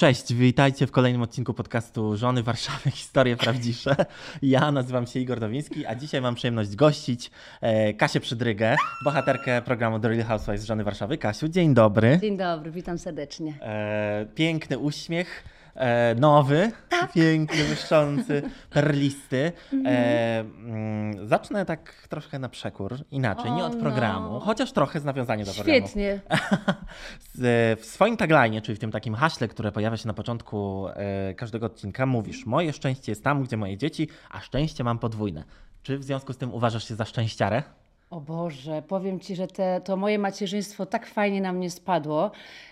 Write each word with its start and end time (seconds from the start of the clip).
Cześć, 0.00 0.34
witajcie 0.34 0.86
w 0.86 0.90
kolejnym 0.90 1.22
odcinku 1.22 1.54
podcastu 1.54 2.16
Żony 2.16 2.42
Warszawy 2.42 2.90
Historie 3.00 3.36
Prawdziwsze. 3.36 3.96
Ja 4.42 4.72
nazywam 4.72 5.06
się 5.06 5.20
Igor 5.20 5.40
Dowiński, 5.40 5.86
a 5.86 5.94
dzisiaj 5.94 6.20
mam 6.20 6.34
przyjemność 6.34 6.76
gościć 6.76 7.30
e, 7.60 7.94
Kasię 7.94 8.20
Przydrygę, 8.20 8.76
bohaterkę 9.04 9.62
programu 9.62 10.00
The 10.00 10.08
Real 10.08 10.24
Housewives 10.24 10.66
Żony 10.66 10.84
Warszawy. 10.84 11.18
Kasiu, 11.18 11.48
dzień 11.48 11.74
dobry. 11.74 12.18
Dzień 12.20 12.36
dobry, 12.36 12.70
witam 12.70 12.98
serdecznie. 12.98 13.54
E, 13.62 14.26
piękny 14.34 14.78
uśmiech. 14.78 15.44
E, 15.74 16.14
nowy, 16.14 16.72
Tak. 16.88 17.12
piękny, 17.12 17.64
błyszczący, 17.64 18.42
perlisty. 18.70 19.52
Mhm. 19.72 19.96
E, 19.96 20.40
mm, 20.40 21.28
zacznę 21.28 21.64
tak 21.66 21.92
troszkę 22.08 22.38
na 22.38 22.48
przekór, 22.48 22.96
inaczej, 23.10 23.52
nie 23.52 23.62
O, 23.62 23.66
od 23.66 23.76
programu, 23.76 24.32
no. 24.32 24.40
chociaż 24.40 24.72
trochę 24.72 25.00
z 25.00 25.04
nawiązaniem 25.04 25.46
do 25.46 25.52
programu. 25.54 25.78
Świetnie. 25.80 26.20
W 27.80 27.84
swoim 27.84 28.16
tagline, 28.16 28.60
czyli 28.62 28.76
w 28.76 28.78
tym 28.78 28.90
takim 28.90 29.14
haśle, 29.14 29.48
które 29.48 29.72
pojawia 29.72 29.96
się 29.96 30.08
na 30.08 30.14
początku 30.14 30.88
e, 30.88 31.34
każdego 31.34 31.66
odcinka, 31.66 32.06
mówisz: 32.06 32.46
Moje 32.46 32.72
szczęście 32.72 33.12
jest 33.12 33.24
tam, 33.24 33.42
gdzie 33.42 33.56
moje 33.56 33.76
dzieci, 33.76 34.08
a 34.30 34.40
szczęście 34.40 34.84
mam 34.84 34.98
podwójne. 34.98 35.44
Czy 35.82 35.98
w 35.98 36.04
związku 36.04 36.32
z 36.32 36.36
tym 36.36 36.54
uważasz 36.54 36.88
się 36.88 36.94
za 36.94 37.04
szczęściarę? 37.04 37.62
O 38.10 38.20
Boże, 38.20 38.82
powiem 38.88 39.20
Ci, 39.20 39.36
że 39.36 39.46
te, 39.46 39.80
to 39.84 39.96
moje 39.96 40.18
macierzyństwo 40.18 40.86
tak 40.86 41.06
fajnie 41.06 41.40
na 41.40 41.52
mnie 41.52 41.70
spadło. 41.70 42.30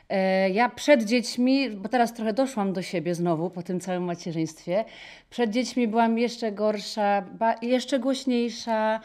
E, 0.09 0.51
ja 0.51 0.69
przed 0.69 1.05
dziećmi, 1.05 1.71
bo 1.71 1.89
teraz 1.89 2.15
trochę 2.15 2.33
doszłam 2.33 2.73
do 2.73 2.83
siebie 2.83 3.15
znowu 3.15 3.51
po 3.51 3.63
tym 3.63 3.81
całym 3.81 4.05
macierzyństwie, 4.05 4.85
przed 5.31 5.51
dziećmi 5.51 5.89
byłam 5.89 6.19
jeszcze 6.19 6.53
gorsza, 6.53 7.23
ba, 7.23 7.55
jeszcze 7.63 7.99
głośniejsza, 7.99 9.01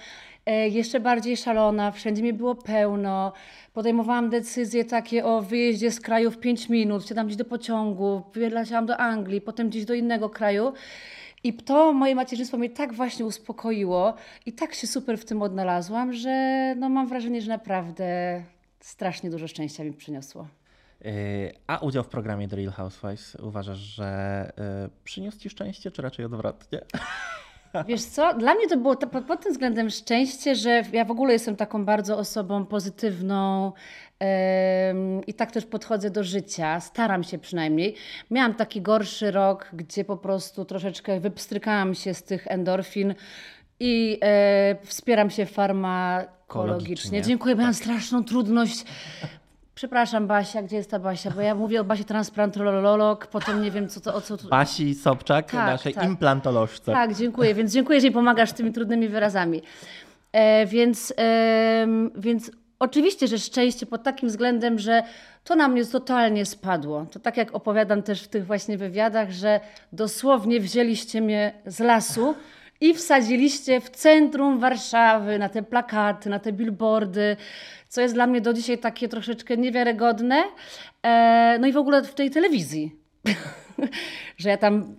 e, 0.45 0.69
jeszcze 0.69 0.99
bardziej 0.99 1.37
szalona, 1.37 1.91
wszędzie 1.91 2.23
mi 2.23 2.33
było 2.33 2.55
pełno. 2.55 3.33
Podejmowałam 3.73 4.29
decyzje 4.29 4.85
takie 4.85 5.25
o 5.25 5.41
wyjeździe 5.41 5.91
z 5.91 5.99
kraju 5.99 6.31
w 6.31 6.39
5 6.39 6.69
minut, 6.69 7.03
wsiadam 7.03 7.27
gdzieś 7.27 7.37
do 7.37 7.45
pociągu, 7.45 8.21
wyleciałam 8.33 8.85
do 8.85 8.97
Anglii, 8.97 9.41
potem 9.41 9.69
gdzieś 9.69 9.85
do 9.85 9.93
innego 9.93 10.29
kraju. 10.29 10.73
I 11.43 11.53
to 11.53 11.93
moje 11.93 12.15
macierzyństwo 12.15 12.57
mnie 12.57 12.69
tak 12.69 12.93
właśnie 12.93 13.25
uspokoiło 13.25 14.13
i 14.45 14.53
tak 14.53 14.73
się 14.73 14.87
super 14.87 15.17
w 15.17 15.25
tym 15.25 15.41
odnalazłam, 15.41 16.13
że 16.13 16.75
no 16.77 16.89
mam 16.89 17.07
wrażenie, 17.07 17.41
że 17.41 17.49
naprawdę 17.49 18.43
strasznie 18.79 19.29
dużo 19.29 19.47
szczęścia 19.47 19.83
mi 19.83 19.93
przyniosło. 19.93 20.47
E, 21.05 21.09
A 21.67 21.77
udział 21.77 22.03
w 22.03 22.07
programie 22.07 22.47
The 22.47 22.55
Real 22.55 22.71
Housewives 22.71 23.35
uważasz, 23.35 23.77
że 23.77 24.05
e, 24.57 24.89
przyniósł 25.03 25.39
ci 25.39 25.49
szczęście, 25.49 25.91
czy 25.91 26.01
raczej 26.01 26.25
odwrotnie? 26.25 26.81
Wiesz 27.87 28.03
co, 28.03 28.33
dla 28.33 28.53
mnie 28.53 28.67
to 28.67 28.77
było 28.77 28.95
to, 28.95 29.07
pod, 29.07 29.43
tym 29.43 29.51
względem 29.51 29.89
szczęście, 29.89 30.55
że 30.55 30.83
ja 30.91 31.05
w 31.05 31.11
ogóle 31.11 31.33
jestem 31.33 31.55
taką 31.55 31.85
bardzo 31.85 32.17
osobą 32.17 32.65
pozytywną 32.65 33.71
em, 34.19 35.25
i 35.27 35.33
tak 35.33 35.51
też 35.51 35.65
podchodzę 35.65 36.09
do 36.09 36.23
życia, 36.23 36.79
staram 36.79 37.23
się 37.23 37.37
przynajmniej. 37.37 37.95
Miałam 38.31 38.53
taki 38.53 38.81
gorszy 38.81 39.31
rok, 39.31 39.69
gdzie 39.73 40.05
po 40.05 40.17
prostu 40.17 40.65
troszeczkę 40.65 41.19
wypstrykałam 41.19 41.95
się 41.95 42.13
z 42.13 42.23
tych 42.23 42.47
endorfin 42.47 43.15
i 43.79 44.19
e, 44.23 44.75
wspieram 44.83 45.29
się 45.29 45.45
farmakologicznie. 45.45 46.43
Kologicznie. 46.47 47.21
Dziękuję, 47.21 47.55
miałam 47.55 47.73
straszną 47.73 48.23
trudność. 48.23 48.85
Przepraszam 49.75 50.27
Basia, 50.27 50.61
gdzie 50.63 50.75
jest 50.75 50.91
ta 50.91 50.99
Basia? 50.99 51.31
Bo 51.31 51.41
ja 51.41 51.55
mówię 51.55 51.81
o 51.81 51.83
Basie 51.83 52.03
transplantolog, 52.03 53.27
potem 53.27 53.61
nie 53.61 53.71
wiem 53.71 53.89
co 53.89 53.99
to, 54.01 54.15
o 54.15 54.21
co 54.21 54.37
tu... 54.37 54.47
Basi 54.47 54.95
Sobczak, 54.95 55.51
Tak, 55.51 55.67
naszej 55.67 55.93
tak. 55.93 56.05
implantolożce. 56.05 56.91
Tak, 56.91 57.15
dziękuję. 57.15 57.53
Więc 57.53 57.73
dziękuję, 57.73 58.01
że 58.01 58.07
mi 58.07 58.13
pomagasz 58.13 58.53
tymi 58.53 58.71
trudnymi 58.71 59.07
wyrazami. 59.07 59.61
E, 60.31 60.65
więc, 60.65 61.13
em, 61.17 62.11
więc 62.15 62.51
oczywiście, 62.79 63.27
że 63.27 63.39
szczęście 63.39 63.85
pod 63.85 64.03
takim 64.03 64.29
względem, 64.29 64.79
że 64.79 65.03
to 65.43 65.55
na 65.55 65.67
mnie 65.67 65.85
totalnie 65.85 66.45
spadło. 66.45 67.05
To 67.11 67.19
tak 67.19 67.37
jak 67.37 67.55
opowiadam 67.55 68.03
też 68.03 68.23
w 68.23 68.27
tych 68.27 68.45
właśnie 68.45 68.77
wywiadach, 68.77 69.31
że 69.31 69.59
dosłownie 69.93 70.59
wzięliście 70.59 71.21
mnie 71.21 71.53
z 71.65 71.79
lasu 71.79 72.35
i 72.81 72.93
wsadziliście 72.93 73.81
w 73.81 73.89
centrum 73.89 74.59
Warszawy, 74.59 75.39
na 75.39 75.49
te 75.49 75.63
plakaty, 75.63 76.29
na 76.29 76.39
te 76.39 76.51
billboardy, 76.53 77.37
co 77.93 78.01
jest 78.01 78.13
dla 78.13 78.27
mnie 78.27 78.41
do 78.41 78.53
dzisiaj 78.53 78.77
takie 78.77 79.09
troszeczkę 79.09 79.57
niewiarygodne. 79.57 80.43
E, 81.03 81.57
no 81.59 81.67
i 81.67 81.71
w 81.71 81.77
ogóle 81.77 82.03
w 82.03 82.13
tej 82.13 82.31
telewizji, 82.31 82.95
że 84.37 84.49
ja 84.49 84.57
tam 84.57 84.95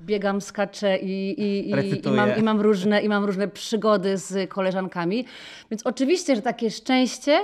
biegam, 0.00 0.40
skaczę 0.40 0.98
i, 0.98 1.40
i, 1.40 1.70
i, 1.70 2.08
i, 2.08 2.10
mam, 2.10 2.36
i, 2.36 2.42
mam 2.42 2.60
różne, 2.60 3.02
i 3.02 3.08
mam 3.08 3.24
różne 3.24 3.48
przygody 3.48 4.16
z 4.16 4.50
koleżankami. 4.50 5.24
Więc 5.70 5.86
oczywiście, 5.86 6.36
że 6.36 6.42
takie 6.42 6.70
szczęście, 6.70 7.40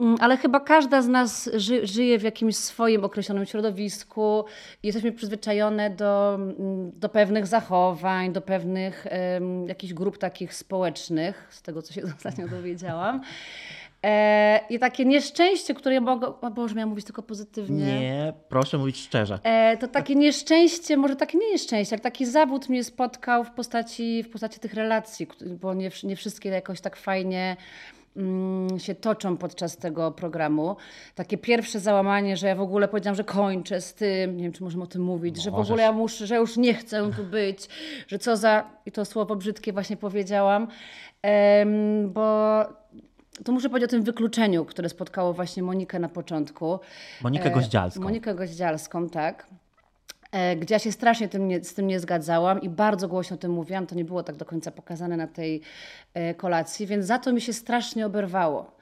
mm, 0.00 0.16
ale 0.20 0.36
chyba 0.36 0.60
każda 0.60 1.02
z 1.02 1.08
nas 1.08 1.50
ży, 1.54 1.86
żyje 1.86 2.18
w 2.18 2.22
jakimś 2.22 2.56
swoim 2.56 3.04
określonym 3.04 3.46
środowisku 3.46 4.44
i 4.82 4.86
jesteśmy 4.86 5.12
przyzwyczajone 5.12 5.90
do, 5.90 6.34
mm, 6.34 6.90
do 6.94 7.08
pewnych 7.08 7.46
zachowań, 7.46 8.32
do 8.32 8.40
pewnych 8.40 9.06
em, 9.10 9.68
jakichś 9.68 9.92
grup 9.92 10.18
takich 10.18 10.54
społecznych, 10.54 11.48
z 11.50 11.62
tego 11.62 11.82
co 11.82 11.92
się 11.92 12.02
ostatnio 12.16 12.48
dowiedziałam. 12.48 13.20
E, 14.02 14.60
I 14.70 14.78
takie 14.78 15.04
nieszczęście, 15.04 15.74
które 15.74 15.94
ja 15.94 16.00
mogę. 16.00 16.40
O 16.40 16.50
Boże, 16.50 16.74
miałam 16.74 16.88
mówić 16.88 17.04
tylko 17.04 17.22
pozytywnie. 17.22 18.00
Nie, 18.00 18.32
proszę 18.48 18.78
mówić 18.78 18.98
szczerze. 18.98 19.38
E, 19.42 19.76
to 19.76 19.88
takie 19.88 20.14
nieszczęście, 20.14 20.96
może 20.96 21.16
takie 21.16 21.38
nie 21.38 21.50
nieszczęście, 21.52 21.96
ale 21.96 22.00
taki 22.00 22.26
zawód 22.26 22.68
mnie 22.68 22.84
spotkał 22.84 23.44
w 23.44 23.50
postaci, 23.50 24.22
w 24.22 24.30
postaci 24.30 24.60
tych 24.60 24.74
relacji, 24.74 25.26
bo 25.60 25.74
nie, 25.74 25.90
nie 26.04 26.16
wszystkie 26.16 26.48
jakoś 26.48 26.80
tak 26.80 26.96
fajnie 26.96 27.56
mm, 28.16 28.78
się 28.78 28.94
toczą 28.94 29.36
podczas 29.36 29.76
tego 29.76 30.10
programu. 30.10 30.76
Takie 31.14 31.38
pierwsze 31.38 31.80
załamanie, 31.80 32.36
że 32.36 32.46
ja 32.46 32.54
w 32.54 32.60
ogóle 32.60 32.88
powiedziałam, 32.88 33.16
że 33.16 33.24
kończę 33.24 33.80
z 33.80 33.94
tym, 33.94 34.36
nie 34.36 34.42
wiem 34.42 34.52
czy 34.52 34.62
możemy 34.62 34.84
o 34.84 34.86
tym 34.86 35.02
mówić, 35.02 35.42
że 35.42 35.50
w 35.50 35.52
Możesz. 35.52 35.70
ogóle 35.70 35.82
ja 35.82 35.92
muszę, 35.92 36.26
że 36.26 36.36
już 36.36 36.56
nie 36.56 36.74
chcę 36.74 37.10
tu 37.16 37.24
być, 37.24 37.68
że 38.08 38.18
co 38.18 38.36
za, 38.36 38.70
i 38.86 38.92
to 38.92 39.04
słowo 39.04 39.36
brzydkie 39.36 39.72
właśnie 39.72 39.96
powiedziałam, 39.96 40.68
bo 42.06 42.58
to 43.44 43.52
muszę 43.52 43.68
powiedzieć 43.68 43.90
o 43.90 43.90
tym 43.90 44.02
wykluczeniu, 44.02 44.64
które 44.64 44.88
spotkało 44.88 45.32
właśnie 45.32 45.62
Monikę 45.62 45.98
na 45.98 46.08
początku. 46.08 46.78
Monikę 47.22 47.44
E, 47.44 47.50
Goździalską. 47.50 48.00
Monikę 48.00 48.34
Goździalską, 48.34 49.08
tak. 49.08 49.46
E, 50.32 50.56
Gdzie 50.56 50.74
ja 50.74 50.78
się 50.78 50.92
strasznie 50.92 51.28
tym 51.28 51.48
nie, 51.48 51.64
z 51.64 51.74
tym 51.74 51.86
nie 51.86 52.00
zgadzałam 52.00 52.62
i 52.62 52.68
bardzo 52.68 53.08
głośno 53.08 53.34
o 53.34 53.38
tym 53.38 53.52
mówiłam. 53.52 53.86
To 53.86 53.94
nie 53.94 54.04
było 54.04 54.22
tak 54.22 54.36
do 54.36 54.44
końca 54.44 54.70
pokazane 54.70 55.16
na 55.16 55.26
tej 55.26 55.60
e, 56.14 56.34
kolacji, 56.34 56.86
więc 56.86 57.06
za 57.06 57.18
to 57.18 57.32
mi 57.32 57.40
się 57.40 57.52
strasznie 57.52 58.06
oberwało. 58.06 58.76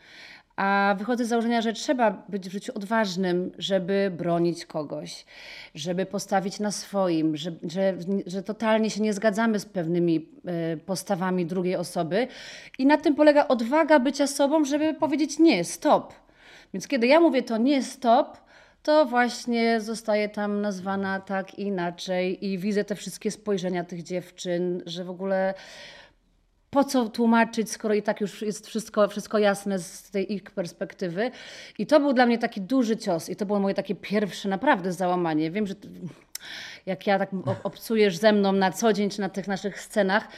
A 0.56 0.94
wychodzę 0.98 1.24
z 1.24 1.28
założenia, 1.28 1.62
że 1.62 1.72
trzeba 1.72 2.10
być 2.28 2.48
w 2.48 2.52
życiu 2.52 2.72
odważnym, 2.74 3.52
żeby 3.58 4.12
bronić 4.16 4.66
kogoś, 4.66 5.24
żeby 5.74 6.06
postawić 6.06 6.60
na 6.60 6.70
swoim, 6.70 7.36
że, 7.36 7.52
że, 7.62 7.94
że 8.26 8.42
totalnie 8.42 8.90
się 8.90 9.02
nie 9.02 9.12
zgadzamy 9.12 9.58
z 9.58 9.66
pewnymi 9.66 10.28
e, 10.44 10.76
postawami 10.76 11.46
drugiej 11.46 11.76
osoby. 11.76 12.28
I 12.78 12.86
na 12.86 12.96
tym 12.96 13.14
polega 13.14 13.48
odwaga 13.48 14.00
bycia 14.00 14.26
sobą, 14.26 14.64
żeby 14.64 14.94
powiedzieć 14.94 15.38
nie, 15.38 15.64
stop. 15.64 16.14
Więc 16.74 16.88
kiedy 16.88 17.06
ja 17.06 17.20
mówię 17.20 17.42
to 17.42 17.56
nie, 17.56 17.82
stop, 17.82 18.38
to 18.82 19.06
właśnie 19.06 19.80
zostaje 19.80 20.28
tam 20.28 20.60
nazwana 20.60 21.20
tak 21.20 21.58
inaczej 21.58 22.46
i 22.46 22.58
widzę 22.58 22.84
te 22.84 22.94
wszystkie 22.94 23.30
spojrzenia 23.30 23.84
tych 23.84 24.02
dziewczyn, 24.02 24.82
że 24.86 25.04
w 25.04 25.10
ogóle 25.10 25.54
po 26.74 26.84
co 26.84 27.08
tłumaczyć, 27.08 27.70
skoro 27.70 27.94
i 27.94 28.02
tak 28.02 28.20
już 28.20 28.42
jest 28.42 28.66
wszystko, 28.66 29.08
wszystko 29.08 29.38
jasne 29.38 29.78
z 29.78 30.10
tej 30.10 30.32
ich 30.32 30.42
perspektywy. 30.42 31.30
I 31.78 31.86
to 31.86 32.00
był 32.00 32.12
dla 32.12 32.26
mnie 32.26 32.38
taki 32.38 32.60
duży 32.60 32.96
cios 32.96 33.28
i 33.28 33.36
to 33.36 33.46
było 33.46 33.60
moje 33.60 33.74
takie 33.74 33.94
pierwsze 33.94 34.48
naprawdę 34.48 34.92
załamanie. 34.92 35.50
Wiem, 35.50 35.66
że 35.66 35.74
jak 36.86 37.06
ja 37.06 37.18
tak 37.18 37.30
ob- 37.46 37.60
obcujesz 37.66 38.16
ze 38.16 38.32
mną 38.32 38.52
na 38.52 38.72
co 38.72 38.92
dzień 38.92 39.10
czy 39.10 39.20
na 39.20 39.28
tych 39.28 39.48
naszych 39.48 39.80
scenach, 39.80 40.28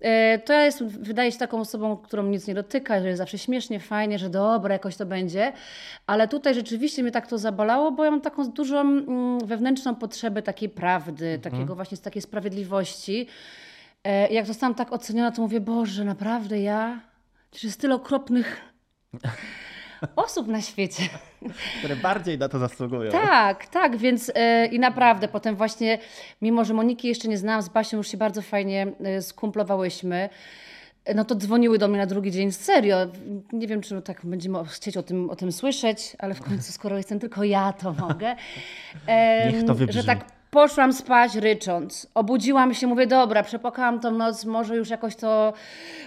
e, 0.00 0.38
to 0.38 0.52
ja 0.52 0.64
jestem, 0.64 0.88
wydaje 0.88 1.32
się 1.32 1.38
taką 1.38 1.60
osobą, 1.60 1.96
którą 1.96 2.22
nic 2.22 2.46
nie 2.46 2.54
dotyka, 2.54 3.00
że 3.00 3.06
jest 3.06 3.18
zawsze 3.18 3.38
śmiesznie, 3.38 3.80
fajnie, 3.80 4.18
że 4.18 4.30
dobra, 4.30 4.72
jakoś 4.72 4.96
to 4.96 5.06
będzie. 5.06 5.52
Ale 6.06 6.28
tutaj 6.28 6.54
rzeczywiście 6.54 7.02
mnie 7.02 7.12
tak 7.12 7.26
to 7.26 7.38
zabolało, 7.38 7.92
bo 7.92 8.04
ja 8.04 8.10
mam 8.10 8.20
taką 8.20 8.50
dużą 8.50 8.80
mm, 8.80 9.38
wewnętrzną 9.46 9.94
potrzebę 9.94 10.42
takiej 10.42 10.68
prawdy, 10.68 11.38
takiego 11.42 11.74
właśnie 11.74 11.98
takiej 11.98 12.22
sprawiedliwości. 12.22 13.26
E, 14.04 14.28
Jak 14.28 14.46
zostałam 14.46 14.74
tak 14.74 14.92
oceniona, 14.92 15.32
to 15.32 15.42
mówię, 15.42 15.60
Boże, 15.60 16.04
naprawdę 16.04 16.60
ja? 16.60 17.00
Przecież 17.50 17.64
jest 17.64 17.80
tyle 17.80 17.94
okropnych 17.94 18.60
osób 20.16 20.48
na 20.48 20.60
świecie. 20.60 21.02
Które 21.78 21.96
bardziej 21.96 22.38
na 22.38 22.48
to 22.48 22.58
zasługują. 22.58 23.10
Tak, 23.10 23.66
tak, 23.66 23.96
więc 23.96 24.32
e, 24.34 24.66
i 24.66 24.78
naprawdę 24.78 25.28
potem 25.28 25.56
właśnie, 25.56 25.98
mimo 26.42 26.64
że 26.64 26.74
Moniki 26.74 27.08
jeszcze 27.08 27.28
nie 27.28 27.38
znałam, 27.38 27.62
z 27.62 27.68
Basią 27.68 27.96
już 27.96 28.08
się 28.08 28.16
bardzo 28.16 28.42
fajnie 28.42 28.86
e, 29.04 29.22
skumplowałyśmy, 29.22 30.28
no 31.14 31.24
to 31.24 31.34
dzwoniły 31.34 31.78
do 31.78 31.88
mnie 31.88 31.98
na 31.98 32.06
drugi 32.06 32.30
dzień 32.30 32.52
serio. 32.52 32.96
Nie 33.52 33.66
wiem, 33.66 33.80
czy 33.80 34.02
tak 34.02 34.20
będziemy 34.24 34.64
chcieć 34.64 34.96
o 34.96 35.02
tym, 35.02 35.30
o 35.30 35.36
tym 35.36 35.52
słyszeć, 35.52 36.16
ale 36.18 36.34
w 36.34 36.42
końcu, 36.42 36.72
skoro 36.72 36.96
jestem 36.96 37.20
tylko 37.20 37.44
ja, 37.44 37.72
to 37.72 37.92
mogę. 37.92 38.36
Niech 39.52 39.64
to 39.66 39.74
wybrzmi. 39.74 40.02
Że 40.02 40.06
tak 40.06 40.24
poszłam 40.54 40.92
spać 40.92 41.34
rycząc. 41.34 42.06
Obudziłam 42.14 42.74
się, 42.74 42.86
mówię, 42.86 43.06
dobra, 43.06 43.42
przepłakałam 43.42 44.00
tą 44.00 44.10
noc, 44.10 44.44
może 44.44 44.76
już 44.76 44.90
jakoś 44.90 45.16
to 45.16 45.52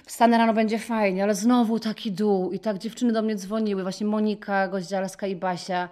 wstanę 0.05 0.37
rano, 0.37 0.53
będzie 0.53 0.79
fajnie, 0.79 1.23
ale 1.23 1.35
znowu 1.35 1.79
taki 1.79 2.11
dół. 2.11 2.51
I 2.51 2.59
tak 2.59 2.77
dziewczyny 2.77 3.13
do 3.13 3.21
mnie 3.21 3.35
dzwoniły, 3.35 3.83
właśnie 3.83 4.07
Monika, 4.07 4.67
Goździalska 4.67 5.27
i 5.27 5.35
Basia 5.35 5.89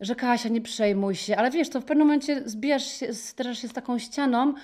że 0.00 0.14
Kasia, 0.14 0.48
nie 0.48 0.60
przejmuj 0.60 1.14
się, 1.14 1.36
ale 1.36 1.50
wiesz, 1.50 1.68
to 1.68 1.80
w 1.80 1.84
pewnym 1.84 2.06
momencie 2.06 2.42
zbijasz 2.44 2.86
się, 2.86 3.12
zderzasz 3.12 3.58
się 3.58 3.68
z 3.68 3.72
taką 3.72 3.98
ścianą 3.98 4.54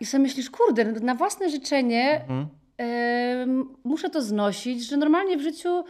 i 0.00 0.06
sobie 0.06 0.22
myślisz, 0.22 0.50
kurde, 0.50 0.84
na 0.84 1.14
własne 1.14 1.50
życzenie 1.50 2.24
em, 2.78 3.74
muszę 3.84 4.10
to 4.10 4.22
znosić, 4.22 4.86
że 4.88 4.96
normalnie 4.96 5.36
w 5.36 5.40
życiu 5.40 5.84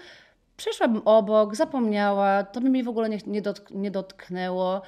przeszłabym 0.56 1.02
obok, 1.04 1.56
zapomniała, 1.56 2.44
to 2.44 2.60
by 2.60 2.70
mnie 2.70 2.84
w 2.84 2.88
ogóle 2.88 3.08
nie, 3.08 3.18
nie, 3.26 3.42
dotk- 3.42 3.74
nie 3.74 3.90
dotknęło. 3.90 4.82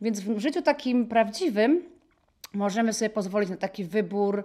Więc 0.00 0.20
w 0.20 0.38
życiu 0.38 0.62
takim 0.62 1.06
prawdziwym 1.06 1.82
możemy 2.54 2.92
sobie 2.92 3.10
pozwolić 3.10 3.50
na 3.50 3.56
taki 3.56 3.84
wybór, 3.84 4.44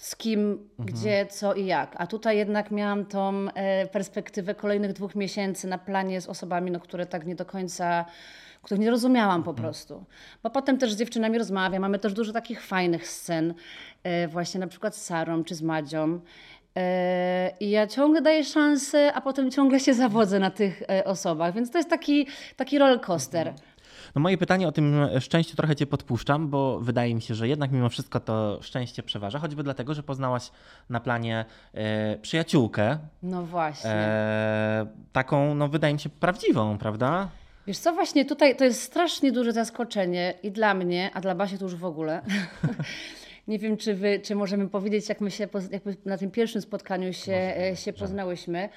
z 0.00 0.16
kim, 0.16 0.68
gdzie, 0.78 1.26
co 1.26 1.54
i 1.54 1.66
jak. 1.66 1.94
A 1.98 2.06
tutaj 2.06 2.36
jednak 2.36 2.70
miałam 2.70 3.04
tą 3.06 3.48
e, 3.54 3.86
perspektywę 3.86 4.54
kolejnych 4.54 4.92
dwóch 4.92 5.14
miesięcy 5.14 5.68
na 5.68 5.78
planie 5.78 6.20
z 6.20 6.28
osobami, 6.28 6.70
no, 6.70 6.80
które 6.80 7.06
tak 7.06 7.26
nie 7.26 7.34
do 7.34 7.44
końca, 7.44 8.04
których 8.62 8.80
nie 8.80 8.90
rozumiałam 8.90 9.42
po 9.42 9.54
prostu. 9.54 10.04
Bo 10.42 10.50
potem 10.50 10.78
też 10.78 10.92
z 10.92 10.96
dziewczynami 10.96 11.38
rozmawiam, 11.38 11.82
mamy 11.82 11.98
też 11.98 12.12
dużo 12.12 12.32
takich 12.32 12.62
fajnych 12.62 13.08
scen, 13.08 13.54
e, 14.02 14.28
właśnie 14.28 14.60
na 14.60 14.66
przykład 14.66 14.96
z 14.96 15.04
Sarą 15.04 15.44
czy 15.44 15.54
z 15.54 15.62
Madzią. 15.62 16.20
E, 16.76 17.52
I 17.60 17.70
ja 17.70 17.86
ciągle 17.86 18.22
daję 18.22 18.44
szansę, 18.44 19.12
a 19.14 19.20
potem 19.20 19.50
ciągle 19.50 19.80
się 19.80 19.94
zawodzę 19.94 20.38
na 20.38 20.50
tych 20.50 20.82
e, 20.90 21.04
osobach, 21.04 21.54
więc 21.54 21.70
to 21.70 21.78
jest 21.78 21.90
taki, 21.90 22.26
taki 22.56 22.78
roller 22.78 23.00
coaster. 23.00 23.52
No 24.14 24.20
moje 24.22 24.38
pytanie 24.38 24.68
o 24.68 24.72
tym 24.72 24.94
szczęściu 25.20 25.56
trochę 25.56 25.76
cię 25.76 25.86
podpuszczam, 25.86 26.48
bo 26.48 26.80
wydaje 26.80 27.14
mi 27.14 27.22
się, 27.22 27.34
że 27.34 27.48
jednak 27.48 27.70
mimo 27.72 27.88
wszystko 27.88 28.20
to 28.20 28.58
szczęście 28.62 29.02
przeważa, 29.02 29.38
choćby 29.38 29.62
dlatego, 29.62 29.94
że 29.94 30.02
poznałaś 30.02 30.50
na 30.88 31.00
planie 31.00 31.44
e, 31.74 32.16
przyjaciółkę, 32.16 32.98
No 33.22 33.42
właśnie. 33.42 33.90
e, 33.90 34.86
taką, 35.12 35.54
no 35.54 35.68
wydaje 35.68 35.94
mi 35.94 36.00
się, 36.00 36.08
prawdziwą, 36.08 36.78
prawda? 36.78 37.28
Wiesz 37.66 37.78
co, 37.78 37.92
właśnie 37.92 38.24
tutaj 38.24 38.56
to 38.56 38.64
jest 38.64 38.82
strasznie 38.82 39.32
duże 39.32 39.52
zaskoczenie 39.52 40.34
i 40.42 40.50
dla 40.50 40.74
mnie, 40.74 41.10
a 41.14 41.20
dla 41.20 41.34
Basi 41.34 41.58
to 41.58 41.64
już 41.64 41.74
w 41.76 41.84
ogóle. 41.84 42.22
Nie 43.50 43.58
wiem, 43.58 43.76
czy, 43.76 43.94
wy, 43.94 44.20
czy 44.20 44.34
możemy 44.34 44.68
powiedzieć, 44.68 45.08
jak 45.08 45.20
my 45.20 45.30
się 45.30 45.48
na 46.04 46.18
tym 46.18 46.30
pierwszym 46.30 46.62
spotkaniu 46.62 47.12
się, 47.12 47.32
e, 47.32 47.76
się 47.76 47.92
poznałyśmy. 47.92 48.68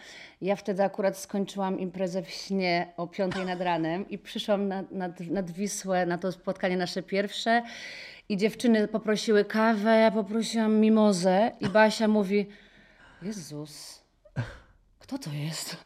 Ja 0.41 0.55
wtedy 0.55 0.83
akurat 0.83 1.17
skończyłam 1.17 1.79
imprezę 1.79 2.23
w 2.23 2.29
śnie 2.29 2.93
o 2.97 3.07
piątej 3.07 3.45
nad 3.45 3.61
ranem 3.61 4.09
i 4.09 4.17
przyszłam 4.17 4.67
nad, 4.67 4.91
nad, 4.91 5.19
nad 5.19 5.51
Wisłę 5.51 6.05
na 6.05 6.17
to 6.17 6.31
spotkanie 6.31 6.77
nasze 6.77 7.03
pierwsze 7.03 7.63
i 8.29 8.37
dziewczyny 8.37 8.87
poprosiły 8.87 9.45
kawę, 9.45 9.99
ja 9.99 10.11
poprosiłam 10.11 10.75
mimozę 10.79 11.51
i 11.59 11.69
Basia 11.69 12.07
mówi, 12.07 12.47
Jezus, 13.21 14.03
kto 14.99 15.17
to 15.17 15.29
jest? 15.33 15.77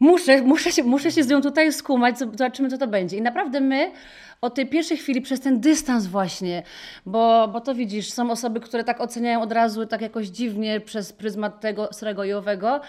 Muszę, 0.00 0.42
muszę, 0.42 0.72
się, 0.72 0.82
muszę 0.82 1.12
się 1.12 1.22
z 1.24 1.28
nią 1.28 1.42
tutaj 1.42 1.72
skumać, 1.72 2.16
zo- 2.16 2.38
zobaczymy, 2.38 2.68
co 2.68 2.78
to 2.78 2.86
będzie. 2.86 3.16
I 3.16 3.22
naprawdę 3.22 3.60
my 3.60 3.92
od 4.40 4.54
tej 4.54 4.66
pierwszej 4.66 4.96
chwili, 4.96 5.20
przez 5.20 5.40
ten 5.40 5.60
dystans 5.60 6.06
właśnie, 6.06 6.62
bo, 7.06 7.48
bo 7.48 7.60
to 7.60 7.74
widzisz, 7.74 8.10
są 8.10 8.30
osoby, 8.30 8.60
które 8.60 8.84
tak 8.84 9.00
oceniają 9.00 9.42
od 9.42 9.52
razu, 9.52 9.86
tak 9.86 10.00
jakoś 10.00 10.26
dziwnie, 10.26 10.80
przez 10.80 11.12
pryzmat 11.12 11.60
tego 11.60 11.88
srego 11.92 12.24
i 12.24 12.32
owego, 12.32 12.80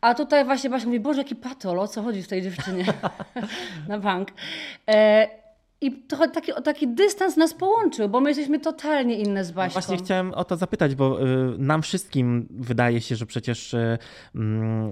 a 0.00 0.14
tutaj 0.14 0.44
właśnie 0.44 0.70
Basia 0.70 0.86
mówi, 0.86 1.00
Boże, 1.00 1.18
jaki 1.18 1.36
patol, 1.36 1.78
o 1.80 1.88
co 1.88 2.02
chodzi 2.02 2.22
w 2.22 2.28
tej 2.28 2.42
dziewczynie 2.42 2.84
na 3.88 3.98
bank. 3.98 4.28
E, 4.90 5.28
I 5.80 5.92
to, 5.92 6.28
taki, 6.28 6.52
taki 6.64 6.88
dystans 6.88 7.36
nas 7.36 7.54
połączył, 7.54 8.08
bo 8.08 8.20
my 8.20 8.30
jesteśmy 8.30 8.60
totalnie 8.60 9.18
inne 9.18 9.44
z 9.44 9.52
Baśką. 9.52 9.80
Właśnie 9.80 10.04
chciałem 10.04 10.34
o 10.34 10.44
to 10.44 10.56
zapytać, 10.56 10.94
bo 10.94 11.22
y, 11.22 11.58
nam 11.58 11.82
wszystkim 11.82 12.48
wydaje 12.50 13.00
się, 13.00 13.16
że 13.16 13.26
przecież 13.26 13.74
y, 13.74 13.98
mm, 14.34 14.90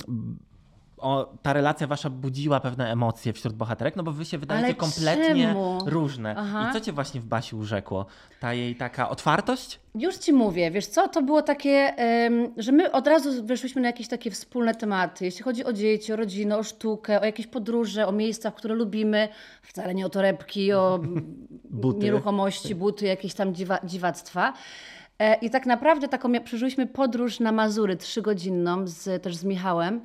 o, 0.98 1.32
ta 1.42 1.52
relacja 1.52 1.86
wasza 1.86 2.10
budziła 2.10 2.60
pewne 2.60 2.92
emocje 2.92 3.32
wśród 3.32 3.54
bohaterek, 3.54 3.96
no 3.96 4.02
bo 4.02 4.12
wy 4.12 4.24
się 4.24 4.38
wydajecie 4.38 4.64
Ale 4.66 4.74
kompletnie 4.74 5.46
czemu? 5.46 5.78
różne. 5.86 6.34
Aha. 6.38 6.68
I 6.70 6.72
co 6.72 6.80
cię 6.80 6.92
właśnie 6.92 7.20
w 7.20 7.24
Basi 7.26 7.56
urzekło? 7.56 8.06
Ta 8.40 8.54
jej 8.54 8.76
taka 8.76 9.08
otwartość? 9.08 9.80
Już 9.94 10.16
ci 10.16 10.32
mówię, 10.32 10.70
wiesz 10.70 10.86
co, 10.86 11.08
to 11.08 11.22
było 11.22 11.42
takie, 11.42 11.94
że 12.56 12.72
my 12.72 12.92
od 12.92 13.06
razu 13.06 13.46
weszliśmy 13.46 13.82
na 13.82 13.88
jakieś 13.88 14.08
takie 14.08 14.30
wspólne 14.30 14.74
tematy, 14.74 15.24
jeśli 15.24 15.42
chodzi 15.42 15.64
o 15.64 15.72
dzieci, 15.72 16.12
o 16.12 16.16
rodzinę, 16.16 16.58
o 16.58 16.62
sztukę, 16.62 17.20
o 17.20 17.24
jakieś 17.24 17.46
podróże, 17.46 18.06
o 18.06 18.12
miejsca, 18.12 18.50
które 18.50 18.74
lubimy, 18.74 19.28
wcale 19.62 19.94
nie 19.94 20.06
o 20.06 20.08
torebki, 20.08 20.72
o 20.72 21.00
Buty. 21.64 21.98
nieruchomości, 22.04 22.74
buty, 22.74 23.06
jakieś 23.06 23.34
tam 23.34 23.54
dziwa, 23.54 23.78
dziwactwa. 23.84 24.52
E, 25.18 25.34
I 25.34 25.50
tak 25.50 25.66
naprawdę 25.66 26.08
taką 26.08 26.32
przeżyliśmy 26.44 26.86
podróż 26.86 27.40
na 27.40 27.52
Mazury 27.52 27.96
trzygodzinną 27.96 28.86
z, 28.86 29.22
też 29.22 29.36
z 29.36 29.44
Michałem. 29.44 30.00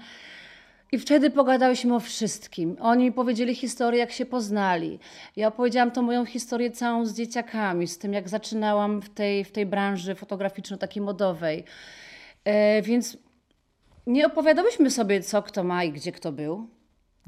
I 0.93 0.99
wtedy 0.99 1.29
pogadałyśmy 1.29 1.95
o 1.95 1.99
wszystkim. 1.99 2.77
Oni 2.79 3.03
mi 3.03 3.11
powiedzieli 3.11 3.55
historię, 3.55 3.99
jak 3.99 4.11
się 4.11 4.25
poznali. 4.25 4.99
Ja 5.35 5.47
opowiedziałam 5.47 5.91
tą 5.91 6.01
moją 6.01 6.25
historię 6.25 6.71
całą 6.71 7.05
z 7.05 7.13
dzieciakami, 7.13 7.87
z 7.87 7.97
tym, 7.97 8.13
jak 8.13 8.29
zaczynałam 8.29 9.01
w 9.01 9.09
tej, 9.09 9.43
w 9.43 9.51
tej 9.51 9.65
branży 9.65 10.15
fotograficzno-takiej 10.15 11.03
modowej. 11.03 11.63
E, 12.43 12.81
więc 12.81 13.17
nie 14.07 14.25
opowiadałyśmy 14.27 14.91
sobie, 14.91 15.21
co 15.21 15.43
kto 15.43 15.63
ma 15.63 15.83
i 15.83 15.91
gdzie 15.91 16.11
kto 16.11 16.31
był. 16.31 16.67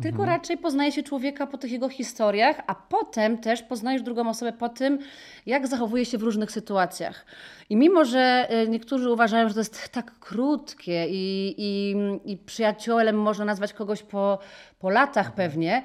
Tylko 0.01 0.25
raczej 0.25 0.57
poznaje 0.57 0.91
się 0.91 1.03
człowieka 1.03 1.47
po 1.47 1.57
tych 1.57 1.71
jego 1.71 1.89
historiach, 1.89 2.61
a 2.67 2.75
potem 2.75 3.37
też 3.37 3.63
poznajesz 3.63 4.01
drugą 4.01 4.29
osobę 4.29 4.53
po 4.53 4.69
tym, 4.69 4.99
jak 5.45 5.67
zachowuje 5.67 6.05
się 6.05 6.17
w 6.17 6.23
różnych 6.23 6.51
sytuacjach. 6.51 7.25
I 7.69 7.75
mimo, 7.75 8.05
że 8.05 8.47
e, 8.49 8.67
niektórzy 8.67 9.11
uważają, 9.11 9.47
że 9.47 9.53
to 9.53 9.59
jest 9.59 9.89
tak 9.89 10.19
krótkie 10.19 11.05
i, 11.09 11.55
i, 11.57 11.95
i 12.31 12.37
przyjacielem 12.37 13.21
można 13.21 13.45
nazwać 13.45 13.73
kogoś 13.73 14.03
po, 14.03 14.39
po 14.79 14.89
latach 14.89 15.33
pewnie, 15.33 15.83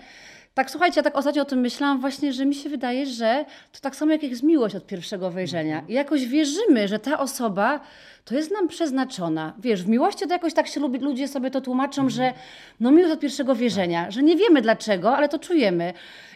tak 0.58 0.70
słuchajcie, 0.70 0.99
ja 0.99 1.02
tak 1.02 1.16
ostatnio 1.16 1.43
o 1.43 1.44
tym 1.44 1.60
myślałam 1.60 2.00
właśnie, 2.00 2.32
że 2.32 2.46
mi 2.46 2.55
się 2.55 2.69
wydaje, 2.69 3.06
że 3.06 3.44
to 3.72 3.81
tak 3.81 3.96
samo 3.96 4.12
jak 4.12 4.22
jest 4.22 4.43
miłość 4.43 4.75
od 4.75 4.87
pierwszego 4.87 5.31
wejrzenia. 5.31 5.82
I 5.88 5.93
jakoś 5.93 6.26
wierzymy, 6.26 6.88
że 6.88 6.99
ta 6.99 7.19
osoba 7.19 7.81
to 8.25 8.34
jest 8.34 8.50
nam 8.50 8.69
przeznaczona. 8.69 9.52
Wiesz, 9.58 9.82
w 9.82 9.88
miłości 9.88 10.26
to 10.26 10.32
jakoś 10.32 10.55
tak 10.55 10.66
się 10.66 10.81
lubi, 10.81 10.99
ludzie 10.99 11.28
sobie 11.28 11.50
to 11.50 11.60
tłumaczą, 11.60 12.10
że 12.10 12.32
no 12.81 12.90
miłość 12.90 13.12
od 13.12 13.20
pierwszego 13.20 13.55
wierzenia, 13.55 14.10
że 14.10 14.22
nie 14.22 14.37
wiemy 14.37 14.62
dlaczego, 14.62 15.16
ale 15.16 15.28
to 15.28 15.38
czujemy. 15.38 15.93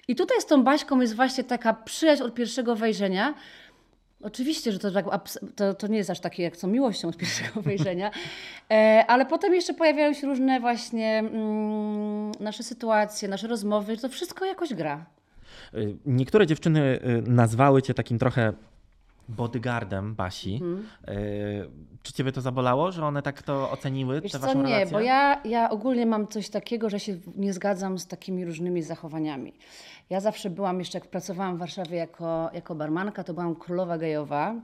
I 0.08 0.16
tutaj 0.16 0.40
z 0.40 0.46
tą 0.46 0.64
Baśką 0.64 1.00
jest 1.00 1.16
właśnie 1.16 1.44
taka 1.44 1.74
przyjaźń 1.74 2.22
od 2.22 2.34
pierwszego 2.34 2.76
wejrzenia. 2.76 3.34
Oczywiście, 4.22 4.72
że 4.72 4.78
to, 4.78 4.90
tak, 4.90 5.06
to, 5.56 5.74
to 5.74 5.86
nie 5.86 5.96
jest 5.98 6.10
aż 6.10 6.20
takie 6.20 6.42
jak 6.42 6.56
z 6.56 6.60
tą 6.60 6.68
miłością 6.68 7.08
od 7.08 7.16
pierwszego 7.16 7.62
wejrzenia, 7.70 8.10
e, 8.70 9.04
ale 9.08 9.26
potem 9.26 9.54
jeszcze 9.54 9.74
pojawiają 9.74 10.12
się 10.12 10.26
różne 10.26 10.60
właśnie 10.60 11.18
mm, 11.18 12.32
nasze 12.40 12.62
sytuacje, 12.62 13.28
nasze 13.28 13.46
rozmowy, 13.46 13.96
to 13.96 14.08
wszystko 14.08 14.44
jakoś 14.44 14.74
gra. 14.74 15.06
Y, 15.74 15.96
Niektóre 16.06 16.46
dziewczyny 16.46 17.00
y, 17.26 17.30
nazwały 17.30 17.82
cię 17.82 17.94
takim 17.94 18.18
trochę 18.18 18.52
bodyguardem 19.28 20.14
Basi. 20.14 20.54
Mhm. 20.54 20.86
Y, 21.08 21.68
Czy 22.02 22.12
ciebie 22.12 22.32
to 22.32 22.40
zabolało, 22.40 22.92
że 22.92 23.06
one 23.06 23.22
tak 23.22 23.42
to 23.42 23.70
oceniły, 23.70 24.20
Wiesz 24.20 24.32
tę 24.32 24.38
co, 24.38 24.46
waszą 24.46 24.62
nie, 24.62 24.74
relację? 24.74 24.92
bo 24.92 25.00
ja, 25.00 25.40
ja 25.44 25.70
ogólnie 25.70 26.06
mam 26.06 26.28
coś 26.28 26.48
takiego, 26.48 26.90
że 26.90 27.00
się 27.00 27.16
nie 27.36 27.52
zgadzam 27.52 27.98
z 27.98 28.06
takimi 28.06 28.44
różnymi 28.44 28.82
zachowaniami. 28.82 29.52
Ja 30.10 30.20
zawsze 30.20 30.50
byłam, 30.50 30.78
jeszcze 30.78 30.98
jak 30.98 31.06
pracowałam 31.06 31.56
w 31.56 31.58
Warszawie 31.58 31.96
jako, 31.96 32.50
jako 32.54 32.74
barmanka, 32.74 33.24
to 33.24 33.34
byłam 33.34 33.54
królowa 33.56 33.98
gejowa 33.98 34.54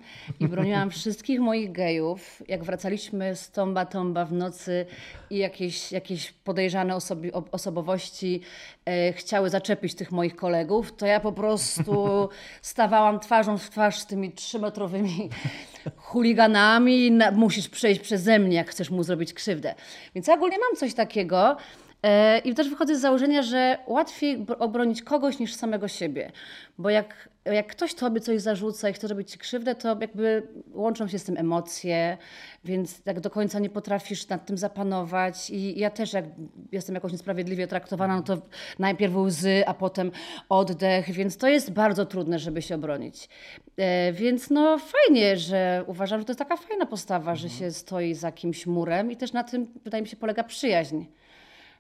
i 0.40 0.48
broniłam 0.52 0.90
wszystkich 0.90 1.40
moich 1.40 1.72
gejów. 1.72 2.42
Jak 2.48 2.64
wracaliśmy 2.64 3.36
z 3.36 3.50
tomba 3.50 3.86
tomba 3.86 4.24
w 4.24 4.32
nocy 4.32 4.86
i 5.30 5.38
jakieś, 5.38 5.92
jakieś 5.92 6.32
podejrzane 6.32 6.96
osobi, 6.96 7.32
osobowości 7.32 8.40
e, 8.86 9.12
chciały 9.12 9.50
zaczepić 9.50 9.94
tych 9.94 10.12
moich 10.12 10.36
kolegów, 10.36 10.96
to 10.96 11.06
ja 11.06 11.20
po 11.20 11.32
prostu 11.32 12.28
stawałam 12.62 13.20
twarzą 13.20 13.58
w 13.58 13.70
twarz 13.70 13.98
z 13.98 14.06
tymi 14.06 14.32
trzymetrowymi 14.48 15.30
chuliganami. 15.96 17.10
Na, 17.10 17.30
musisz 17.30 17.68
przejść 17.68 18.00
przeze 18.00 18.38
mnie, 18.38 18.56
jak 18.56 18.70
chcesz 18.70 18.90
mu 18.90 19.02
zrobić 19.02 19.32
krzywdę. 19.32 19.74
Więc 20.14 20.26
ja 20.26 20.34
ogólnie 20.34 20.56
mam 20.58 20.76
coś 20.76 20.94
takiego. 20.94 21.56
E, 22.08 22.38
I 22.38 22.54
też 22.54 22.68
wychodzę 22.68 22.96
z 22.96 23.00
założenia, 23.00 23.42
że 23.42 23.78
łatwiej 23.86 24.38
br- 24.38 24.56
obronić 24.58 25.02
kogoś 25.02 25.38
niż 25.38 25.54
samego 25.54 25.88
siebie. 25.88 26.32
Bo 26.78 26.90
jak, 26.90 27.28
jak 27.44 27.66
ktoś 27.66 27.94
tobie 27.94 28.20
coś 28.20 28.40
zarzuca 28.40 28.88
i 28.88 28.92
chce 28.92 29.08
robić 29.08 29.30
ci 29.30 29.38
krzywdę, 29.38 29.74
to 29.74 29.96
jakby 30.00 30.42
łączą 30.72 31.08
się 31.08 31.18
z 31.18 31.24
tym 31.24 31.36
emocje, 31.36 32.18
więc 32.64 33.02
tak 33.02 33.20
do 33.20 33.30
końca 33.30 33.58
nie 33.58 33.70
potrafisz 33.70 34.28
nad 34.28 34.46
tym 34.46 34.58
zapanować. 34.58 35.50
I 35.50 35.78
ja 35.78 35.90
też, 35.90 36.12
jak 36.12 36.24
jestem 36.72 36.94
jakoś 36.94 37.12
niesprawiedliwie 37.12 37.66
traktowana, 37.66 38.16
no 38.16 38.22
to 38.22 38.38
najpierw 38.78 39.16
łzy, 39.16 39.62
a 39.66 39.74
potem 39.74 40.10
oddech, 40.48 41.10
więc 41.10 41.36
to 41.36 41.48
jest 41.48 41.70
bardzo 41.72 42.06
trudne, 42.06 42.38
żeby 42.38 42.62
się 42.62 42.74
obronić. 42.74 43.28
E, 43.76 44.12
Więc 44.12 44.50
no 44.50 44.78
fajnie, 44.78 45.36
że 45.36 45.84
uważam, 45.86 46.20
że 46.20 46.24
to 46.24 46.32
jest 46.32 46.38
taka 46.38 46.56
fajna 46.56 46.86
postawa, 46.86 47.34
że 47.34 47.48
się 47.50 47.70
stoi 47.70 48.14
za 48.14 48.32
kimś 48.32 48.66
murem 48.66 49.10
i 49.12 49.16
też 49.16 49.32
na 49.32 49.44
tym, 49.44 49.66
wydaje 49.84 50.02
mi 50.02 50.08
się, 50.08 50.16
polega 50.16 50.44
przyjaźń 50.44 51.04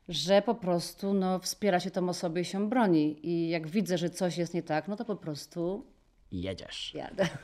że 0.08 0.42
po 0.42 0.54
prostu 0.54 1.14
no, 1.14 1.38
wspiera 1.38 1.80
się 1.80 1.90
tą 1.90 2.08
osobę 2.08 2.40
i 2.40 2.44
się 2.44 2.68
broni. 2.68 3.26
I 3.28 3.48
jak 3.48 3.68
widzę, 3.68 3.98
że 3.98 4.10
coś 4.10 4.38
jest 4.38 4.54
nie 4.54 4.62
tak, 4.62 4.88
no 4.88 4.96
to 4.96 5.04
po 5.04 5.16
prostu 5.16 5.84
jedziesz. 6.32 6.94
Jadę. 6.94 7.28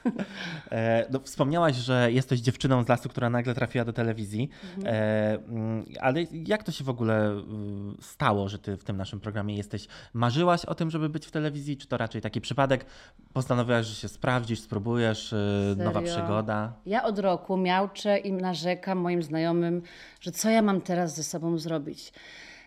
E, 0.71 1.07
no, 1.11 1.21
wspomniałaś, 1.21 1.77
że 1.77 2.13
jesteś 2.13 2.41
dziewczyną 2.41 2.83
z 2.85 2.89
lasu, 2.89 3.09
która 3.09 3.31
nagle 3.31 3.55
trafiła 3.55 3.85
do 3.85 3.93
telewizji, 3.93 4.51
Mhm. 4.77 4.95
e, 4.95 5.35
mm, 5.35 5.85
ale 6.01 6.23
jak 6.33 6.63
to 6.63 6.73
się 6.73 6.85
w 6.85 6.89
ogóle 6.89 7.33
y, 7.33 8.03
stało, 8.03 8.49
że 8.49 8.59
ty 8.59 8.77
w 8.77 8.85
tym 8.85 8.97
naszym 8.97 9.21
programie 9.21 9.57
jesteś? 9.57 9.87
Marzyłaś 10.13 10.65
o 10.65 10.75
tym, 10.75 10.91
żeby 10.91 11.09
być 11.09 11.27
w 11.27 11.31
telewizji, 11.31 11.77
czy 11.77 11.87
to 11.87 11.97
raczej 11.97 12.21
taki 12.21 12.41
przypadek? 12.41 12.87
Postanowiłaś, 13.33 13.87
że 13.87 13.95
się 13.95 14.09
sprawdzisz, 14.09 14.61
spróbujesz, 14.61 15.33
y, 15.33 15.75
nowa 15.77 16.03
przygoda? 16.03 16.73
Ja 16.87 17.05
od 17.05 17.19
roku 17.19 17.57
miałczę 17.57 18.19
i 18.19 18.33
narzekam 18.33 18.99
moim 18.99 19.23
znajomym, 19.23 19.83
że 20.21 20.33
co 20.33 20.51
ja 20.51 20.63
mam 20.63 20.81
teraz 20.81 21.15
ze 21.17 21.23
sobą 21.25 21.59
zrobić. 21.59 22.13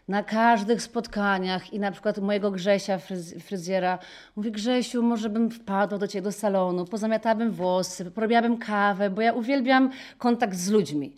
Na 0.07 0.23
każdych 0.23 0.81
spotkaniach 0.81 1.73
i 1.73 1.79
na 1.79 1.91
przykład 1.91 2.17
mojego 2.17 2.51
Grzesia, 2.51 2.97
fryz- 2.97 3.39
fryzjera, 3.39 3.99
mówi 4.35 4.51
Grzesiu, 4.51 5.03
może 5.03 5.29
bym 5.29 5.49
wpadła 5.49 5.97
do 5.97 6.07
Ciebie 6.07 6.21
do 6.21 6.31
salonu, 6.31 6.85
pozamiatałabym 6.85 7.51
włosy, 7.51 8.11
porobiłabym 8.11 8.57
kawę, 8.57 9.09
bo 9.09 9.21
ja 9.21 9.33
uwielbiam 9.33 9.89
kontakt 10.17 10.55
z 10.55 10.69
ludźmi. 10.69 11.13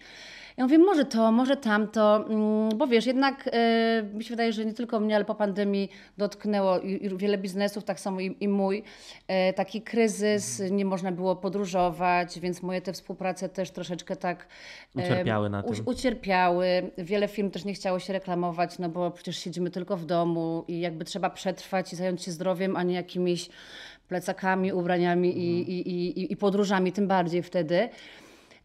Ja 0.59 0.65
mówię, 0.65 0.77
może 0.77 1.05
to, 1.05 1.31
może 1.31 1.57
tamto, 1.57 2.25
mm, 2.29 2.77
bo 2.77 2.87
wiesz, 2.87 3.05
jednak 3.05 3.49
e, 3.53 4.03
mi 4.13 4.23
się 4.23 4.29
wydaje, 4.29 4.53
że 4.53 4.65
nie 4.65 4.73
tylko 4.73 4.99
mnie, 4.99 5.15
ale 5.15 5.25
po 5.25 5.35
pandemii 5.35 5.89
dotknęło 6.17 6.79
i, 6.79 7.05
i 7.05 7.17
wiele 7.17 7.37
biznesów, 7.37 7.83
tak 7.83 7.99
samo 7.99 8.19
i, 8.19 8.37
i 8.39 8.47
mój. 8.47 8.83
E, 9.27 9.53
taki 9.53 9.81
kryzys, 9.81 10.61
nie 10.71 10.85
można 10.85 11.11
było 11.11 11.35
podróżować, 11.35 12.39
więc 12.39 12.61
moje 12.63 12.81
te 12.81 12.93
współprace 12.93 13.49
też 13.49 13.71
troszeczkę 13.71 14.15
tak 14.15 14.47
e, 14.97 15.03
Ucierpiały 15.03 15.49
na 15.49 15.61
u- 15.63 15.73
tym. 15.73 15.87
Ucierpiały. 15.87 16.91
Wiele 16.97 17.27
firm 17.27 17.51
też 17.51 17.65
nie 17.65 17.73
chciało 17.73 17.99
się 17.99 18.13
reklamować, 18.13 18.79
no 18.79 18.89
bo 18.89 19.11
przecież 19.11 19.37
siedzimy 19.37 19.71
tylko 19.71 19.97
w 19.97 20.05
domu 20.05 20.65
i 20.67 20.79
jakby 20.79 21.05
trzeba 21.05 21.29
przetrwać 21.29 21.93
i 21.93 21.95
zająć 21.95 22.23
się 22.23 22.31
zdrowiem, 22.31 22.75
a 22.75 22.83
nie 22.83 22.95
jakimiś 22.95 23.49
plecakami, 24.07 24.73
ubraniami 24.73 25.37
i, 25.37 25.71
i, 25.71 25.89
i, 26.19 26.33
i 26.33 26.37
podróżami, 26.37 26.91
tym 26.91 27.07
bardziej 27.07 27.43
wtedy. 27.43 27.89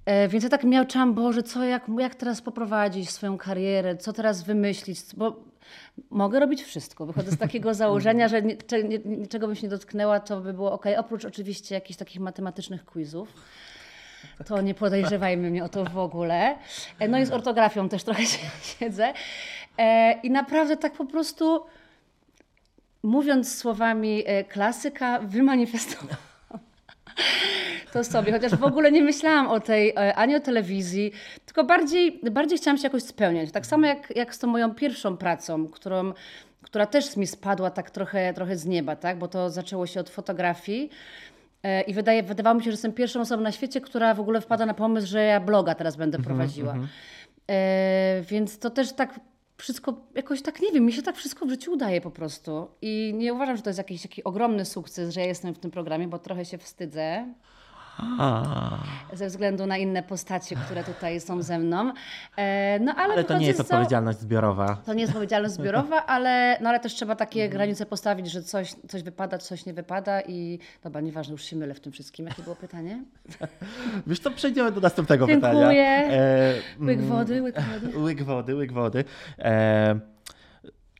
E, 0.06 0.28
Więc 0.28 0.44
ja 0.44 0.50
tak 0.50 0.64
miałczam, 0.64 1.14
Boże, 1.14 1.42
co, 1.42 1.64
jak, 1.64 1.86
jak 1.98 2.14
teraz 2.14 2.40
poprowadzić 2.42 3.10
swoją 3.10 3.38
karierę, 3.38 3.96
co 3.96 4.12
teraz 4.12 4.42
wymyślić, 4.42 4.98
bo 5.16 5.36
mogę 6.10 6.40
robić 6.40 6.62
wszystko. 6.62 7.06
Wychodzę 7.06 7.30
z 7.30 7.38
takiego 7.38 7.74
założenia, 7.84 8.28
że 8.28 8.42
cze- 8.66 8.84
nie, 8.84 8.98
niczego 8.98 9.46
bym 9.46 9.56
się 9.56 9.62
nie 9.62 9.68
dotknęła, 9.68 10.20
to 10.20 10.40
by 10.40 10.52
było 10.52 10.72
ok, 10.72 10.84
oprócz 10.98 11.24
oczywiście 11.24 11.74
jakichś 11.74 11.98
takich 11.98 12.20
matematycznych 12.20 12.84
quizów. 12.84 13.28
To 14.46 14.60
nie 14.62 14.74
podejrzewajmy 14.74 15.50
mnie 15.50 15.64
o 15.64 15.68
to 15.68 15.84
w 15.84 15.98
ogóle. 15.98 16.56
E, 16.98 17.08
No 17.08 17.18
i 17.18 17.26
z 17.26 17.30
ortografią 17.32 17.88
też 17.88 18.04
trochę 18.04 18.26
się 18.26 18.38
siedzę. 18.78 19.12
E, 19.78 20.12
I 20.12 20.30
naprawdę 20.30 20.76
tak 20.76 20.92
po 20.92 21.04
prostu, 21.04 21.60
mówiąc 23.02 23.58
słowami 23.58 24.24
klasyka, 24.48 25.18
wymanifestowałam 25.18 26.16
to 27.92 28.04
sobie, 28.04 28.32
chociaż 28.32 28.56
w 28.56 28.64
ogóle 28.64 28.92
nie 28.92 29.02
myślałam 29.02 29.46
o 29.46 29.60
tej, 29.60 29.90
e, 29.90 30.14
ani 30.14 30.36
o 30.36 30.40
telewizji, 30.40 31.12
tylko 31.46 31.64
bardziej, 31.64 32.20
bardziej 32.30 32.58
chciałam 32.58 32.78
się 32.78 32.84
jakoś 32.84 33.02
spełniać. 33.02 33.52
Tak 33.52 33.66
samo 33.66 33.86
jak, 33.86 34.16
jak 34.16 34.34
z 34.34 34.38
tą 34.38 34.46
moją 34.46 34.74
pierwszą 34.74 35.16
pracą, 35.16 35.68
którą, 35.68 36.12
która 36.62 36.86
też 36.86 37.16
mi 37.16 37.26
spadła 37.26 37.70
tak 37.70 37.90
trochę, 37.90 38.34
trochę 38.34 38.56
z 38.56 38.66
nieba, 38.66 38.96
tak? 38.96 39.18
bo 39.18 39.28
to 39.28 39.50
zaczęło 39.50 39.86
się 39.86 40.00
od 40.00 40.10
fotografii. 40.10 40.90
E, 41.62 41.80
I 41.80 41.94
wydaje, 41.94 42.22
wydawało 42.22 42.54
mi 42.54 42.60
się, 42.60 42.70
że 42.70 42.74
jestem 42.74 42.92
pierwszą 42.92 43.20
osobą 43.20 43.42
na 43.42 43.52
świecie, 43.52 43.80
która 43.80 44.14
w 44.14 44.20
ogóle 44.20 44.40
wpada 44.40 44.66
na 44.66 44.74
pomysł, 44.74 45.06
że 45.06 45.24
ja 45.24 45.40
bloga 45.40 45.74
teraz 45.74 45.96
będę 45.96 46.18
prowadziła. 46.22 46.74
E, 47.50 48.22
więc 48.22 48.58
to 48.58 48.70
też 48.70 48.92
tak 48.92 49.20
wszystko, 49.56 50.06
jakoś 50.14 50.42
tak, 50.42 50.60
nie 50.60 50.72
wiem, 50.72 50.84
mi 50.84 50.92
się 50.92 51.02
tak 51.02 51.16
wszystko 51.16 51.46
w 51.46 51.50
życiu 51.50 51.72
udaje 51.72 52.00
po 52.00 52.10
prostu. 52.10 52.68
I 52.82 53.12
nie 53.14 53.34
uważam, 53.34 53.56
że 53.56 53.62
to 53.62 53.70
jest 53.70 53.78
jakiś 53.78 54.02
taki 54.02 54.24
ogromny 54.24 54.64
sukces, 54.64 55.14
że 55.14 55.20
ja 55.20 55.26
jestem 55.26 55.54
w 55.54 55.58
tym 55.58 55.70
programie, 55.70 56.08
bo 56.08 56.18
trochę 56.18 56.44
się 56.44 56.58
wstydzę 56.58 57.34
Ze 59.12 59.26
względu 59.26 59.66
na 59.66 59.76
inne 59.76 60.02
postacie, 60.02 60.56
które 60.56 60.84
tutaj 60.84 61.20
są 61.20 61.42
ze 61.42 61.58
mną. 61.58 61.92
E, 62.36 62.78
no, 62.80 62.94
ale 62.94 63.12
ale 63.14 63.24
to 63.24 63.38
nie 63.38 63.46
jest 63.46 63.58
za- 63.58 63.62
odpowiedzialność 63.64 64.18
zbiorowa. 64.18 64.76
To 64.86 64.94
nie 64.94 65.00
jest 65.00 65.10
odpowiedzialność 65.12 65.54
zbiorowa, 65.54 66.06
ale, 66.14 66.58
no, 66.60 66.68
ale 66.68 66.80
też 66.80 66.94
trzeba 66.94 67.16
takie 67.16 67.40
Mhm. 67.42 67.50
granice 67.58 67.86
postawić, 67.86 68.30
że 68.30 68.42
coś, 68.42 68.74
coś 68.88 69.02
wypada, 69.02 69.38
coś 69.38 69.66
nie 69.66 69.74
wypada 69.74 70.20
i 70.20 70.58
dobra, 70.82 71.00
nieważne, 71.00 71.32
już 71.32 71.44
się 71.44 71.56
mylę 71.56 71.74
w 71.74 71.80
tym 71.80 71.92
wszystkim. 71.92 72.26
Jakie 72.26 72.42
było 72.42 72.56
pytanie? 72.56 73.04
Wiesz 74.06 74.18
co, 74.20 74.30
przejdziemy 74.30 74.72
do 74.72 74.80
następnego 74.80 75.26
Dziękuję. 75.26 75.52
pytania. 75.52 75.80
E, 75.82 76.54
Łyk 76.80 76.98
mm, 76.98 77.10
wody, 77.10 77.42
łyk 77.42 77.56
wody. 77.60 77.98
Łyk 78.04 78.22
wody, 78.22 78.54
łyk 78.54 78.72
wody. 78.72 79.04
E, 79.38 79.94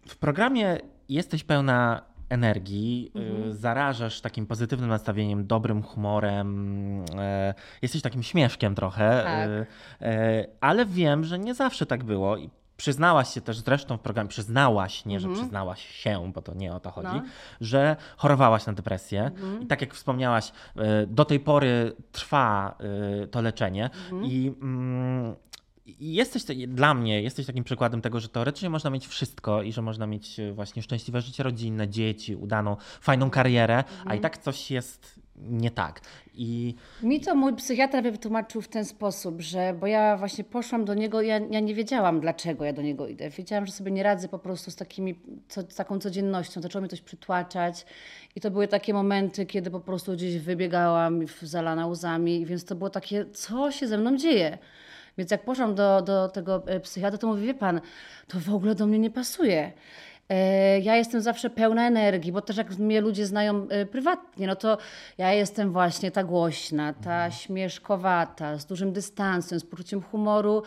w 0.08 0.16
programie 0.16 0.78
jesteś 1.08 1.44
pełna 1.44 2.02
energii, 2.34 3.10
Mhm. 3.14 3.50
y, 3.50 3.54
zarażasz 3.54 4.20
takim 4.20 4.46
pozytywnym 4.46 4.88
nastawieniem, 4.90 5.46
dobrym 5.46 5.82
humorem, 5.82 7.04
e, 7.18 7.54
jesteś 7.82 8.02
takim 8.02 8.22
śmieszkiem 8.22 8.74
trochę, 8.74 9.22
Tak. 9.24 9.48
y, 9.48 9.66
e, 10.06 10.46
ale 10.60 10.86
wiem, 10.86 11.24
że 11.24 11.38
nie 11.38 11.54
zawsze 11.54 11.86
tak 11.86 12.04
było. 12.04 12.36
I 12.36 12.50
Przyznałaś 12.76 13.34
się 13.34 13.40
też 13.40 13.58
zresztą 13.58 13.96
w 13.96 14.00
programie, 14.00 14.28
przyznałaś, 14.28 15.04
nie, 15.04 15.20
że 15.20 15.28
przyznałaś 15.28 15.86
się, 15.88 16.32
bo 16.34 16.42
to 16.42 16.54
nie 16.54 16.74
o 16.74 16.80
to 16.80 16.90
chodzi, 16.90 17.06
Mhm. 17.06 17.24
No. 17.24 17.30
że 17.60 17.96
chorowałaś 18.16 18.66
na 18.66 18.72
depresję. 18.72 19.22
Mhm. 19.24 19.62
I 19.62 19.66
tak 19.66 19.80
jak 19.80 19.94
wspomniałaś, 19.94 20.48
y, 20.76 20.82
do 21.06 21.24
tej 21.24 21.40
pory 21.40 21.92
trwa 22.12 22.74
y, 23.24 23.26
to 23.26 23.42
leczenie 23.42 23.84
Mhm. 23.84 24.24
i 24.24 24.52
mm, 24.62 25.34
i 25.34 25.63
jesteś, 25.86 26.44
te- 26.44 26.54
dla 26.54 26.94
mnie, 26.94 27.22
jesteś 27.22 27.46
takim 27.46 27.64
przykładem 27.64 28.00
tego, 28.00 28.20
że 28.20 28.28
teoretycznie 28.28 28.70
można 28.70 28.90
mieć 28.90 29.06
wszystko 29.06 29.62
i 29.62 29.72
że 29.72 29.82
można 29.82 30.06
mieć 30.06 30.40
e, 30.40 30.52
właśnie 30.52 30.82
szczęśliwe 30.82 31.20
życie 31.20 31.42
rodzinne, 31.42 31.88
dzieci, 31.88 32.36
udaną, 32.36 32.76
fajną 33.00 33.30
karierę, 33.30 33.76
Mhm. 33.76 34.08
a 34.08 34.14
i 34.14 34.20
tak 34.20 34.38
coś 34.38 34.70
jest 34.70 35.24
nie 35.36 35.70
tak. 35.70 36.00
I 36.34 36.74
Mi 37.02 37.20
to 37.20 37.34
mój 37.34 37.54
psychiatra 37.56 38.02
wytłumaczył 38.02 38.62
w 38.62 38.68
ten 38.68 38.84
sposób, 38.84 39.40
że 39.40 39.74
bo 39.80 39.86
ja 39.86 40.16
właśnie 40.16 40.44
poszłam 40.44 40.84
do 40.84 40.94
niego, 40.94 41.22
ja, 41.22 41.38
ja 41.50 41.60
nie 41.60 41.74
wiedziałam 41.74 42.20
dlaczego 42.20 42.64
ja 42.64 42.72
do 42.72 42.82
niego 42.82 43.08
idę. 43.08 43.30
Wiedziałam, 43.30 43.66
że 43.66 43.72
sobie 43.72 43.90
nie 43.90 44.02
radzę 44.02 44.28
po 44.28 44.38
prostu 44.38 44.70
z, 44.70 44.76
takimi, 44.76 45.14
co, 45.48 45.60
z 45.62 45.74
taką 45.74 45.98
codziennością. 45.98 46.62
Zaczęło 46.62 46.80
mnie 46.80 46.88
coś 46.88 47.00
przytłaczać 47.00 47.86
i 48.36 48.40
to 48.40 48.50
były 48.50 48.68
takie 48.68 48.94
momenty, 48.94 49.46
kiedy 49.46 49.70
po 49.70 49.80
prostu 49.80 50.12
gdzieś 50.12 50.38
wybiegałam 50.38 51.20
zalana 51.42 51.86
łzami, 51.86 52.46
więc 52.46 52.64
to 52.64 52.74
było 52.74 52.90
takie, 52.90 53.26
co 53.32 53.70
się 53.72 53.88
ze 53.88 53.98
mną 53.98 54.16
dzieje. 54.16 54.58
Więc 55.18 55.30
jak 55.30 55.44
poszłam 55.44 55.74
do, 55.74 56.02
do 56.02 56.28
tego 56.28 56.62
e, 56.66 56.80
psychiatra, 56.80 57.18
to 57.18 57.26
mówi, 57.26 57.46
wie 57.46 57.54
pan, 57.54 57.80
to 58.28 58.40
w 58.40 58.54
ogóle 58.54 58.74
do 58.74 58.86
mnie 58.86 58.98
nie 58.98 59.10
pasuje. 59.10 59.72
E, 60.28 60.80
Ja 60.80 60.96
jestem 60.96 61.20
zawsze 61.20 61.50
pełna 61.50 61.86
energii, 61.86 62.32
bo 62.32 62.40
też 62.40 62.56
jak 62.56 62.70
mnie 62.78 63.00
ludzie 63.00 63.26
znają 63.26 63.68
e, 63.68 63.86
prywatnie, 63.86 64.46
no 64.46 64.56
to 64.56 64.78
ja 65.18 65.32
jestem 65.32 65.72
właśnie 65.72 66.10
ta 66.10 66.24
głośna, 66.24 66.92
ta 66.92 67.30
śmieszkowata, 67.30 68.58
z 68.58 68.66
dużym 68.66 68.92
dystansem, 68.92 69.60
z 69.60 69.64
poczuciem 69.64 70.02
humoru 70.02 70.62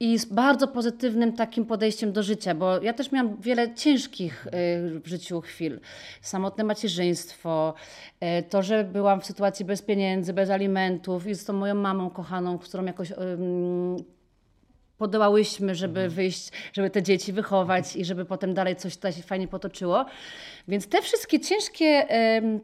i 0.00 0.18
z 0.18 0.24
bardzo 0.24 0.68
pozytywnym 0.68 1.32
takim 1.32 1.66
podejściem 1.66 2.12
do 2.12 2.22
życia, 2.22 2.54
bo 2.54 2.82
ja 2.82 2.92
też 2.92 3.12
miałam 3.12 3.36
wiele 3.40 3.74
ciężkich 3.74 4.46
e, 4.46 4.50
w 5.00 5.06
życiu 5.06 5.40
chwil. 5.40 5.80
Samotne 6.20 6.64
macierzyństwo, 6.64 7.74
e, 8.20 8.42
to, 8.42 8.62
że 8.62 8.84
byłam 8.84 9.20
w 9.20 9.26
sytuacji 9.26 9.64
bez 9.64 9.82
pieniędzy, 9.82 10.32
bez 10.32 10.50
alimentów 10.50 11.26
i 11.26 11.34
z 11.34 11.44
tą 11.44 11.52
moją 11.52 11.74
mamą 11.74 12.10
kochaną, 12.10 12.58
którą 12.58 12.84
jakoś 12.84 13.12
podołałyśmy, 14.98 15.74
żeby 15.74 16.08
wyjść, 16.08 16.50
żeby 16.72 16.90
te 16.90 17.02
dzieci 17.02 17.32
wychować 17.32 17.96
i 17.96 18.04
żeby 18.04 18.24
potem 18.24 18.54
dalej 18.54 18.76
coś 18.76 18.96
tutaj 18.96 19.12
się 19.12 19.22
fajnie 19.22 19.48
potoczyło. 19.48 20.04
Więc 20.68 20.86
te 20.86 21.02
wszystkie 21.02 21.40
ciężkie, 21.40 22.06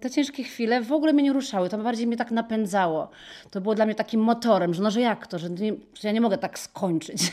te 0.00 0.10
ciężkie 0.10 0.44
chwile 0.44 0.82
w 0.82 0.92
ogóle 0.92 1.12
mnie 1.12 1.22
nie 1.22 1.32
ruszały. 1.32 1.68
To 1.68 1.78
bardziej 1.78 2.06
mnie 2.06 2.16
tak 2.16 2.30
napędzało. 2.30 3.10
To 3.50 3.60
było 3.60 3.74
dla 3.74 3.86
mnie 3.86 3.94
takim 3.94 4.20
motorem, 4.20 4.74
że 4.74 4.82
no, 4.82 4.90
że 4.90 5.00
jak 5.00 5.26
to, 5.26 5.38
że, 5.38 5.50
nie, 5.50 5.72
że 5.72 6.08
ja 6.08 6.12
nie 6.12 6.20
mogę 6.20 6.38
tak 6.38 6.58
skończyć. 6.58 7.22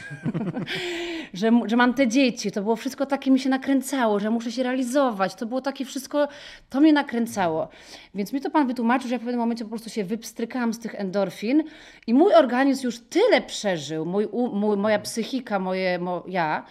że, 1.33 1.51
że 1.65 1.75
mam 1.75 1.93
te 1.93 2.07
dzieci. 2.07 2.51
To 2.51 2.61
było 2.61 2.75
wszystko 2.75 3.05
takie 3.05 3.31
mi 3.31 3.39
się 3.39 3.49
nakręcało, 3.49 4.19
że 4.19 4.29
muszę 4.29 4.51
się 4.51 4.63
realizować. 4.63 5.35
To 5.35 5.45
było 5.45 5.61
takie 5.61 5.85
wszystko, 5.85 6.27
to 6.69 6.79
mnie 6.79 6.93
nakręcało. 6.93 7.67
Więc 8.15 8.33
mi 8.33 8.41
to 8.41 8.49
pan 8.49 8.67
wytłumaczył, 8.67 9.09
że 9.09 9.15
ja 9.15 9.19
w 9.19 9.21
pewnym 9.21 9.39
momencie 9.39 9.63
po 9.63 9.69
prostu 9.69 9.89
się 9.89 10.03
wypstrykałam 10.03 10.73
z 10.73 10.79
tych 10.79 10.95
endorfin 10.95 11.63
i 12.07 12.13
mój 12.13 12.33
organizm 12.33 12.85
już 12.85 12.99
tyle 12.99 13.41
przeżył, 13.41 14.05
mój, 14.05 14.25
u- 14.25 14.55
mój, 14.55 14.77
moja 14.89 14.99
psychika, 14.99 15.59
moje, 15.59 15.99
mo, 15.99 16.23
ja, 16.27 16.65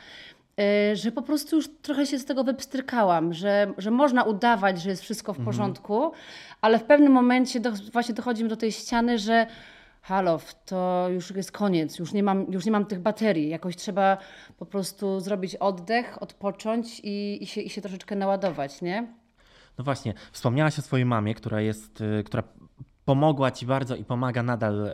y, 0.92 0.96
że 0.96 1.12
po 1.12 1.22
prostu 1.22 1.56
już 1.56 1.68
trochę 1.82 2.06
się 2.06 2.18
z 2.18 2.24
tego 2.24 2.44
wypstrykałam, 2.44 3.34
że, 3.34 3.72
że 3.78 3.90
można 3.90 4.22
udawać, 4.22 4.82
że 4.82 4.90
jest 4.90 5.02
wszystko 5.02 5.32
w 5.32 5.44
porządku, 5.44 6.12
ale 6.60 6.78
w 6.78 6.84
pewnym 6.84 7.12
momencie 7.12 7.60
do, 7.60 7.72
właśnie 7.92 8.14
dochodzimy 8.14 8.48
do 8.48 8.56
tej 8.56 8.72
ściany, 8.72 9.18
że 9.18 9.46
halo, 10.02 10.40
to 10.66 11.06
już 11.10 11.30
jest 11.30 11.52
koniec, 11.52 11.98
już 11.98 12.12
nie, 12.12 12.22
mam, 12.22 12.52
już 12.52 12.66
nie 12.66 12.72
mam 12.72 12.86
tych 12.86 13.00
baterii, 13.00 13.48
jakoś 13.48 13.76
trzeba 13.76 14.16
po 14.58 14.66
prostu 14.66 15.20
zrobić 15.20 15.56
oddech, 15.56 16.22
odpocząć 16.22 17.00
i, 17.04 17.38
i, 17.42 17.46
się, 17.46 17.60
i 17.60 17.70
się 17.70 17.80
troszeczkę 17.80 18.16
naładować, 18.16 18.82
nie? 18.82 19.06
no 19.78 19.84
właśnie, 19.84 20.14
wspomniałaś 20.32 20.78
o 20.78 20.82
swojej 20.82 21.06
mamie, 21.06 21.34
która 21.34 21.60
jest, 21.60 22.00
y, 22.00 22.24
która 22.24 22.42
pomogła 23.08 23.50
ci 23.50 23.66
bardzo 23.66 23.96
i 23.96 24.04
pomaga 24.04 24.42
nadal 24.42 24.86
e, 24.86 24.90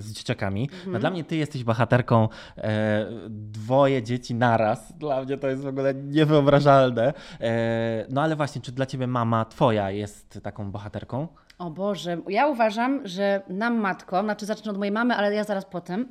z 0.00 0.12
dzieciakami. 0.12 0.70
No 0.86 0.98
dla 0.98 1.10
mnie 1.10 1.24
ty 1.24 1.36
jesteś 1.36 1.64
bohaterką 1.64 2.28
e, 2.56 3.06
dwoje 3.28 4.02
dzieci 4.02 4.34
naraz. 4.34 4.92
Dla 4.98 5.24
mnie 5.24 5.38
to 5.38 5.48
jest 5.48 5.62
w 5.62 5.66
ogóle 5.66 5.94
niewyobrażalne. 5.94 7.14
E, 7.40 8.06
no 8.10 8.22
ale 8.22 8.36
właśnie, 8.36 8.60
czy 8.62 8.72
dla 8.72 8.86
ciebie 8.86 9.06
mama 9.06 9.44
twoja 9.44 9.90
jest 9.90 10.40
taką 10.42 10.70
bohaterką? 10.70 11.28
O 11.58 11.70
Boże, 11.70 12.18
ja 12.28 12.46
uważam, 12.46 13.00
że 13.04 13.42
nam 13.48 13.76
matkom, 13.80 14.26
znaczy 14.26 14.46
zacznę 14.46 14.70
od 14.70 14.78
mojej 14.78 14.92
mamy, 14.92 15.14
ale 15.14 15.34
ja 15.34 15.44
zaraz 15.44 15.64
potem, 15.64 16.08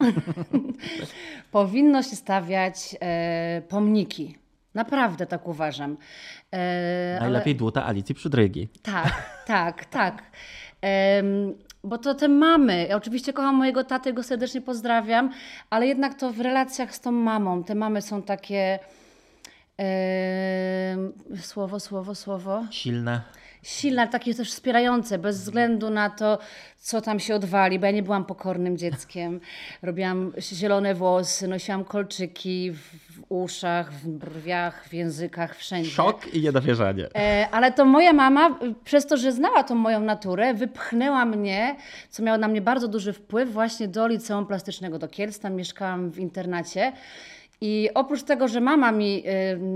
powinno 1.51 2.03
się 2.03 2.15
stawiać 2.15 2.95
e, 3.01 3.61
pomniki. 3.69 4.37
Naprawdę 4.73 5.25
tak 5.25 5.47
uważam. 5.47 5.97
E, 6.51 7.17
Najlepiej 7.19 7.53
ale... 7.53 7.59
dłuta 7.59 7.85
Alicji 7.85 8.15
Przydrygi. 8.15 8.67
Tak, 8.83 9.43
tak, 9.45 9.85
tak. 9.85 10.23
Bo 11.83 11.97
to 11.97 12.15
te 12.15 12.27
mamy, 12.27 12.87
ja 12.89 12.95
oczywiście 12.95 13.33
kocham 13.33 13.55
mojego 13.55 13.83
taty, 13.83 14.13
go 14.13 14.23
serdecznie 14.23 14.61
pozdrawiam, 14.61 15.31
ale 15.69 15.87
jednak 15.87 16.15
to 16.15 16.31
w 16.33 16.39
relacjach 16.39 16.95
z 16.95 16.99
tą 16.99 17.11
mamą, 17.11 17.63
te 17.63 17.75
mamy 17.75 18.01
są 18.01 18.21
takie 18.21 18.79
Yy, 19.79 21.37
słowo, 21.41 21.79
słowo, 21.79 22.15
słowo. 22.15 22.65
Silne. 22.71 23.21
Silne, 23.67 24.07
takie 24.07 24.33
też 24.33 24.51
wspierające, 24.51 25.17
bez 25.17 25.41
względu 25.41 25.89
na 25.89 26.09
to, 26.09 26.39
co 26.79 27.01
tam 27.01 27.19
się 27.19 27.35
odwali, 27.35 27.79
bo 27.79 27.85
ja 27.85 27.91
nie 27.91 28.03
byłam 28.03 28.25
pokornym 28.25 28.77
dzieckiem. 28.77 29.39
Robiłam 29.81 30.33
zielone 30.39 30.95
włosy, 30.95 31.47
nosiłam 31.47 31.83
kolczyki 31.85 32.71
w, 32.71 32.77
w 33.13 33.23
uszach, 33.29 33.93
w 33.93 34.07
brwiach, 34.07 34.87
w 34.87 34.93
językach, 34.93 35.55
wszędzie. 35.55 35.91
Szok 35.91 36.33
i 36.33 36.41
niedowierzanie. 36.41 37.09
E, 37.15 37.47
ale 37.51 37.71
to 37.71 37.85
moja 37.85 38.13
mama, 38.13 38.59
przez 38.83 39.05
to, 39.05 39.17
że 39.17 39.31
znała 39.31 39.63
tą 39.63 39.75
moją 39.75 39.99
naturę, 39.99 40.53
wypchnęła 40.53 41.25
mnie, 41.25 41.75
co 42.09 42.23
miało 42.23 42.37
na 42.37 42.47
mnie 42.47 42.61
bardzo 42.61 42.87
duży 42.87 43.13
wpływ, 43.13 43.51
właśnie 43.51 43.87
do 43.87 44.07
liceum 44.07 44.45
plastycznego 44.45 44.99
do 44.99 45.07
Kielc. 45.07 45.39
Tam 45.39 45.55
mieszkałam 45.55 46.11
w 46.11 46.19
internacie. 46.19 46.91
I 47.61 47.89
oprócz 47.93 48.23
tego, 48.23 48.47
że 48.47 48.61
mama 48.61 48.91
mi 48.91 49.23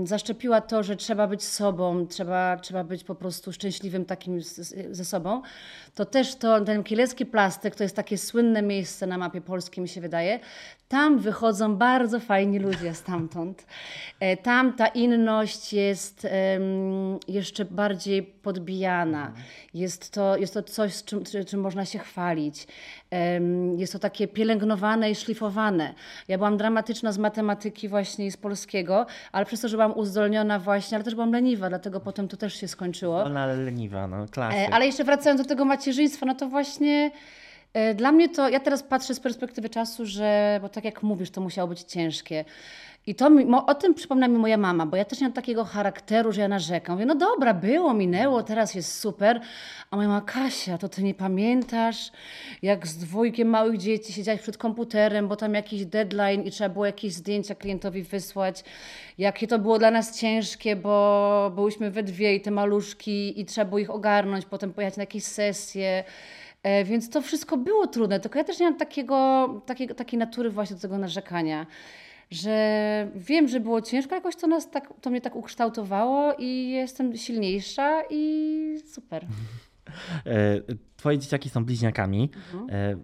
zaszczepiła 0.04 0.60
to, 0.60 0.82
że 0.82 0.96
trzeba 0.96 1.26
być 1.26 1.44
sobą, 1.44 2.06
trzeba, 2.06 2.56
trzeba 2.56 2.84
być 2.84 3.04
po 3.04 3.14
prostu 3.14 3.52
szczęśliwym 3.52 4.04
takim 4.04 4.40
ze 4.90 5.04
sobą, 5.04 5.42
to 5.94 6.04
też 6.04 6.34
to, 6.34 6.60
ten 6.60 6.84
kielecki 6.84 7.26
plastyk, 7.26 7.74
to 7.74 7.82
jest 7.82 7.96
takie 7.96 8.18
słynne 8.18 8.62
miejsce 8.62 9.06
na 9.06 9.18
mapie 9.18 9.40
polskiej, 9.40 9.82
mi 9.82 9.88
się 9.88 10.00
wydaje, 10.00 10.40
tam 10.92 11.18
wychodzą 11.18 11.76
bardzo 11.76 12.20
fajni 12.20 12.58
ludzie 12.58 12.94
stamtąd. 12.94 13.66
E, 14.20 14.36
tam 14.36 14.72
ta 14.72 14.86
inność 14.86 15.72
jest 15.72 16.26
jeszcze 17.28 17.64
bardziej 17.64 18.22
podbijana. 18.22 19.32
Jest 19.74 20.10
to, 20.10 20.36
jest 20.36 20.54
to 20.54 20.62
coś, 20.62 21.04
czym, 21.04 21.24
czym 21.46 21.60
można 21.60 21.84
się 21.84 21.98
chwalić. 21.98 22.66
Jest 23.76 23.92
to 23.92 23.98
takie 23.98 24.28
pielęgnowane 24.28 25.10
i 25.10 25.14
szlifowane. 25.14 25.94
Ja 26.28 26.38
byłam 26.38 26.56
dramatyczna 26.56 27.12
z 27.12 27.18
matematyki 27.18 27.88
właśnie 27.88 28.26
i 28.26 28.30
z 28.30 28.36
polskiego, 28.36 29.06
ale 29.32 29.46
przez 29.46 29.60
to, 29.60 29.68
że 29.68 29.76
byłam 29.76 29.98
uzdolniona 29.98 30.58
właśnie, 30.58 30.96
ale 30.96 31.04
też 31.04 31.14
byłam 31.14 31.32
leniwa, 31.32 31.68
dlatego 31.68 32.00
potem 32.00 32.28
to 32.28 32.36
też 32.36 32.54
się 32.54 32.68
skończyło. 32.68 33.24
Ona 33.24 33.42
ale 33.42 33.56
leniwa, 33.56 34.06
no 34.06 34.26
klasyk. 34.30 34.68
Ale 34.72 34.86
jeszcze 34.86 35.04
wracając 35.04 35.42
do 35.42 35.48
tego 35.48 35.64
macierzyństwa, 35.64 36.26
no 36.26 36.34
to 36.34 36.48
właśnie 36.48 37.10
E, 37.10 37.10
dla 37.94 38.12
mnie 38.12 38.28
to, 38.28 38.48
ja 38.48 38.60
teraz 38.60 38.82
patrzę 38.82 39.14
z 39.14 39.20
perspektywy 39.20 39.68
czasu, 39.68 40.06
że, 40.06 40.58
bo 40.62 40.68
tak 40.68 40.84
jak 40.84 41.02
mówisz, 41.02 41.30
to 41.30 41.40
musiało 41.40 41.68
być 41.68 41.80
ciężkie. 41.80 42.44
I 43.06 43.14
to 43.14 43.30
mi, 43.30 43.46
o 43.66 43.74
tym 43.74 43.94
przypomina 43.94 44.28
mi 44.28 44.38
moja 44.38 44.56
mama, 44.56 44.86
bo 44.86 44.96
ja 44.96 45.04
też 45.04 45.20
nie 45.20 45.26
mam 45.26 45.32
takiego 45.32 45.64
charakteru, 45.64 46.32
że 46.32 46.40
ja 46.40 46.48
narzekam. 46.48 46.94
Mówię, 46.94 47.06
no 47.06 47.14
dobra, 47.14 47.54
było, 47.54 47.94
minęło, 47.94 48.42
teraz 48.42 48.74
jest 48.74 48.98
super. 49.00 49.40
A 49.90 49.96
moja 49.96 50.08
mama, 50.08 50.20
Kasia, 50.20 50.78
to 50.78 50.88
ty 50.88 51.02
nie 51.02 51.14
pamiętasz, 51.14 52.12
jak 52.62 52.86
z 52.86 52.96
dwójkiem 52.96 53.48
małych 53.48 53.78
dzieci 53.78 54.12
siedziałeś 54.12 54.40
przed 54.40 54.58
komputerem, 54.58 55.28
bo 55.28 55.36
tam 55.36 55.54
jakiś 55.54 55.86
deadline 55.86 56.42
i 56.42 56.50
trzeba 56.50 56.70
było 56.70 56.86
jakieś 56.86 57.12
zdjęcia 57.12 57.54
klientowi 57.54 58.02
wysłać. 58.02 58.64
Jakie 59.18 59.46
to 59.46 59.58
było 59.58 59.78
dla 59.78 59.90
nas 59.90 60.18
ciężkie, 60.18 60.76
bo 60.76 61.52
byłyśmy 61.54 61.90
we 61.90 62.02
dwie 62.02 62.34
i 62.34 62.40
te 62.40 62.50
maluszki 62.50 63.40
i 63.40 63.44
trzeba 63.44 63.64
było 63.64 63.78
ich 63.78 63.90
ogarnąć, 63.90 64.44
potem 64.44 64.72
pojechać 64.72 64.96
na 64.96 65.02
jakieś 65.02 65.24
sesje. 65.24 66.04
E, 66.62 66.84
więc 66.84 67.10
to 67.10 67.22
wszystko 67.22 67.56
było 67.56 67.86
trudne, 67.86 68.20
tylko 68.20 68.38
ja 68.38 68.44
też 68.44 68.60
nie 68.60 68.66
mam 68.66 68.78
takiego, 68.78 69.48
takiego, 69.66 69.94
takiej 69.94 70.18
natury 70.18 70.50
właśnie 70.50 70.76
do 70.76 70.82
tego 70.82 70.98
narzekania, 70.98 71.66
że 72.30 73.08
wiem, 73.14 73.48
że 73.48 73.60
było 73.60 73.82
ciężko, 73.82 74.14
jakoś 74.14 74.36
to, 74.36 74.46
nas 74.46 74.70
tak, 74.70 74.94
to 75.00 75.10
mnie 75.10 75.20
tak 75.20 75.36
ukształtowało 75.36 76.34
i 76.38 76.68
jestem 76.70 77.16
silniejsza 77.16 78.02
i 78.10 78.78
super. 78.86 79.26
E, 80.26 80.60
twoje 80.96 81.18
dzieciaki 81.18 81.48
są 81.48 81.64
bliźniakami. 81.64 82.30
Mhm. 82.52 82.70
E, 82.70 82.96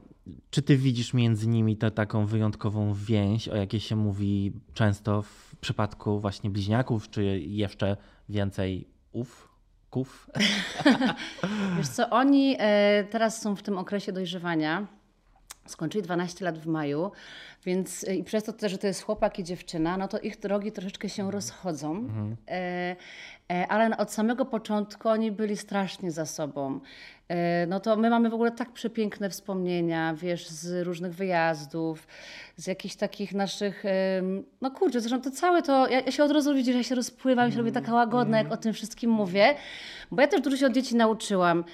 czy 0.50 0.62
ty 0.62 0.76
widzisz 0.76 1.14
między 1.14 1.48
nimi 1.48 1.76
tę 1.76 1.90
taką 1.90 2.26
wyjątkową 2.26 2.94
więź, 2.94 3.48
o 3.48 3.56
jakiej 3.56 3.80
się 3.80 3.96
mówi 3.96 4.52
często 4.74 5.22
w 5.22 5.56
przypadku 5.60 6.20
właśnie 6.20 6.50
bliźniaków, 6.50 7.10
czy 7.10 7.40
jeszcze 7.40 7.96
więcej 8.28 8.88
ów? 9.12 9.47
Ków. 9.90 10.30
Wiesz 11.76 11.88
co, 11.88 12.10
oni 12.10 12.56
e, 12.58 13.04
teraz 13.10 13.42
są 13.42 13.56
w 13.56 13.62
tym 13.62 13.78
okresie 13.78 14.12
dojrzewania. 14.12 14.86
Skończyli 15.66 16.04
12 16.04 16.44
lat 16.44 16.58
w 16.58 16.66
maju, 16.66 17.12
więc 17.64 18.04
e, 18.04 18.16
i 18.16 18.24
przez 18.24 18.44
to 18.44 18.52
też, 18.52 18.72
że 18.72 18.78
to 18.78 18.86
jest 18.86 19.02
chłopak 19.02 19.38
i 19.38 19.44
dziewczyna, 19.44 19.96
no 19.96 20.08
to 20.08 20.20
ich 20.20 20.40
drogi 20.40 20.72
troszeczkę 20.72 21.08
się 21.08 21.30
rozchodzą. 21.30 21.90
Mhm. 21.96 22.36
E, 22.48 22.96
ale 23.68 23.96
od 23.96 24.12
samego 24.12 24.44
początku 24.44 25.08
oni 25.08 25.32
byli 25.32 25.56
strasznie 25.56 26.10
za 26.10 26.26
sobą. 26.26 26.80
E, 27.28 27.66
no 27.66 27.80
to 27.80 27.96
my 27.96 28.10
mamy 28.10 28.30
w 28.30 28.34
ogóle 28.34 28.50
tak 28.50 28.72
przepiękne 28.72 29.30
wspomnienia, 29.30 30.14
wiesz, 30.14 30.48
z 30.48 30.86
różnych 30.86 31.14
wyjazdów, 31.14 32.06
z 32.56 32.66
jakichś 32.66 32.96
takich 32.96 33.34
naszych, 33.34 33.84
no 34.60 34.70
kurczę, 34.70 35.00
zresztą 35.00 35.20
to 35.20 35.30
całe 35.30 35.62
to, 35.62 35.88
ja, 35.88 36.00
ja 36.00 36.12
się 36.12 36.24
od 36.24 36.30
razu 36.30 36.54
widzisz, 36.54 36.76
ja 36.76 36.82
się 36.82 36.94
rozpływam, 36.94 37.52
się 37.52 37.58
robię 37.58 37.72
taka 37.72 37.94
łagodna, 37.94 38.38
jak 38.38 38.52
o 38.52 38.56
tym 38.56 38.72
wszystkim 38.72 39.10
mówię, 39.10 39.54
bo 40.10 40.22
ja 40.22 40.28
też 40.28 40.40
dużo 40.40 40.56
się 40.56 40.66
od 40.66 40.72
dzieci 40.72 40.96
nauczyłam 40.96 41.64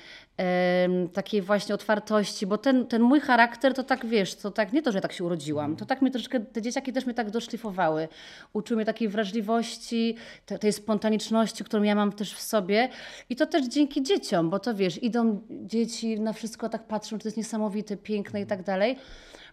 takiej 1.13 1.43
właśnie 1.43 1.75
otwartości, 1.75 2.47
bo 2.47 2.59
ten, 2.59 2.87
ten 2.87 3.03
mój 3.03 3.21
charakter 3.21 3.75
to 3.75 3.83
tak 3.83 4.07
wiesz, 4.07 4.35
to 4.35 4.51
tak 4.51 4.73
nie 4.73 4.83
to, 4.83 4.93
że 4.93 5.01
tak 5.01 5.13
się 5.13 5.25
urodziłam, 5.25 5.77
to 5.77 5.87
tak 5.87 6.03
mnie 6.03 6.11
troszeczkę, 6.11 6.41
te 6.41 6.63
dzieciaki 6.63 6.93
też 6.93 7.07
mnie 7.07 7.15
tak 7.15 7.31
doszlifowały. 7.31 8.09
Uczyły 8.53 8.77
mnie 8.77 8.85
takiej 8.87 9.09
wrażliwości, 9.09 10.17
te, 10.47 10.59
tej 10.59 10.73
spontaniczności, 10.73 11.65
którą 11.65 11.83
ja 11.83 11.95
mam 11.95 12.13
też 12.13 12.35
w 12.35 12.41
sobie 12.41 12.89
i 13.31 13.37
to 13.37 13.47
też 13.47 13.67
dzięki 13.67 14.03
dzieciom, 14.03 14.51
bo 14.51 14.59
to 14.59 14.75
wiesz, 14.75 15.03
idą 15.03 15.41
dzieci 15.51 16.21
na 16.21 16.33
wszystko 16.33 16.69
tak 16.69 16.87
patrzą, 16.87 17.19
to 17.19 17.29
jest 17.29 17.37
niesamowite, 17.37 17.97
piękne 17.97 18.41
i 18.41 18.47
tak 18.47 18.63
dalej. 18.63 18.97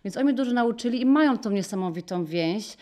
Więc 0.03 0.17
oni 0.17 0.25
mnie 0.25 0.33
dużo 0.33 0.53
nauczyli 0.53 1.01
i 1.01 1.05
mają 1.05 1.37
tą 1.37 1.49
niesamowitą 1.49 2.25
więź. 2.25 2.77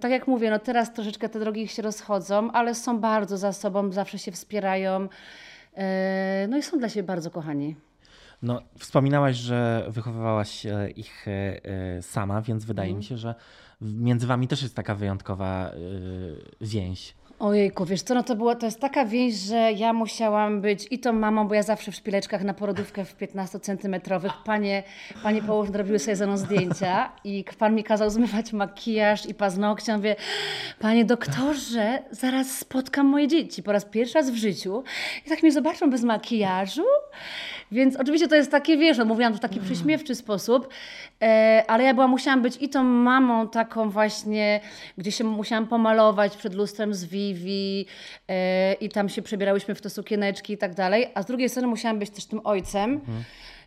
Tak 0.00 0.10
jak 0.10 0.26
mówię, 0.26 0.50
no 0.50 0.58
teraz 0.58 0.92
troszeczkę 0.92 1.28
te 1.28 1.40
drogi 1.40 1.68
się 1.68 1.82
rozchodzą, 1.82 2.52
ale 2.52 2.74
są 2.74 2.98
bardzo 2.98 3.36
za 3.36 3.52
sobą, 3.52 3.92
zawsze 3.92 4.18
się 4.18 4.32
wspierają. 4.32 5.08
E, 5.76 6.46
no 6.50 6.56
i 6.56 6.62
są 6.62 6.78
dla 6.78 6.88
siebie 6.88 7.06
bardzo 7.06 7.30
kochani. 7.30 7.76
No, 8.42 8.62
wspominałaś, 8.78 9.36
że 9.36 9.86
wychowywałaś 9.88 10.66
e, 10.66 10.90
ich 10.90 11.26
sama, 12.00 12.42
więc 12.42 12.64
wydaje 12.64 12.88
mm. 12.88 12.98
mi 12.98 13.04
się, 13.04 13.16
że 13.16 13.34
między 13.80 14.26
wami 14.26 14.48
też 14.48 14.62
jest 14.62 14.76
taka 14.76 14.94
wyjątkowa 14.94 15.72
więź. 16.60 17.14
Ojejku, 17.42 17.84
wiesz 17.84 18.02
co, 18.02 18.14
no 18.14 18.22
to, 18.22 18.36
było, 18.36 18.54
to 18.54 18.66
jest 18.66 18.80
taka 18.80 19.04
więź, 19.04 19.34
że 19.34 19.72
ja 19.72 19.92
musiałam 19.92 20.60
być 20.60 20.86
i 20.90 20.98
tą 20.98 21.12
mamą, 21.12 21.48
bo 21.48 21.54
ja 21.54 21.62
zawsze 21.62 21.92
w 21.92 21.94
szpileczkach 21.94 22.44
na 22.44 22.54
porodówkę 22.54 23.04
w 23.04 23.18
15-centymetrowych, 23.18 24.30
panie, 24.44 24.82
panie 25.22 25.42
położne 25.42 25.78
robiły 25.78 25.98
sobie 25.98 26.16
ze 26.16 26.26
mną 26.26 26.36
zdjęcia 26.36 27.12
i 27.24 27.44
pan 27.58 27.74
mi 27.74 27.84
kazał 27.84 28.10
zmywać 28.10 28.52
makijaż 28.52 29.26
i 29.26 29.34
paznokcie. 29.34 29.96
Mówię, 29.96 30.16
panie 30.78 31.04
doktorze, 31.04 32.02
zaraz 32.10 32.58
spotkam 32.58 33.06
moje 33.06 33.28
dzieci 33.28 33.62
po 33.62 33.72
raz 33.72 33.84
pierwszy 33.84 34.14
raz 34.14 34.30
w 34.30 34.36
życiu 34.36 34.84
i 35.26 35.28
tak 35.28 35.42
mnie 35.42 35.52
zobaczą 35.52 35.90
bez 35.90 36.02
makijażu. 36.02 36.84
Więc 37.72 37.96
oczywiście 37.96 38.28
to 38.28 38.34
jest 38.34 38.50
takie, 38.50 38.76
wiesz, 38.76 38.98
no, 38.98 39.04
mówiłam 39.04 39.32
to 39.32 39.38
w 39.38 39.40
taki 39.40 39.58
mm. 39.58 39.66
prześmiewczy 39.66 40.14
sposób, 40.14 40.68
e, 41.22 41.64
ale 41.68 41.84
ja 41.84 41.94
była, 41.94 42.08
musiałam 42.08 42.42
być 42.42 42.56
i 42.60 42.68
tą 42.68 42.84
mamą 42.84 43.48
taką 43.48 43.90
właśnie, 43.90 44.60
gdzie 44.98 45.12
się 45.12 45.24
musiałam 45.24 45.66
pomalować 45.66 46.36
przed 46.36 46.54
lustrem 46.54 46.94
z 46.94 47.04
E, 48.28 48.72
i 48.72 48.88
tam 48.88 49.08
się 49.08 49.22
przebierałyśmy 49.22 49.74
w 49.74 49.80
te 49.80 49.90
sukieneczki 49.90 50.52
i 50.52 50.58
tak 50.58 50.74
dalej, 50.74 51.06
a 51.14 51.22
z 51.22 51.26
drugiej 51.26 51.48
strony 51.48 51.68
musiałam 51.68 51.98
być 51.98 52.10
też 52.10 52.24
tym 52.24 52.40
ojcem. 52.44 52.92
Mhm. 52.92 53.24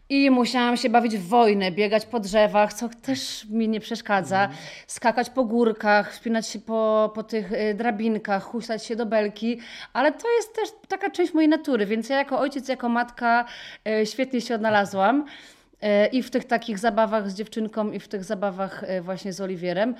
I 0.09 0.29
musiałam 0.29 0.77
się 0.77 0.89
bawić 0.89 1.17
w 1.17 1.27
wojnę, 1.27 1.71
biegać 1.71 2.05
po 2.05 2.19
drzewach, 2.19 2.73
co 2.73 2.89
też 2.89 3.45
mi 3.49 3.69
nie 3.69 3.79
przeszkadza, 3.79 4.49
skakać 4.87 5.29
po 5.29 5.45
górkach, 5.45 6.13
wspinać 6.13 6.47
się 6.47 6.59
po, 6.59 7.11
po 7.15 7.23
tych 7.23 7.51
y, 7.51 7.73
drabinkach, 7.73 8.43
huśtać 8.43 8.85
się 8.85 8.95
do 8.95 9.05
belki, 9.05 9.59
ale 9.93 10.11
to 10.11 10.35
jest 10.37 10.55
też 10.55 10.69
taka 10.87 11.09
część 11.09 11.33
mojej 11.33 11.49
natury, 11.49 11.85
więc 11.85 12.09
ja 12.09 12.17
jako 12.17 12.39
ojciec, 12.39 12.67
jako 12.67 12.89
matka 12.89 13.45
y, 13.87 14.05
świetnie 14.05 14.41
się 14.41 14.55
odnalazłam 14.55 15.25
y, 15.73 16.07
i 16.07 16.23
w 16.23 16.31
tych 16.31 16.45
takich 16.45 16.79
zabawach 16.79 17.31
z 17.31 17.35
dziewczynką, 17.35 17.91
i 17.91 17.99
w 17.99 18.07
tych 18.07 18.23
zabawach 18.23 18.83
właśnie 19.01 19.33
z 19.33 19.41
Oliwierem. 19.41 19.95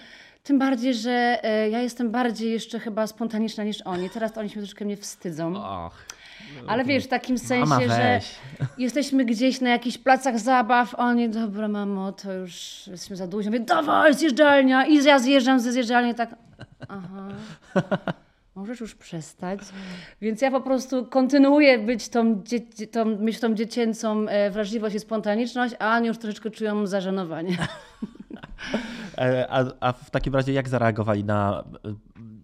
Tym 0.45 0.60
bardziej, 0.60 0.93
że 0.93 1.39
ja 1.71 1.81
jestem 1.81 2.12
bardziej 2.12 2.51
jeszcze 2.51 2.79
chyba 2.79 3.08
spontaniczna 3.08 3.63
niż 3.63 3.81
oni. 3.81 4.10
Teraz 4.10 4.38
oni 4.38 4.49
się 4.49 4.55
troszeczkę 4.55 4.86
mnie 4.86 4.97
wstydzą. 4.97 5.63
Och. 5.63 6.05
Ale 6.67 6.84
wiesz, 6.84 7.03
w 7.03 7.08
takim 7.08 7.38
sensie, 7.38 7.88
że 7.88 8.19
jesteśmy 8.77 9.25
gdzieś 9.25 9.62
na 9.62 9.69
jakichś 9.69 9.97
placach 9.97 10.39
zabaw, 10.39 10.95
oni, 10.95 11.29
dobra 11.29 11.67
mamo, 11.67 12.12
to 12.12 12.34
już 12.34 12.84
jesteśmy 12.88 13.15
za 13.15 13.27
długo. 13.27 13.45
Mówię, 13.45 13.60
dawaj, 13.60 14.13
zjeżdżalnia. 14.13 14.86
I 14.86 15.03
ja 15.03 15.19
zjeżdżam 15.19 15.60
ze 15.60 15.71
zjeżdżalni 15.71 16.15
tak, 16.15 16.36
aha. 16.88 17.27
możesz 18.55 18.79
już 18.79 18.95
przestać. 18.95 19.60
Więc 20.21 20.41
ja 20.41 20.51
po 20.51 20.62
prostu 20.62 21.05
kontynuuję 21.05 21.79
być 21.79 22.10
tą, 22.10 22.43
dzie- 22.43 22.88
tą, 22.91 23.05
mieć 23.05 23.39
tą 23.39 23.53
dziecięcą 23.55 24.27
e, 24.27 24.51
wrażliwość 24.51 24.95
i 24.95 24.99
spontaniczność, 24.99 25.75
a 25.79 25.95
oni 25.97 26.08
już 26.08 26.17
troszeczkę 26.17 26.51
czują 26.51 26.88
zażenowanie. 26.88 27.58
E, 29.17 29.48
A, 29.50 29.63
a 29.80 29.91
w 29.93 30.10
takim 30.10 30.36
razie 30.36 30.54
jak 30.54 30.69
zareagowali 30.69 31.24
na 31.24 31.63
e, 31.86 31.93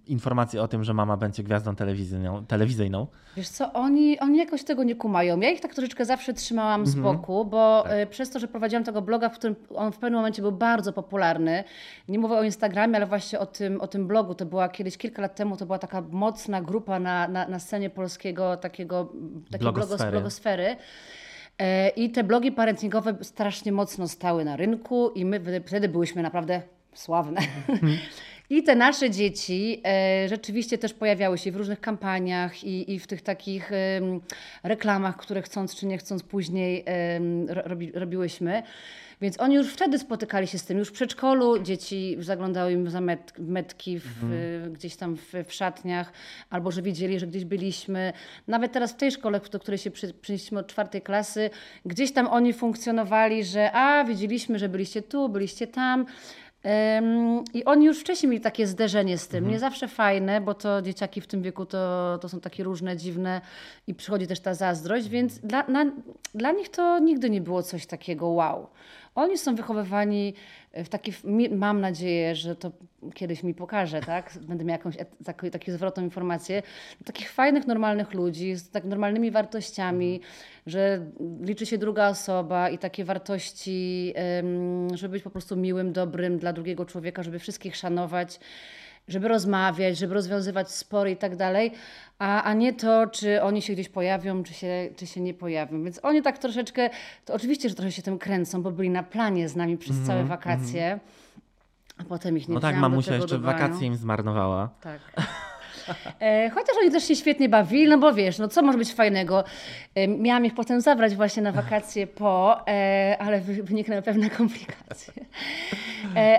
informację 0.08 0.62
o 0.62 0.68
tym, 0.68 0.84
że 0.84 0.94
mama 0.94 1.18
będzie 1.18 1.44
gwiazdą 1.44 1.76
telewizyjną? 1.76 2.46
telewizyjną? 2.46 3.08
Wiesz 3.38 3.50
co, 3.50 3.74
oni, 3.74 4.20
oni 4.20 4.38
jakoś 4.38 4.64
tego 4.64 4.84
nie 4.84 4.96
kumają. 4.96 5.40
Ja 5.40 5.50
ich 5.50 5.62
tak 5.62 5.76
troszeczkę 5.76 6.06
zawsze 6.06 6.34
trzymałam 6.34 6.86
z 6.86 6.96
boku, 6.96 7.46
bo 7.46 7.90
e, 7.90 8.08
przez 8.08 8.30
to, 8.30 8.40
że 8.40 8.48
prowadziłam 8.48 8.84
tego 8.84 9.02
bloga, 9.02 9.30
w 9.30 9.34
którym 9.34 9.56
on 9.76 9.92
w 9.92 9.98
pewnym 9.98 10.20
momencie 10.20 10.42
był 10.42 10.52
bardzo 10.52 10.94
popularny, 10.94 11.64
nie 12.08 12.20
mówię 12.20 12.36
o 12.36 12.44
Instagramie, 12.44 12.96
ale 12.96 13.06
właśnie 13.06 13.40
o 13.40 13.46
tym, 13.46 13.82
o 13.82 13.88
tym 13.88 14.08
blogu, 14.08 14.36
to 14.36 14.46
była 14.46 14.70
kiedyś, 14.70 14.98
kilka 14.98 15.22
lat 15.22 15.36
temu, 15.36 15.58
to 15.58 15.66
była 15.66 15.80
taka 15.80 16.02
mocna 16.12 16.62
grupa 16.62 17.00
na, 17.00 17.28
na, 17.28 17.48
na 17.48 17.60
scenie 17.60 17.90
polskiego 17.90 18.58
takiego, 18.58 19.12
takiej 19.52 19.60
blogos, 19.60 19.88
Blogosfery. 19.88 20.12
blogosfery. 20.12 20.76
E, 21.60 21.90
I 21.90 22.10
te 22.10 22.24
blogi 22.24 22.52
parentingowe 22.52 23.18
strasznie 23.22 23.72
mocno 23.72 24.08
stały 24.08 24.46
na 24.46 24.56
rynku 24.56 25.10
i 25.10 25.26
my 25.26 25.40
wtedy- 25.40 25.62
wtedy 25.68 25.90
byłyśmy 25.90 26.22
naprawdę 26.22 26.62
sławne. 26.94 27.42
I 28.52 28.64
te 28.64 28.76
nasze 28.76 29.10
dzieci 29.10 29.82
e, 29.86 30.30
rzeczywiście 30.30 30.78
też 30.78 30.94
pojawiały 30.94 31.38
się 31.38 31.52
w 31.52 31.56
różnych 31.56 31.82
kampaniach 31.82 32.64
i, 32.64 32.94
i 32.94 33.00
w 33.00 33.08
tych 33.08 33.22
takich 33.22 33.72
em, 33.72 34.22
reklamach, 34.64 35.18
które 35.18 35.42
chcąc 35.42 35.76
czy 35.76 35.86
nie 35.86 35.98
chcąc 35.98 36.24
później 36.24 36.86
ro, 37.48 37.62
robi, 37.66 37.92
robiłyśmy. 37.92 38.64
Więc 39.22 39.40
oni 39.40 39.56
już 39.56 39.74
wtedy 39.74 40.00
spotykali 40.00 40.48
się 40.48 40.58
z 40.58 40.66
tym. 40.66 40.78
Już 40.78 40.90
w 40.90 40.92
przedszkolu 40.92 41.60
dzieci 41.60 42.18
zaglądały 42.20 42.74
im 42.74 42.90
za 42.90 43.02
met, 43.02 43.34
metki 43.40 44.00
w, 44.00 44.70
gdzieś 44.74 44.96
tam 44.96 45.18
w, 45.18 45.34
w 45.48 45.54
szatniach, 45.54 46.14
albo 46.50 46.72
że 46.72 46.82
widzieli, 46.82 47.20
że 47.20 47.28
gdzieś 47.28 47.46
byliśmy. 47.46 48.14
Nawet 48.48 48.72
teraz 48.72 48.94
w 48.94 48.96
tej 48.96 49.12
szkole, 49.12 49.42
do 49.52 49.60
której 49.60 49.78
się 49.78 49.92
przy, 49.92 50.14
przenieśliśmy 50.14 50.60
od 50.60 50.68
czwartej 50.68 51.02
klasy, 51.02 51.50
gdzieś 51.86 52.14
tam 52.14 52.28
oni 52.28 52.54
funkcjonowali, 52.54 53.44
że 53.44 53.72
a, 53.72 54.04
widzieliśmy, 54.04 54.60
że 54.60 54.70
byliście 54.70 55.02
tu, 55.02 55.30
byliście 55.30 55.68
tam. 55.68 56.06
I 57.54 57.66
oni 57.66 57.86
już 57.86 58.00
wcześniej 58.00 58.30
mieli 58.30 58.44
takie 58.44 58.68
zderzenie 58.68 59.18
z 59.18 59.28
tym. 59.28 59.50
Nie 59.50 59.60
zawsze 59.60 59.88
fajne, 59.88 60.42
bo 60.42 60.54
to 60.54 60.82
dzieciaki 60.82 61.22
w 61.22 61.28
tym 61.28 61.42
wieku 61.42 61.66
to, 61.66 62.18
to 62.22 62.30
są 62.30 62.40
takie 62.40 62.64
różne, 62.64 62.98
dziwne 62.98 63.42
i 63.88 63.96
przychodzi 63.96 64.28
też 64.28 64.40
ta 64.40 64.54
zazdrość, 64.54 65.08
więc 65.08 65.40
dla, 65.40 65.64
na, 65.68 65.86
dla 66.36 66.52
nich 66.52 66.70
to 66.70 67.00
nigdy 67.00 67.30
nie 67.30 67.42
było 67.42 67.64
coś 67.64 67.86
takiego 67.86 68.28
wow. 68.28 68.68
Oni 69.16 69.38
są 69.38 69.56
wychowywani 69.56 70.34
w 70.74 70.90
taki, 70.90 71.14
mam 71.52 71.82
nadzieję, 71.82 72.36
że 72.36 72.56
to 72.56 72.72
kiedyś 73.14 73.44
mi 73.44 73.54
pokaże, 73.54 74.02
tak? 74.02 74.34
Będę 74.42 74.66
miała 74.66 74.78
jakąś 74.78 74.96
taki, 75.26 75.52
taki 75.52 75.72
zwrotną 75.72 76.04
informację. 76.04 76.64
Takich 77.06 77.32
fajnych, 77.32 77.68
normalnych 77.68 78.14
ludzi, 78.14 78.56
z 78.56 78.70
tak 78.70 78.84
normalnymi 78.84 79.32
wartościami, 79.32 80.22
że 80.68 81.06
liczy 81.42 81.66
się 81.66 81.78
druga 81.78 82.10
osoba 82.10 82.70
i 82.70 82.78
takie 82.78 83.06
wartości, 83.06 84.14
żeby 84.94 85.12
być 85.12 85.24
po 85.24 85.30
prostu 85.30 85.56
miłym, 85.56 85.94
dobrym 85.94 86.38
dla 86.38 86.54
drugiego 86.54 86.86
człowieka, 86.86 87.24
żeby 87.24 87.40
wszystkich 87.40 87.76
szanować 87.76 88.40
żeby 89.08 89.28
rozmawiać, 89.28 89.98
żeby 89.98 90.14
rozwiązywać 90.14 90.72
spory 90.72 91.12
i 91.12 91.18
tak 91.18 91.36
dalej, 91.36 91.72
a, 92.20 92.44
a 92.44 92.54
nie 92.54 92.74
to, 92.74 93.08
czy 93.08 93.42
oni 93.42 93.62
się 93.62 93.74
gdzieś 93.74 93.90
pojawią, 93.90 94.44
czy 94.44 94.54
się, 94.54 94.90
czy 94.96 95.08
się 95.08 95.22
nie 95.22 95.34
pojawią. 95.34 95.84
Więc 95.84 96.00
oni 96.04 96.22
tak 96.22 96.38
troszeczkę, 96.38 96.90
to 97.26 97.34
oczywiście, 97.34 97.70
że 97.70 97.76
trochę 97.76 97.92
się 97.92 98.02
tym 98.02 98.20
kręcą, 98.20 98.62
bo 98.62 98.72
byli 98.72 98.90
na 98.90 99.04
planie 99.04 99.50
z 99.50 99.56
nami 99.56 99.78
przez 99.78 100.02
całe 100.08 100.24
wakacje, 100.24 101.00
a 101.98 102.04
potem 102.04 102.38
ich 102.38 102.48
nie 102.48 102.54
No 102.54 102.62
tak, 102.62 102.76
mamusia 102.78 103.16
jeszcze 103.16 103.40
wakacje 103.40 103.88
im 103.88 103.96
zmarnowała. 103.96 104.70
Tak. 104.82 105.00
E, 106.20 106.50
chociaż 106.50 106.76
oni 106.82 106.92
też 106.92 107.08
się 107.08 107.16
świetnie 107.16 107.50
bawili, 107.50 107.88
no 107.88 107.98
bo 107.98 108.14
wiesz, 108.14 108.38
no 108.38 108.48
co 108.48 108.62
może 108.62 108.78
być 108.78 108.94
fajnego? 108.94 109.44
E, 109.96 110.08
miałam 110.08 110.46
ich 110.46 110.54
potem 110.54 110.82
zabrać 110.82 111.16
właśnie 111.16 111.44
na 111.44 111.52
wakacje 111.52 112.08
po, 112.08 112.62
e, 112.68 113.18
ale 113.20 113.42
wy, 113.42 113.64
wyniknęły 113.64 114.02
pewne 114.02 114.30
komplikacje. 114.30 115.14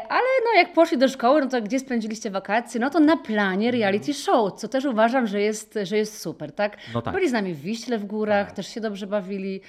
Ale 0.09 0.29
no 0.45 0.59
jak 0.59 0.73
poszli 0.73 0.99
do 0.99 1.09
szkoły, 1.09 1.41
no 1.41 1.47
to 1.47 1.63
gdzie 1.63 1.79
spędziliście 1.79 2.31
wakacje? 2.31 2.81
No 2.81 2.91
to 2.91 3.01
na 3.01 3.17
planie 3.17 3.71
reality 3.71 4.15
show, 4.15 4.53
co 4.53 4.69
też 4.69 4.85
uważam, 4.85 5.27
że 5.27 5.41
jest, 5.41 5.79
że 5.83 5.97
jest 5.97 6.21
super, 6.21 6.53
tak? 6.53 6.77
No 6.95 7.03
tak. 7.03 7.15
Byli 7.15 7.29
z 7.29 7.33
nami 7.33 7.55
w 7.55 7.61
Wiśle 7.61 7.99
w 7.99 8.05
górach, 8.05 8.53
też 8.53 8.69
się 8.75 8.81
dobrze 8.81 9.07
bawili. 9.07 9.61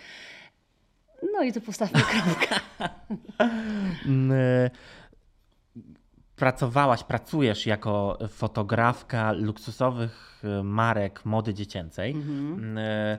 No 1.34 1.44
i 1.44 1.54
tu 1.54 1.62
postawmy 1.62 2.02
kropkę. 2.02 2.56
Pracowałaś, 6.44 7.04
pracujesz 7.04 7.66
jako 7.66 8.18
fotografka 8.28 9.32
luksusowych 9.32 10.44
e, 10.44 10.64
marek 10.64 11.26
mody 11.26 11.54
dziecięcej. 11.54 12.12
Mm, 12.12 12.78
e, 12.78 13.18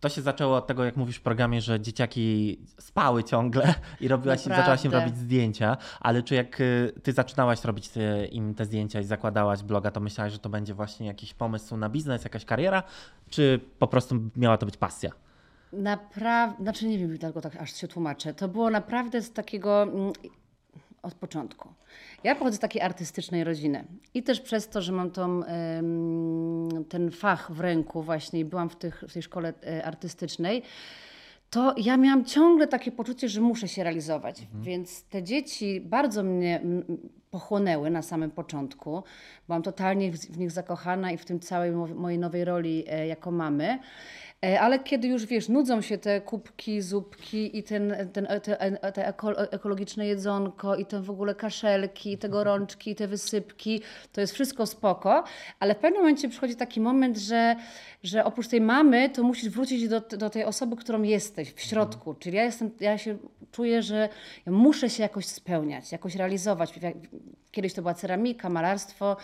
To 0.00 0.08
się 0.08 0.22
zaczęło 0.22 0.56
od 0.56 0.66
tego, 0.66 0.84
jak 0.84 0.96
mówisz 0.96 1.16
w 1.16 1.22
programie, 1.22 1.60
że 1.60 1.80
dzieciaki 1.80 2.58
spały 2.78 3.24
ciągle 3.24 3.74
i 4.00 4.08
robiłaś, 4.08 4.40
zaczęłaś 4.40 4.84
im 4.84 4.92
robić 4.92 5.16
zdjęcia, 5.16 5.76
ale 6.00 6.22
czy 6.22 6.34
jak 6.34 6.60
e, 6.60 6.64
ty 7.02 7.12
zaczynałaś 7.12 7.64
robić 7.64 7.90
im 8.30 8.54
te 8.54 8.64
zdjęcia 8.64 9.00
i 9.00 9.04
zakładałaś 9.04 9.62
bloga, 9.62 9.90
to 9.90 10.00
myślałaś, 10.00 10.32
że 10.32 10.38
to 10.38 10.48
będzie 10.48 10.74
właśnie 10.74 11.06
jakiś 11.06 11.34
pomysł 11.34 11.76
na 11.76 11.88
biznes, 11.88 12.24
jakaś 12.24 12.44
kariera, 12.44 12.82
czy 13.30 13.60
po 13.78 13.86
prostu 13.86 14.14
miała 14.36 14.58
to 14.58 14.66
być 14.66 14.76
pasja? 14.76 15.10
Naprawdę, 15.72 16.62
znaczy 16.62 16.86
nie 16.86 16.98
wiem, 16.98 17.08
dlaczego 17.08 17.40
tak 17.40 17.56
aż 17.56 17.74
się 17.74 17.88
tłumaczę. 17.88 18.34
To 18.34 18.48
było 18.48 18.70
naprawdę 18.70 19.22
z 19.22 19.32
takiego 19.32 19.82
mm, 19.82 20.12
od 21.02 21.14
początku. 21.14 21.68
Ja 22.24 22.34
pochodzę 22.34 22.56
z 22.56 22.60
takiej 22.60 22.82
artystycznej 22.82 23.44
rodziny 23.44 23.84
i 24.14 24.22
też 24.22 24.40
przez 24.40 24.68
to, 24.68 24.82
że 24.82 24.92
mam 24.92 25.10
tą, 25.10 25.42
ten 26.88 27.10
fach 27.10 27.52
w 27.52 27.60
ręku 27.60 28.02
właśnie 28.02 28.40
i 28.40 28.44
byłam 28.44 28.70
w, 28.70 28.76
tych, 28.76 29.04
w 29.08 29.12
tej 29.12 29.22
szkole 29.22 29.52
e, 29.66 29.84
artystycznej, 29.84 30.62
to 31.50 31.74
ja 31.76 31.96
miałam 31.96 32.24
ciągle 32.24 32.68
takie 32.68 32.92
poczucie, 32.92 33.28
że 33.28 33.40
muszę 33.40 33.68
się 33.68 33.84
realizować. 33.84 34.46
Więc 34.54 35.04
te 35.04 35.22
dzieci 35.22 35.80
bardzo 35.80 36.22
mnie 36.22 36.60
pochłonęły 37.30 37.90
na 37.90 38.02
samym 38.02 38.30
początku. 38.30 39.02
Byłam 39.46 39.62
totalnie 39.62 40.12
w, 40.12 40.38
nich 40.38 40.50
zakochana 40.50 41.12
i 41.12 41.16
w 41.16 41.24
tym 41.24 41.40
całej 41.40 41.70
mo- 41.72 41.86
mojej 41.86 42.18
nowej 42.18 42.44
roli 42.44 42.84
e, 42.88 43.06
jako 43.06 43.30
mamy. 43.30 43.78
E, 44.46 44.60
Ale 44.60 44.78
kiedy 44.78 45.08
już 45.08 45.26
wiesz, 45.26 45.48
nudzą 45.48 45.80
się 45.80 45.98
te 45.98 46.20
kubki, 46.20 46.82
zupki 46.82 47.58
i 47.58 47.62
ten, 47.62 47.94
ten, 48.12 48.26
te, 48.42 48.60
e, 48.60 48.92
te 48.92 49.06
eko, 49.06 49.52
ekologiczne 49.52 50.06
jedzonko 50.06 50.76
i 50.76 50.86
te 50.86 51.02
w 51.02 51.10
ogóle 51.10 51.34
kaszelki, 51.34 52.12
i 52.12 52.18
te 52.18 52.28
gorączki, 52.28 52.90
i 52.90 52.94
te 52.94 53.08
wysypki, 53.08 53.82
to 54.12 54.20
jest 54.20 54.34
wszystko 54.34 54.66
spoko, 54.66 55.24
ale 55.60 55.74
w 55.74 55.78
pewnym 55.78 56.00
momencie 56.02 56.28
przychodzi 56.28 56.56
taki 56.56 56.80
moment, 56.80 57.18
że, 57.18 57.56
że 58.02 58.24
oprócz 58.24 58.48
tej 58.48 58.60
mamy, 58.60 59.10
to 59.10 59.22
musisz 59.22 59.48
wrócić 59.48 59.88
do, 59.88 60.00
do 60.00 60.30
tej 60.30 60.44
osoby, 60.44 60.76
którą 60.76 61.02
jesteś 61.02 61.52
w 61.52 61.60
środku. 61.60 62.14
Czyli 62.14 62.36
ja 62.36 62.44
jestem, 62.44 62.70
ja 62.80 62.98
się 62.98 63.18
czuję, 63.52 63.82
że 63.82 64.08
ja 64.46 64.52
muszę 64.52 64.90
się 64.90 65.02
jakoś 65.02 65.26
spełniać, 65.26 65.92
jakoś 65.92 66.16
realizować. 66.16 66.74
Kiedyś 67.50 67.74
to 67.74 67.82
była 67.82 67.94
ceramika, 67.94 68.48
malarstwo. 68.48 69.16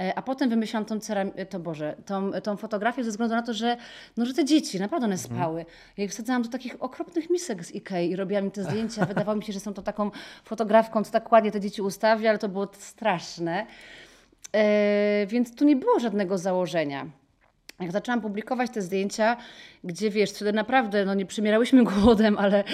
E, 0.00 0.14
A 0.18 0.22
potem 0.22 0.50
wymyślałam 0.50 0.84
tą, 0.84 0.98
ceram- 0.98 1.46
to 1.50 1.58
Boże, 1.58 1.96
tą, 2.06 2.32
tą 2.32 2.56
fotografię 2.56 3.04
ze 3.04 3.10
względu 3.10 3.34
na 3.34 3.42
to, 3.42 3.54
że, 3.54 3.76
no, 4.16 4.26
że 4.26 4.34
te 4.34 4.44
dzieci 4.44 4.80
naprawdę 4.80 5.06
one 5.06 5.18
spały. 5.18 5.66
Ja 5.96 6.04
ich 6.04 6.10
wsadzałam 6.10 6.42
do 6.42 6.48
takich 6.48 6.76
okropnych 6.80 7.30
misek 7.30 7.64
z 7.64 7.74
Ikei 7.74 8.10
i 8.10 8.16
robiłam 8.16 8.44
im 8.44 8.50
te 8.50 8.62
zdjęcia. 8.64 9.06
Wydawało 9.14 9.36
mi 9.36 9.44
się, 9.44 9.52
że 9.52 9.60
są 9.60 9.74
to 9.74 9.82
taką 9.82 10.10
fotografką, 10.44 11.04
co 11.04 11.12
tak 11.12 11.32
ładnie 11.32 11.50
te 11.52 11.60
dzieci 11.60 11.82
ustawia, 11.82 12.30
ale 12.30 12.38
to 12.38 12.48
było 12.48 12.68
straszne. 12.78 13.66
E, 14.52 15.26
więc 15.26 15.54
tu 15.54 15.64
nie 15.64 15.76
było 15.76 16.00
żadnego 16.00 16.38
założenia. 16.38 17.06
Jak 17.80 17.92
zaczęłam 17.92 18.20
publikować 18.20 18.70
te 18.70 18.82
zdjęcia, 18.82 19.36
gdzie 19.84 20.10
wiesz, 20.10 20.30
wtedy 20.30 20.52
naprawdę 20.52 21.04
no, 21.04 21.14
nie 21.14 21.26
przymierałyśmy 21.26 21.84
głodem, 21.94 22.38
ale, 22.38 22.64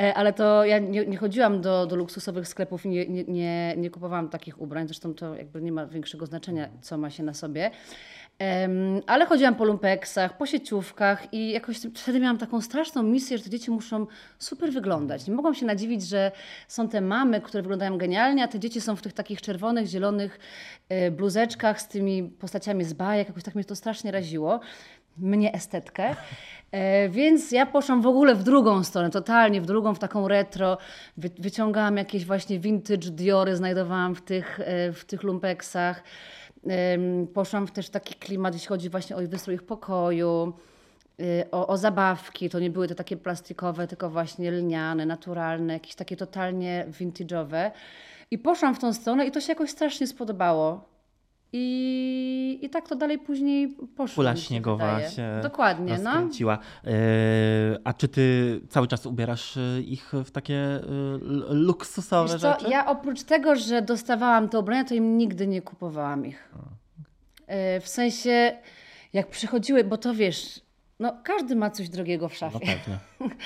e, 0.00 0.14
ale 0.14 0.32
to 0.32 0.64
ja 0.64 0.78
nie, 0.78 1.06
nie 1.06 1.16
chodziłam 1.16 1.60
do, 1.60 1.86
do 1.86 1.96
luksusowych 1.96 2.48
sklepów 2.48 2.86
i 2.86 2.88
nie, 2.88 3.06
nie, 3.06 3.74
nie, 3.76 3.90
kupowałam 3.90 4.28
takich 4.28 4.60
ubrań. 4.60 4.86
Zresztą 4.86 5.14
to 5.14 5.34
jakby 5.34 5.62
nie 5.62 5.72
ma 5.72 5.86
większego 5.86 6.26
znaczenia, 6.26 6.68
co 6.80 6.98
ma 6.98 7.10
się 7.10 7.22
na 7.22 7.34
sobie. 7.34 7.70
Ale 9.06 9.26
chodziłam 9.26 9.54
po 9.54 9.64
lumpeksach, 9.64 10.36
po 10.36 10.46
sieciówkach 10.46 11.34
i 11.34 11.50
jakoś 11.50 11.76
wtedy 11.94 12.20
miałam 12.20 12.38
taką 12.38 12.60
straszną 12.60 13.02
misję, 13.02 13.38
że 13.38 13.44
te 13.44 13.50
dzieci 13.50 13.70
muszą 13.70 14.06
super 14.38 14.72
wyglądać. 14.72 15.26
Nie 15.26 15.34
mogłam 15.34 15.54
się 15.54 15.66
nadziwić, 15.66 16.02
że 16.02 16.32
są 16.68 16.88
te 16.88 17.00
mamy, 17.00 17.40
które 17.40 17.62
wyglądają 17.62 17.98
genialnie, 17.98 18.44
a 18.44 18.48
te 18.48 18.58
dzieci 18.58 18.80
są 18.80 18.96
w 18.96 19.02
tych 19.02 19.12
takich 19.12 19.42
czerwonych, 19.42 19.86
zielonych 19.86 20.38
e, 20.88 21.10
bluzeczkach 21.10 21.80
z 21.80 21.88
tymi 21.88 22.22
postaciami 22.22 22.84
z 22.84 22.92
bajek. 22.92 23.28
Jakoś 23.28 23.42
tak 23.42 23.54
mnie 23.54 23.64
to 23.64 23.76
strasznie 23.76 24.10
raziło. 24.10 24.60
Mnie 25.18 25.52
estetkę. 25.52 26.16
E, 26.72 27.08
więc 27.08 27.52
ja 27.52 27.66
poszłam 27.66 28.02
w 28.02 28.06
ogóle 28.06 28.34
w 28.34 28.42
drugą 28.42 28.84
stronę, 28.84 29.10
totalnie 29.10 29.60
w 29.60 29.66
drugą, 29.66 29.94
w 29.94 29.98
taką 29.98 30.28
retro. 30.28 30.78
Wy, 31.16 31.30
wyciągałam 31.38 31.96
jakieś 31.96 32.24
właśnie 32.24 32.58
vintage 32.58 33.10
Diory, 33.10 33.56
znajdowałam 33.56 34.14
w 34.14 34.22
tych, 34.22 34.60
e, 34.60 34.92
w 34.92 35.04
tych 35.04 35.22
lumpeksach. 35.22 36.02
Poszłam 37.34 37.66
w 37.66 37.70
też 37.70 37.88
taki 37.88 38.14
klimat, 38.14 38.54
jeśli 38.54 38.68
chodzi 38.68 38.90
właśnie 38.90 39.16
o 39.16 39.18
wystrój 39.28 39.54
ich 39.54 39.62
pokoju, 39.62 40.52
y, 41.20 41.50
o, 41.50 41.66
o 41.66 41.76
zabawki. 41.76 42.50
To 42.50 42.58
nie 42.58 42.70
były 42.70 42.88
te 42.88 42.94
takie 42.94 43.16
plastikowe, 43.16 43.86
tylko 43.86 44.10
właśnie 44.10 44.50
lniane, 44.50 45.06
naturalne, 45.06 45.72
jakieś 45.72 45.94
takie 45.94 46.16
totalnie 46.16 46.86
vintage'owe. 47.00 47.70
I 48.30 48.38
poszłam 48.38 48.74
w 48.74 48.78
tą 48.78 48.92
stronę 48.92 49.26
i 49.26 49.30
to 49.30 49.40
się 49.40 49.52
jakoś 49.52 49.70
strasznie 49.70 50.06
spodobało. 50.06 50.95
I, 51.52 52.58
I 52.62 52.70
tak 52.70 52.88
to 52.88 52.96
dalej 52.96 53.18
później 53.18 53.76
poszło. 53.96 54.14
Kula 54.14 54.36
się 54.36 54.42
śniegowa 54.42 54.94
wydaje. 54.94 55.10
się 55.10 55.40
Dokładnie, 55.42 55.98
no. 55.98 56.10
rozkręciła. 56.10 56.58
E, 56.84 56.90
a 57.84 57.92
czy 57.92 58.08
ty 58.08 58.60
cały 58.68 58.86
czas 58.86 59.06
ubierasz 59.06 59.56
e, 59.56 59.80
ich 59.80 60.12
w 60.24 60.30
takie 60.30 60.56
e, 60.56 60.82
luksusowe 61.50 62.32
Wiesz 62.32 62.40
co, 62.42 62.52
rzeczy? 62.52 62.70
ja 62.70 62.86
oprócz 62.86 63.22
tego, 63.22 63.56
że 63.56 63.82
dostawałam 63.82 64.48
te 64.48 64.58
ubrania, 64.58 64.84
to 64.84 64.94
im 64.94 65.18
nigdy 65.18 65.46
nie 65.46 65.62
kupowałam 65.62 66.26
ich. 66.26 66.52
W 67.80 67.88
sensie, 67.88 68.52
jak 69.12 69.26
przychodziły, 69.30 69.84
bo 69.84 69.96
to 69.96 70.14
wiesz, 70.14 70.60
no 71.00 71.16
każdy 71.24 71.56
ma 71.56 71.70
coś 71.70 71.88
drogiego 71.88 72.28
w 72.28 72.32
No 72.32 72.36
szafie. 72.38 72.58
pewnie. 72.60 72.98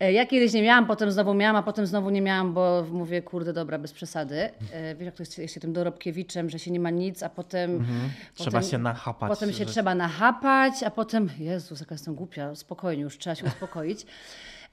E, 0.00 0.12
Ja 0.12 0.26
kiedyś 0.26 0.52
nie 0.52 0.62
miałam, 0.62 0.86
potem 0.86 1.10
znowu 1.12 1.34
miałam, 1.34 1.56
a 1.56 1.62
potem 1.62 1.86
znowu 1.86 2.10
nie 2.10 2.22
miałam, 2.22 2.54
bo 2.54 2.84
mówię, 2.92 3.22
kurde, 3.22 3.52
dobra, 3.52 3.78
bez 3.78 3.92
przesady. 3.92 4.50
E, 4.72 4.94
Wiesz, 4.94 5.06
jak 5.06 5.14
to 5.14 5.22
jest 5.22 5.38
jeszcze 5.38 5.60
tym 5.60 5.72
dorobkiewiczem, 5.72 6.50
że 6.50 6.58
się 6.58 6.70
nie 6.70 6.80
ma 6.80 6.90
nic, 6.90 7.22
a 7.22 7.28
potem... 7.28 7.70
Mhm. 7.76 8.10
Trzeba 8.34 8.50
potem, 8.58 8.70
się 8.70 8.78
nachapać. 8.78 9.28
Potem 9.28 9.52
się 9.52 9.64
że- 9.64 9.70
trzeba 9.70 9.94
nachapać, 9.94 10.82
a 10.82 10.90
potem, 10.90 11.28
Jezus, 11.38 11.80
jaka 11.80 11.94
jestem 11.94 12.14
głupia, 12.14 12.54
spokojnie, 12.54 13.02
już 13.02 13.18
trzeba 13.18 13.34
się 13.36 13.46
uspokoić. 13.46 14.06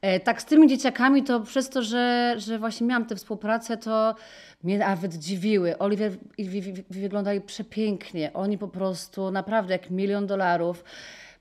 E, 0.02 0.20
Tak 0.20 0.42
z 0.42 0.46
tymi 0.46 0.68
dzieciakami 0.68 1.24
to 1.24 1.40
przez 1.40 1.70
to, 1.70 1.84
że, 1.84 2.36
że 2.38 2.60
właśnie 2.60 2.88
miałam 2.88 3.06
tę 3.06 3.16
współpracę, 3.16 3.78
to 3.78 4.16
mnie 4.64 4.78
nawet 4.78 5.16
dziwiły. 5.16 5.78
Oliver 5.78 6.12
i 6.38 6.50
Vivi 6.50 6.74
wyglądali 6.90 7.42
przepięknie. 7.42 8.34
Oni 8.34 8.58
po 8.58 8.68
prostu 8.68 9.32
naprawdę 9.32 9.74
jak 9.74 9.90
milion 9.92 10.28
dolarów. 10.28 10.84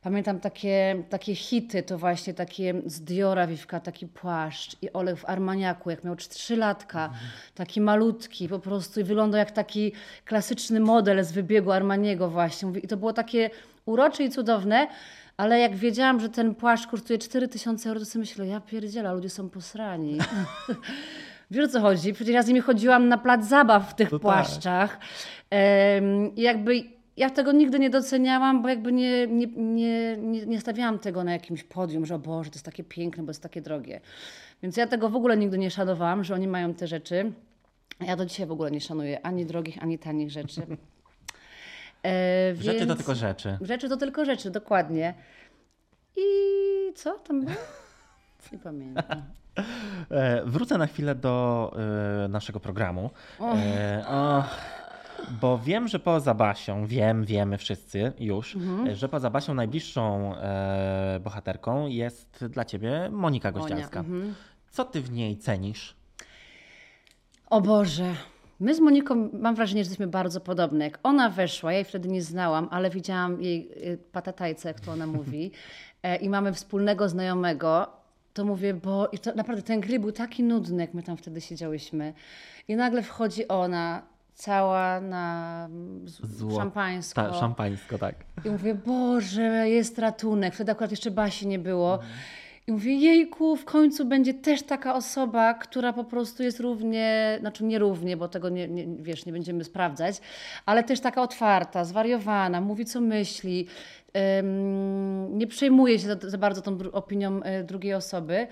Pamiętam 0.05 0.41
takie, 0.41 1.03
takie 1.11 1.35
hity, 1.35 1.83
to 1.83 1.99
właśnie 1.99 2.35
takie 2.35 2.75
z 2.87 3.01
Diora 3.01 3.47
Wiwka, 3.47 3.81
taki 3.81 4.07
płaszcz 4.07 4.77
i 4.83 4.93
Olek 4.93 5.17
w 5.17 5.25
Armaniaku, 5.29 5.91
jak 5.91 6.05
miał 6.05 6.17
trzy 6.17 6.57
latka, 6.57 7.11
taki 7.55 7.81
malutki 7.81 8.49
po 8.49 8.59
prostu 8.59 9.01
i 9.01 9.05
wyglądał 9.05 9.39
jak 9.39 9.51
taki 9.51 9.93
klasyczny 10.25 10.81
model 10.81 11.25
z 11.25 11.33
wybiegu 11.33 11.73
Armaniego 11.73 12.31
właśnie. 12.31 12.73
I 12.83 12.89
to 12.89 12.97
było 12.97 13.13
takie 13.13 13.51
urocze 13.87 14.25
i 14.25 14.31
cudowne, 14.31 14.87
ale 15.37 15.59
jak 15.59 15.77
wiedziałam, 15.77 16.21
że 16.21 16.29
ten 16.29 16.55
płaszcz 16.55 16.87
kosztuje 16.87 17.19
4000 17.19 17.89
euro, 17.89 18.01
to 18.01 18.07
sobie 18.07 18.21
myślę, 18.21 18.47
ja 18.47 18.61
pierdziela, 18.61 19.13
ludzie 19.13 19.31
są 19.31 19.51
posrani. 19.51 20.19
Wiesz 21.51 21.65
o 21.65 21.69
co 21.69 21.81
chodzi? 21.81 22.13
Przecież 22.13 22.35
ja 22.35 22.43
z 22.43 22.49
nimi 22.49 22.61
chodziłam 22.61 23.09
na 23.09 23.19
plac 23.19 23.45
zabaw 23.45 23.91
w 23.91 23.95
tych 23.95 24.11
To 24.11 24.19
tak. 24.19 24.23
płaszczach. 24.23 24.99
I 26.37 26.43
jakby 26.43 26.94
ja 27.17 27.31
tego 27.31 27.53
nigdy 27.53 27.79
nie 27.79 27.91
doceniałam, 27.91 28.63
bo 28.63 28.69
jakby 28.69 28.93
nie, 28.93 29.27
nie, 29.27 29.47
nie, 29.57 30.17
nie, 30.47 30.61
stawiałam 30.61 30.99
tego 30.99 31.25
na 31.25 31.33
jakimś 31.33 31.65
podium, 31.65 32.07
że 32.07 32.15
o 32.15 32.19
Boże, 32.19 32.51
to 32.51 32.55
jest 32.55 32.65
takie 32.65 32.85
piękne, 32.85 33.23
bo 33.23 33.31
jest 33.31 33.43
takie 33.43 33.61
drogie. 33.63 34.01
Więc 34.63 34.77
ja 34.77 34.87
tego 34.87 35.09
w 35.09 35.17
ogóle 35.17 35.37
nigdy 35.37 35.59
nie 35.59 35.71
szanowałam, 35.71 36.25
że 36.25 36.35
oni 36.35 36.49
mają 36.49 36.75
te 36.75 36.87
rzeczy. 36.87 37.33
Ja 38.01 38.17
do 38.17 38.27
dzisiaj 38.27 38.47
w 38.47 38.53
ogóle 38.53 38.71
nie 38.71 38.81
szanuję 38.81 39.27
ani 39.27 39.47
drogich, 39.47 39.83
ani 39.83 39.99
tanich 39.99 40.31
rzeczy. 40.31 40.63
E, 42.07 42.55
Rzeczy 42.57 42.87
to 42.87 42.95
tylko 42.95 43.15
rzeczy. 43.15 43.59
Rzeczy 43.61 43.89
to 43.89 43.97
tylko 43.97 44.25
rzeczy, 44.25 44.51
dokładnie. 44.51 45.15
I 46.17 46.23
co 46.95 47.19
tam 47.19 47.41
było? 47.41 47.57
Nie 48.53 48.59
pamiętam. 48.59 49.23
E, 50.11 50.43
wrócę 50.47 50.79
na 50.79 50.87
chwilę 50.87 51.15
do 51.15 51.77
e, 52.25 52.29
naszego 52.29 52.61
programu. 52.61 53.11
E, 53.41 54.05
o, 54.09 54.45
bo 55.41 55.59
wiem, 55.59 55.89
że 55.89 55.99
poza 55.99 56.35
Basią, 56.35 56.87
wiem, 56.87 57.25
wiemy 57.25 57.59
wszyscy 57.59 58.13
już, 58.19 58.57
Mhm. 58.57 58.87
e, 58.89 58.95
że 58.97 59.09
poza 59.09 59.31
Basią 59.31 59.55
najbliższą 59.55 60.35
e, 60.37 61.21
bohaterką 61.25 61.87
jest 61.87 62.45
dla 62.51 62.65
ciebie 62.65 63.09
Monika 63.13 63.53
Gościelska. 63.53 64.01
mhm. 64.01 64.35
Co 64.71 64.85
ty 64.85 65.01
w 65.01 65.11
niej 65.13 65.37
cenisz? 65.37 65.97
O 67.51 67.61
Boże. 67.61 68.15
My 68.61 68.75
z 68.75 68.81
Moniką 68.81 69.29
mam 69.33 69.55
wrażenie, 69.55 69.85
że 69.85 69.89
jesteśmy 69.89 70.07
bardzo 70.07 70.41
podobne. 70.41 70.85
Jak 70.85 70.99
ona 71.03 71.29
weszła, 71.31 71.73
ja 71.73 71.79
jej 71.79 71.85
wtedy 71.85 72.09
nie 72.09 72.23
znałam, 72.23 72.69
ale 72.71 72.91
widziałam 72.91 73.43
jej 73.43 73.71
y, 73.93 73.99
patatajce, 74.13 74.69
jak 74.69 74.81
to 74.81 74.93
ona 74.93 75.07
mówi, 75.07 75.51
e, 76.03 76.17
i 76.17 76.29
mamy 76.29 76.53
wspólnego 76.53 77.09
znajomego, 77.09 77.87
to 78.35 78.45
mówię, 78.45 78.75
bo 78.75 79.09
i 79.13 79.19
to 79.19 79.35
naprawdę 79.35 79.63
ten 79.63 79.81
gry 79.81 79.99
był 80.01 80.13
taki 80.13 80.43
nudny, 80.43 80.83
jak 80.83 80.95
my 80.95 81.03
tam 81.03 81.17
wtedy 81.17 81.41
siedziałyśmy. 81.41 82.15
I 82.69 82.77
nagle 82.77 83.03
wchodzi 83.03 83.49
ona, 83.49 84.03
cała 84.35 85.01
na 85.01 85.69
Zło- 86.07 86.57
szampańsko. 86.57 87.23
Ta, 87.23 87.35
szampańsko, 87.35 87.99
tak. 87.99 88.15
I 88.45 88.51
mówię, 88.51 88.75
Boże, 88.75 89.69
jest 89.69 89.99
ratunek. 89.99 90.55
Wtedy 90.55 90.73
akurat 90.73 90.91
jeszcze 90.91 91.11
Basi 91.11 91.47
nie 91.47 91.59
było. 91.59 91.99
I 92.67 92.73
mówię, 92.73 92.95
jejku, 92.95 93.57
w 93.57 93.65
końcu 93.65 94.05
będzie 94.05 94.35
też 94.35 94.63
taka 94.63 94.95
osoba, 94.95 95.55
która 95.55 95.93
po 95.93 96.05
prostu 96.05 96.43
jest 96.43 96.61
równie, 96.61 97.37
znaczy 97.41 97.65
nie 97.65 97.79
równie, 97.79 98.17
bo 98.17 98.29
tego 98.29 98.49
nie, 98.49 98.69
nie, 98.69 98.87
wiesz, 99.03 99.27
nie 99.27 99.33
będziemy 99.33 99.65
sprawdzać, 99.65 100.21
ale 100.67 100.85
też 100.85 101.01
taka 101.01 101.23
otwarta, 101.23 101.85
zwariowana, 101.85 102.61
mówi 102.61 102.85
co 102.85 103.01
myśli, 103.01 103.67
nie 105.31 105.47
przejmuje 105.47 105.99
się 105.99 106.07
za, 106.07 106.17
za 106.31 106.39
bardzo 106.39 106.63
tą 106.63 106.79
opinią 106.93 107.43
e, 107.43 107.65
drugiej 107.65 107.95
osoby. 107.95 108.47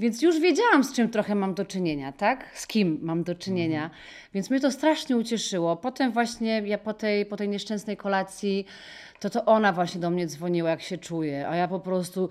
Więc 0.00 0.22
już 0.22 0.40
wiedziałam, 0.40 0.84
z 0.84 0.92
czym 0.92 1.08
trochę 1.10 1.34
mam 1.34 1.54
do 1.54 1.64
czynienia, 1.64 2.12
tak? 2.12 2.44
Z 2.54 2.66
kim 2.66 2.98
mam 3.02 3.22
do 3.22 3.34
czynienia. 3.34 3.90
Więc 4.34 4.50
mnie 4.50 4.60
to 4.60 4.70
strasznie 4.70 5.16
ucieszyło. 5.16 5.76
Potem 5.76 6.12
właśnie 6.12 6.62
ja 6.64 6.78
po 6.78 6.94
tej, 6.94 7.26
po 7.26 7.36
tej 7.36 7.48
nieszczęsnej 7.48 7.96
kolacji, 7.96 8.66
to 9.20 9.30
to 9.30 9.44
ona 9.44 9.72
właśnie 9.72 10.00
do 10.00 10.10
mnie 10.10 10.26
dzwoniła, 10.26 10.70
jak 10.70 10.82
się 10.82 10.98
czuje. 10.98 11.48
A 11.48 11.56
ja 11.56 11.68
po 11.68 11.80
prostu, 11.80 12.28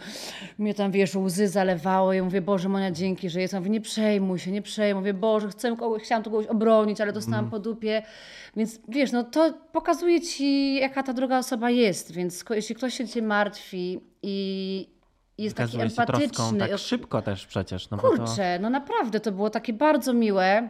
mnie 0.58 0.74
tam, 0.74 0.92
wiesz, 0.92 1.16
łzy 1.16 1.48
zalewały. 1.48 2.16
Ja 2.16 2.24
mówię, 2.24 2.42
Boże, 2.42 2.70
Monia, 2.70 2.92
dzięki, 2.92 3.30
że 3.30 3.42
jest. 3.42 3.54
Ja 3.54 3.60
mówię, 3.60 3.72
nie 3.72 3.82
przejmuj 3.82 4.40
się, 4.40 4.52
nie 4.52 4.62
przejmuj. 4.62 5.02
Mówię, 5.02 5.14
Boże, 5.14 5.48
chcę 5.48 5.76
kogoś, 5.76 6.04
chciałam 6.04 6.24
tu 6.24 6.32
kogoś 6.32 6.46
obronić, 6.46 7.02
ale 7.02 7.14
dostałam 7.14 7.50
po 7.50 7.60
dupie. 7.60 8.02
Więc 8.56 8.80
wiesz, 8.88 9.12
no 9.12 9.24
to 9.24 9.54
pokazuje 9.72 10.22
ci, 10.22 10.76
jaka 10.76 11.04
ta 11.04 11.14
druga 11.14 11.38
osoba 11.38 11.70
jest. 11.70 12.12
Więc 12.12 12.46
jeśli 12.50 12.76
ktoś 12.76 12.94
się 12.94 13.08
cię 13.08 13.22
martwi 13.22 14.00
i 14.24 14.99
jest 15.44 15.58
taki 15.58 15.72
się 15.72 15.78
troską 15.78 16.04
empatyczny. 16.04 16.60
tak 16.60 16.78
szybko 16.78 17.22
też 17.22 17.48
przecież. 17.48 17.90
No 17.90 17.98
bo 17.98 18.10
to... 18.10 18.26
Kurczę, 18.26 18.60
no 18.60 18.70
naprawdę 18.70 19.20
to 19.20 19.32
było 19.32 19.50
takie 19.50 19.74
bardzo 19.74 20.14
miłe. 20.14 20.70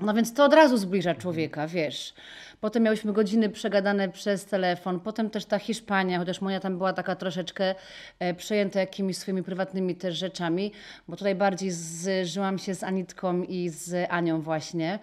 No 0.00 0.14
więc 0.14 0.34
to 0.34 0.44
od 0.44 0.54
razu 0.54 0.76
zbliża 0.76 1.14
człowieka, 1.14 1.66
wiesz. 1.68 2.14
Potem 2.60 2.82
miałyśmy 2.82 3.12
godziny 3.12 3.48
przegadane 3.48 4.08
przez 4.08 4.44
telefon, 4.44 5.00
potem 5.00 5.30
też 5.30 5.44
ta 5.44 5.58
Hiszpania, 5.58 6.18
chociaż 6.18 6.40
moja 6.40 6.60
tam 6.60 6.76
była 6.76 6.92
taka 6.92 7.16
troszeczkę 7.16 7.74
e, 8.18 8.34
przejęta 8.34 8.80
jakimiś 8.80 9.16
swoimi 9.16 9.42
prywatnymi 9.42 9.94
też 9.94 10.18
rzeczami, 10.18 10.72
bo 11.08 11.16
tutaj 11.16 11.34
bardziej 11.34 11.70
zżyłam 11.70 12.58
się 12.58 12.74
z 12.74 12.82
Anitką 12.82 13.42
i 13.42 13.68
z 13.68 14.10
Anią 14.10 14.40
właśnie. 14.40 14.98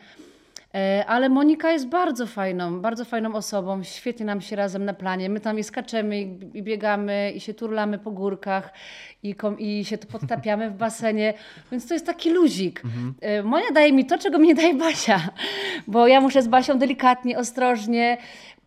E, 0.75 1.05
Ale 1.07 1.29
Monika 1.29 1.71
jest 1.71 1.87
bardzo 1.87 2.27
fajną, 2.27 2.81
bardzo 2.81 3.05
fajną 3.05 3.35
osobą. 3.35 3.83
Świetnie 3.83 4.25
nam 4.25 4.41
się 4.41 4.55
razem 4.55 4.85
na 4.85 4.93
planie. 4.93 5.29
My 5.29 5.39
tam 5.39 5.59
i 5.59 5.63
skaczemy, 5.63 6.21
i 6.53 6.63
biegamy, 6.63 7.31
i 7.35 7.39
się 7.39 7.53
turlamy 7.53 7.99
po 7.99 8.11
górkach, 8.11 8.73
i, 9.23 9.35
kom, 9.35 9.59
i 9.59 9.85
się 9.85 9.97
tu 9.97 10.07
podtapiamy 10.07 10.69
w 10.69 10.73
basenie. 10.73 11.33
Więc 11.71 11.87
to 11.87 11.93
jest 11.93 12.05
taki 12.05 12.29
luzik. 12.29 12.81
E, 13.21 13.43
Monia 13.43 13.71
daje 13.73 13.93
mi 13.93 14.05
to, 14.05 14.17
czego 14.17 14.37
mi 14.39 14.47
nie 14.47 14.55
daje 14.55 14.73
Basia. 14.75 15.21
Bo 15.87 16.07
ja 16.07 16.21
muszę 16.21 16.41
z 16.41 16.47
Basią 16.47 16.77
delikatnie, 16.79 17.37
ostrożnie. 17.37 18.17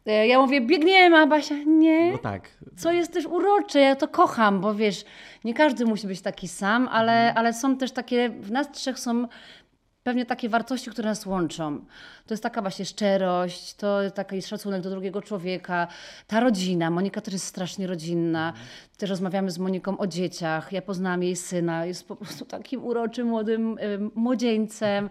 E, 0.07 0.27
Ja 0.27 0.39
mówię, 0.41 0.61
biegniemy, 0.61 1.17
a 1.17 1.27
Basia 1.27 1.55
nie. 1.67 2.13
No 2.13 2.19
tak. 2.19 2.49
Co 2.77 2.93
jest 2.93 3.13
też 3.13 3.27
urocze, 3.27 3.81
ja 3.81 3.97
to 3.97 4.09
kocham, 4.09 4.61
bo 4.61 4.75
wiesz, 4.75 5.05
nie 5.45 5.55
każdy 5.55 5.85
musi 5.85 6.07
być 6.07 6.21
taki 6.21 6.49
sam, 6.49 6.89
ale, 6.93 7.35
ale 7.35 7.53
są 7.53 7.77
też 7.77 7.93
takie, 7.93 8.29
w 8.29 8.51
nas 8.51 8.71
trzech 8.73 8.99
są 8.99 9.27
pewnie 10.09 10.27
takie 10.27 10.49
wartości, 10.49 10.91
które 10.91 11.09
nas 11.09 11.27
łączą. 11.27 11.79
To 12.27 12.35
jest 12.35 12.43
taka 12.43 12.63
właśnie 12.63 12.85
szczerość, 12.85 13.75
to 13.75 14.11
taki 14.15 14.43
szacunek 14.43 14.83
do 14.83 14.91
drugiego 14.91 15.23
człowieka, 15.23 15.87
ta 16.27 16.41
rodzina. 16.41 16.91
Monika 16.91 17.21
też 17.21 17.33
jest 17.35 17.47
strasznie 17.47 17.87
rodzinna. 17.87 18.53
Też 18.97 19.11
rozmawiamy 19.11 19.51
z 19.51 19.59
Moniką 19.59 19.99
o 19.99 20.07
dzieciach. 20.07 20.73
Ja 20.73 20.83
poznałam 20.83 21.23
jej 21.23 21.37
syna, 21.37 21.87
jest 21.87 22.09
po 22.09 22.17
prostu 22.17 22.45
takim 22.45 22.85
uroczym, 22.85 23.27
młodym 23.27 23.77
em, 23.81 24.11
młodzieńcem. 24.15 25.11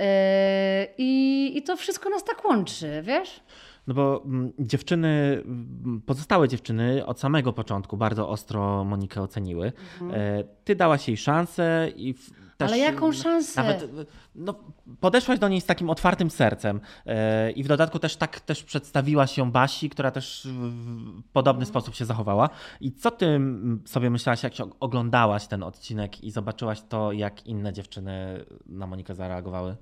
E, 0.00 0.86
I 0.98 1.62
to 1.66 1.76
wszystko 1.76 2.10
nas 2.10 2.24
tak 2.24 2.44
łączy, 2.44 3.02
wiesz? 3.02 3.40
No 3.88 3.94
bo 3.94 4.22
mm, 4.24 4.52
dziewczyny, 4.58 5.42
mm, 5.44 6.02
pozostałe 6.06 6.48
dziewczyny 6.48 7.06
od 7.06 7.20
samego 7.20 7.52
początku 7.52 7.96
bardzo 7.96 8.28
ostro 8.28 8.84
Monikę 8.84 9.22
oceniły. 9.22 9.72
E, 10.12 10.44
Ty 10.64 10.76
dałaś 10.76 11.08
jej 11.08 11.16
szansę 11.16 11.88
i 11.96 12.14
też... 12.14 12.22
Mhm. 12.60 12.68
Ale 12.70 12.78
jaką 12.78 13.12
szansę? 13.12 13.62
Nawet, 13.62 13.90
no, 14.34 14.54
podeszłaś 15.00 15.38
do 15.38 15.48
niej 15.48 15.60
z 15.60 15.66
takim 15.66 15.90
otwartym 15.90 16.30
sercem 16.30 16.80
e, 17.06 17.50
i 17.50 17.64
w 17.64 17.68
dodatku 17.68 17.98
też 17.98 18.16
tak 18.16 18.40
też 18.40 18.62
przedstawiłaś 18.64 19.38
ją 19.38 19.50
Basi, 19.50 19.90
która 19.90 20.10
też 20.10 20.48
w 20.50 21.22
podobny 21.32 21.62
Mhm. 21.62 21.68
sposób 21.68 21.94
się 21.94 22.04
zachowała. 22.04 22.50
I 22.80 22.92
co 22.92 23.10
ty 23.10 23.26
mm, 23.26 23.82
sobie 23.86 24.10
myślałaś, 24.10 24.42
jak 24.42 24.54
się 24.54 24.64
og- 24.64 24.76
oglądałaś 24.80 25.46
ten 25.46 25.62
odcinek 25.62 26.24
i 26.24 26.30
zobaczyłaś 26.30 26.82
to, 26.88 27.12
jak 27.12 27.46
inne 27.46 27.72
dziewczyny 27.72 28.44
na 28.66 28.86
Monikę 28.86 29.14
zareagowały? 29.14 29.76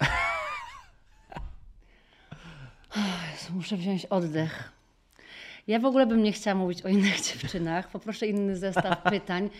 Muszę 3.54 3.76
wziąć 3.76 4.06
oddech. 4.06 4.72
Ja 5.66 5.78
w 5.78 5.84
ogóle 5.84 6.06
bym 6.06 6.22
nie 6.22 6.32
chciała 6.32 6.54
mówić 6.54 6.82
o 6.82 6.88
innych 6.88 7.20
dziewczynach. 7.26 7.88
Poproszę 7.88 8.26
inny 8.26 8.56
zestaw 8.56 9.02
pytań, 9.02 9.50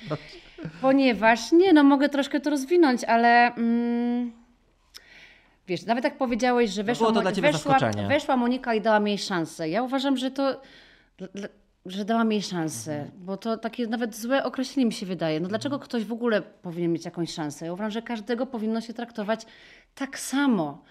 ponieważ 0.80 1.52
nie, 1.52 1.72
no 1.72 1.84
mogę 1.84 2.08
troszkę 2.08 2.40
to 2.40 2.50
rozwinąć, 2.50 3.04
ale 3.04 3.54
mm, 3.54 4.32
wiesz, 5.68 5.86
nawet 5.86 6.04
jak 6.04 6.18
powiedziałeś, 6.18 6.70
że 6.70 6.84
weszła, 6.84 7.06
weszła, 7.52 7.72
weszła 8.08 8.36
Monika 8.36 8.74
i 8.74 8.80
dała 8.80 9.00
mi 9.00 9.10
jej 9.10 9.18
szansę. 9.18 9.68
Ja 9.68 9.82
uważam, 9.82 10.16
że 10.16 10.30
to, 10.30 10.60
że 11.86 12.04
dała 12.04 12.24
mi 12.24 12.34
jej 12.36 12.42
szansę, 12.42 12.92
Mhm. 12.92 13.10
bo 13.24 13.36
to 13.36 13.56
takie 13.56 13.86
nawet 13.86 14.16
złe 14.16 14.44
określenie 14.44 14.86
mi 14.86 14.92
się 14.92 15.06
wydaje. 15.06 15.40
No 15.40 15.48
dlaczego 15.48 15.78
ktoś 15.78 16.04
w 16.04 16.12
ogóle 16.12 16.42
powinien 16.42 16.92
mieć 16.92 17.04
jakąś 17.04 17.32
szansę? 17.34 17.66
Ja 17.66 17.72
uważam, 17.72 17.90
że 17.90 18.02
każdego 18.02 18.46
powinno 18.46 18.80
się 18.80 18.94
traktować 18.94 19.46
tak 19.94 20.18
samo. 20.18 20.82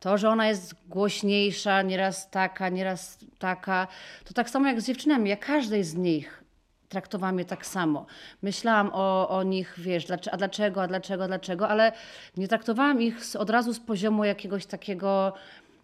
To, 0.00 0.18
że 0.18 0.28
ona 0.28 0.48
jest 0.48 0.74
głośniejsza, 0.88 1.82
nieraz 1.82 2.30
taka, 2.30 2.68
nieraz 2.68 3.18
taka, 3.38 3.86
to 4.24 4.34
tak 4.34 4.50
samo 4.50 4.68
jak 4.68 4.80
z 4.80 4.86
dziewczynami. 4.86 5.30
Ja 5.30 5.36
każdej 5.36 5.84
z 5.84 5.94
nich 5.94 6.44
traktowałam 6.88 7.38
je 7.38 7.44
tak 7.44 7.66
samo. 7.66 8.06
Myślałam 8.42 8.90
o, 8.92 9.28
o 9.28 9.42
nich, 9.42 9.74
wiesz, 9.78 10.06
a 10.32 10.36
dlaczego, 10.36 10.82
a 10.82 10.86
dlaczego, 10.86 11.24
a 11.24 11.26
dlaczego, 11.26 11.68
ale 11.68 11.92
nie 12.36 12.48
traktowałam 12.48 13.02
ich 13.02 13.24
z, 13.24 13.36
od 13.36 13.50
razu 13.50 13.74
z 13.74 13.80
poziomu 13.80 14.24
jakiegoś 14.24 14.66
takiego, 14.66 15.32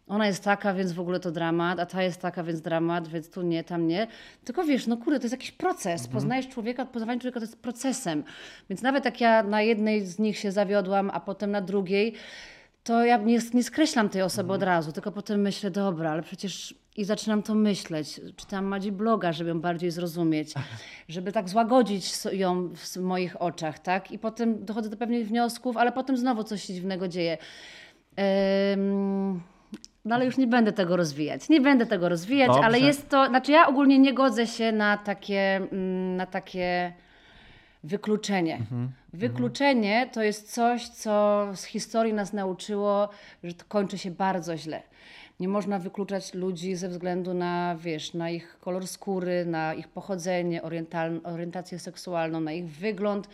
ona 0.08 0.26
jest 0.26 0.44
taka, 0.44 0.74
więc 0.74 0.92
w 0.92 1.00
ogóle 1.00 1.20
to 1.20 1.30
dramat, 1.30 1.80
a 1.80 1.86
ta 1.86 2.02
jest 2.02 2.20
taka, 2.20 2.42
więc 2.44 2.60
dramat, 2.60 3.08
więc 3.08 3.30
tu 3.30 3.42
nie, 3.42 3.64
tam 3.64 3.86
nie. 3.86 4.06
Tylko 4.44 4.64
wiesz, 4.64 4.86
no 4.86 4.96
kurde, 4.96 5.18
to 5.18 5.24
jest 5.24 5.32
jakiś 5.32 5.52
proces. 5.52 6.08
Poznajesz 6.08 6.48
człowieka, 6.48 6.86
poznawanie 6.86 7.20
człowieka 7.20 7.40
to 7.40 7.46
jest 7.46 7.62
procesem. 7.62 8.24
Więc 8.70 8.82
nawet 8.82 9.04
jak 9.04 9.20
ja 9.20 9.42
na 9.42 9.62
jednej 9.62 10.06
z 10.06 10.18
nich 10.18 10.38
się 10.38 10.52
zawiodłam, 10.52 11.10
a 11.14 11.20
potem 11.20 11.50
na 11.50 11.60
drugiej, 11.60 12.14
to 12.84 13.04
ja 13.04 13.16
nie, 13.16 13.38
nie 13.54 13.62
skreślam 13.62 14.08
tej 14.08 14.22
osoby 14.22 14.52
od 14.52 14.62
razu, 14.62 14.92
tylko 14.92 15.12
potem 15.12 15.40
myślę, 15.40 15.70
dobra, 15.70 16.10
ale 16.10 16.22
przecież 16.22 16.74
i 16.96 17.04
zaczynam 17.04 17.42
to 17.42 17.54
myśleć. 17.54 18.20
Czytam 18.36 18.64
Madzi 18.64 18.92
bloga, 18.92 19.32
żeby 19.32 19.50
ją 19.50 19.60
bardziej 19.60 19.90
zrozumieć, 19.90 20.54
żeby 21.08 21.32
tak 21.32 21.48
złagodzić 21.48 22.12
ją 22.32 22.68
w 22.74 22.96
moich 22.96 23.42
oczach, 23.42 23.78
tak? 23.78 24.12
I 24.12 24.18
potem 24.18 24.64
dochodzę 24.64 24.90
do 24.90 24.96
pewnych 24.96 25.28
wniosków, 25.28 25.76
ale 25.76 25.92
potem 25.92 26.16
znowu 26.16 26.44
coś 26.44 26.64
się 26.64 26.74
dziwnego 26.74 27.08
dzieje. 27.08 27.38
Ym, 28.72 29.40
No 30.04 30.14
ale 30.14 30.24
już 30.24 30.36
nie 30.36 30.46
będę 30.46 30.72
tego 30.72 30.96
rozwijać. 30.96 31.48
Nie 31.48 31.60
będę 31.60 31.86
tego 31.86 32.08
rozwijać, 32.08 32.48
Dobrze. 32.48 32.64
ale 32.64 32.80
jest 32.80 33.08
to, 33.08 33.26
znaczy 33.26 33.52
ja 33.52 33.66
ogólnie 33.66 33.98
nie 33.98 34.14
godzę 34.14 34.46
się 34.46 34.72
na 34.72 34.96
takie, 34.96 35.56
mm, 35.56 36.16
na 36.16 36.26
takie 36.26 36.92
wykluczenie. 37.84 38.58
Wykluczenie 39.12 40.10
to 40.12 40.22
jest 40.22 40.52
coś, 40.52 40.88
co 40.88 41.46
z 41.54 41.64
historii 41.64 42.12
nas 42.12 42.32
nauczyło, 42.32 43.08
że 43.44 43.54
to 43.54 43.64
kończy 43.68 43.98
się 43.98 44.10
bardzo 44.10 44.56
źle. 44.56 44.82
Nie 45.40 45.48
można 45.48 45.78
wykluczać 45.78 46.34
ludzi 46.34 46.76
ze 46.76 46.88
względu 46.88 47.34
na, 47.34 47.76
wiesz, 47.80 48.14
na 48.14 48.30
ich 48.30 48.58
kolor 48.60 48.86
skóry, 48.86 49.46
na 49.46 49.74
ich 49.74 49.88
pochodzenie, 49.88 50.62
orientację 51.24 51.78
seksualną, 51.78 52.40
na 52.40 52.52
ich 52.52 52.68
wygląd. 52.68 53.28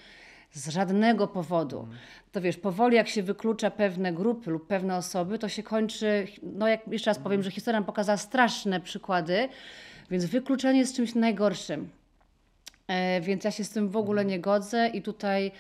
Z 0.52 0.68
żadnego 0.68 1.28
powodu. 1.28 1.88
To 2.32 2.40
wiesz, 2.40 2.56
powoli 2.56 2.96
jak 2.96 3.08
się 3.08 3.22
wyklucza 3.22 3.70
pewne 3.70 4.12
grupy 4.12 4.50
lub 4.50 4.66
pewne 4.66 4.96
osoby, 4.96 5.38
to 5.38 5.48
się 5.48 5.62
kończy, 5.62 6.26
no 6.42 6.68
jak 6.68 6.88
jeszcze 6.88 7.10
raz 7.10 7.18
powiem, 7.18 7.42
że 7.42 7.50
historia 7.50 7.80
nam 7.80 7.86
pokazała 7.86 8.16
straszne 8.16 8.80
przykłady, 8.80 9.48
więc 10.10 10.24
wykluczenie 10.24 10.78
jest 10.78 10.96
czymś 10.96 11.14
najgorszym. 11.14 11.90
E, 12.90 13.20
Więc 13.20 13.44
ja 13.44 13.50
się 13.50 13.64
z 13.64 13.70
tym 13.70 13.88
w 13.88 13.96
ogóle 13.96 14.24
nie 14.24 14.40
godzę 14.40 14.88
i 14.88 15.02
tutaj 15.02 15.52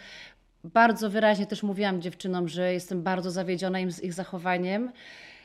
bardzo 0.64 1.10
wyraźnie 1.10 1.46
też 1.46 1.62
mówiłam 1.62 2.02
dziewczynom, 2.02 2.48
że 2.48 2.72
jestem 2.72 3.02
bardzo 3.02 3.30
zawiedziona 3.30 3.80
im 3.80 3.90
z 3.92 4.02
ich 4.02 4.12
zachowaniem, 4.12 4.92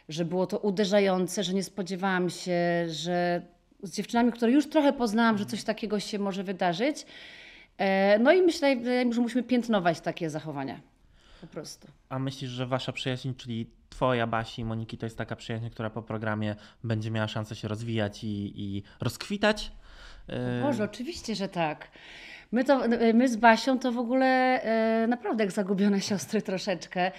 że 0.09 0.25
było 0.25 0.47
to 0.47 0.57
uderzające, 0.59 1.43
że 1.43 1.53
nie 1.53 1.63
spodziewałam 1.63 2.29
się, 2.29 2.85
że 2.89 3.41
z 3.83 3.91
dziewczynami, 3.95 4.31
które 4.31 4.51
już 4.51 4.69
trochę 4.69 4.93
poznałam, 4.93 5.37
że 5.37 5.45
coś 5.45 5.63
takiego 5.63 5.99
się 5.99 6.19
może 6.19 6.43
wydarzyć. 6.43 7.05
E, 7.77 8.19
No 8.19 8.31
i 8.33 8.41
myślę, 8.41 8.75
że 9.13 9.21
musimy 9.21 9.43
piętnować 9.43 10.01
takie 10.01 10.29
zachowania. 10.29 10.79
Po 11.41 11.47
prostu. 11.47 11.87
A 12.09 12.19
myślisz, 12.19 12.51
że 12.51 12.65
wasza 12.67 12.91
przyjaźń, 12.91 13.29
czyli 13.37 13.69
twoja, 13.89 14.27
Basi 14.27 14.61
i 14.61 14.65
Moniki, 14.65 14.97
to 14.97 15.05
jest 15.05 15.17
taka 15.17 15.35
przyjaźń, 15.35 15.69
która 15.69 15.89
po 15.89 16.01
programie 16.01 16.55
będzie 16.83 17.11
miała 17.11 17.27
szansę 17.27 17.55
się 17.55 17.67
rozwijać 17.67 18.23
i, 18.23 18.53
i 18.55 18.83
rozkwitać? 19.01 19.71
Yy, 20.27 20.61
Boże, 20.61 20.83
oczywiście, 20.83 21.35
że 21.35 21.49
tak. 21.49 21.87
My, 22.51 22.63
to, 22.63 22.81
my 23.13 23.27
z 23.27 23.35
Basią 23.35 23.79
to 23.79 23.91
w 23.91 23.97
ogóle 23.97 24.25
e, 24.63 25.07
naprawdę 25.07 25.43
jak 25.43 25.53
zagubione 25.53 26.01
siostry 26.01 26.41
troszeczkę. 26.41 27.11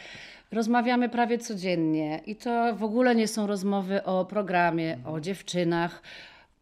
Rozmawiamy 0.53 1.09
prawie 1.09 1.39
codziennie 1.39 2.21
i 2.27 2.37
to 2.37 2.77
w 2.77 2.85
ogóle 2.85 3.15
nie 3.15 3.29
są 3.29 3.47
rozmowy 3.47 4.05
o 4.05 4.25
programie, 4.25 4.99
o 5.05 5.21
dziewczynach. 5.21 6.03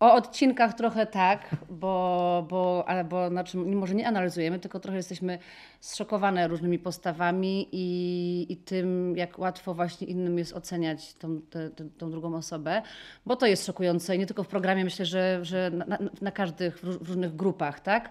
O 0.05 0.15
odcinkach 0.15 0.75
trochę 0.75 1.07
tak, 1.07 1.57
bo, 1.71 2.47
bo, 2.51 2.87
bo 3.09 3.29
znaczy, 3.29 3.59
może 3.59 3.95
nie 3.95 4.09
analizujemy, 4.09 4.59
tylko 4.59 4.81
trochę 4.81 4.97
jesteśmy 4.97 5.39
zszokowane 5.81 6.49
różnymi 6.49 6.79
postawami 6.79 7.69
i, 7.73 8.47
i 8.49 8.57
tym, 8.57 9.17
jak 9.17 9.39
łatwo 9.39 9.75
właśnie 9.75 10.07
innym 10.07 10.39
jest 10.39 10.53
oceniać 10.53 11.15
tą, 11.15 11.29
tę- 11.29 11.71
tę- 11.71 11.89
tą 11.99 12.11
drugą 12.11 12.35
osobę, 12.35 12.83
bo 13.27 13.37
to 13.37 13.47
jest 13.47 13.67
szokujące 13.67 14.17
i 14.17 14.19
nie 14.19 14.27
tylko 14.27 14.43
w 14.45 14.49
programie, 14.49 14.85
myślę, 14.85 15.07
że, 15.07 15.39
że 15.43 15.71
na, 15.71 15.99
na, 16.21 16.31
każdych, 16.31 16.79
w 16.79 17.09
różnych 17.09 17.37
grupach, 17.37 17.81
tak? 17.81 18.11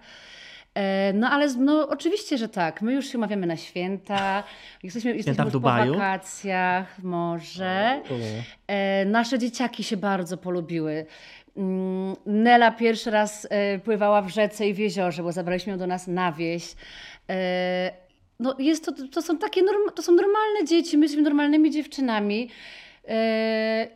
E, 0.75 1.13
No 1.13 1.29
ale 1.29 1.47
no, 1.53 1.89
oczywiście, 1.89 2.37
że 2.37 2.49
tak. 2.49 2.81
My 2.81 2.93
już 2.93 3.07
się 3.07 3.17
umawiamy 3.17 3.47
na 3.47 3.57
święta. 3.57 4.43
Jesteśmy, 4.83 5.15
jesteśmy 5.15 5.43
w 5.43 5.53
już 5.53 5.53
po 5.53 5.59
wakacjach, 5.59 7.03
może. 7.03 8.01
E, 8.67 9.05
nasze 9.05 9.39
dzieciaki 9.39 9.83
się 9.83 9.97
bardzo 9.97 10.37
polubiły. 10.37 11.05
Mm, 11.57 12.15
Nela 12.25 12.71
pierwszy 12.71 13.11
raz 13.11 13.47
e, 13.49 13.79
pływała 13.79 14.21
w 14.21 14.29
rzece 14.29 14.67
i 14.67 14.73
w 14.73 14.77
jeziorze, 14.77 15.23
bo 15.23 15.31
zabraliśmy 15.31 15.71
ją 15.71 15.77
do 15.79 15.87
nas 15.87 16.07
na 16.07 16.31
wieś. 16.31 16.75
No 18.39 18.55
jest 18.59 18.85
to, 18.85 18.91
to 19.07 19.21
są 19.21 19.37
takie 19.37 19.61
norm, 19.61 19.79
to 19.95 20.01
są 20.01 20.11
normalne 20.11 20.65
dzieci, 20.67 20.97
my 20.97 21.05
jesteśmy 21.05 21.23
normalnymi 21.23 21.71
dziewczynami. 21.71 22.49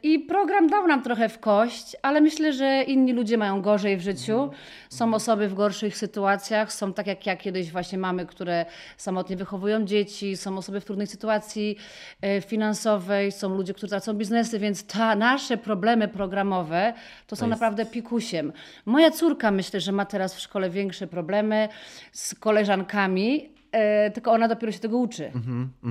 I 0.03 0.19
program 0.19 0.67
dał 0.67 0.87
nam 0.87 1.03
trochę 1.03 1.29
w 1.29 1.39
kość, 1.39 1.95
ale 2.01 2.21
myślę, 2.21 2.53
że 2.53 2.83
inni 2.83 3.13
ludzie 3.13 3.37
mają 3.37 3.61
gorzej 3.61 3.97
w 3.97 4.01
życiu. 4.01 4.49
Są 4.89 5.13
osoby 5.13 5.47
w 5.47 5.53
gorszych 5.53 5.97
sytuacjach, 5.97 6.73
są 6.73 6.93
tak 6.93 7.07
jak 7.07 7.25
ja 7.25 7.35
kiedyś 7.35 7.71
właśnie 7.71 7.97
mamy, 7.97 8.25
które 8.25 8.65
samotnie 8.97 9.35
wychowują 9.37 9.85
dzieci, 9.85 10.37
są 10.37 10.57
osoby 10.57 10.81
w 10.81 10.85
trudnej 10.85 11.07
sytuacji 11.07 11.77
e, 12.21 12.41
finansowej, 12.41 13.31
są 13.31 13.55
ludzie, 13.55 13.73
którzy 13.73 13.89
tracą 13.89 14.13
biznesy, 14.13 14.59
więc 14.59 14.85
ta, 14.87 15.15
nasze 15.15 15.57
problemy 15.57 16.07
programowe 16.07 16.93
to 17.27 17.35
są 17.35 17.45
jest- 17.45 17.49
naprawdę 17.49 17.85
pikusiem. 17.85 18.53
Moja 18.85 19.11
córka 19.11 19.51
myślę, 19.51 19.79
że 19.79 19.91
ma 19.91 20.05
teraz 20.05 20.35
w 20.35 20.39
szkole 20.39 20.69
większe 20.69 21.07
problemy 21.07 21.69
z 22.11 22.35
koleżankami, 22.35 23.56
e, 23.77 24.11
tylko 24.11 24.31
ona 24.31 24.47
dopiero 24.47 24.71
się 24.71 24.79
tego 24.79 24.97
uczy. 24.97 25.31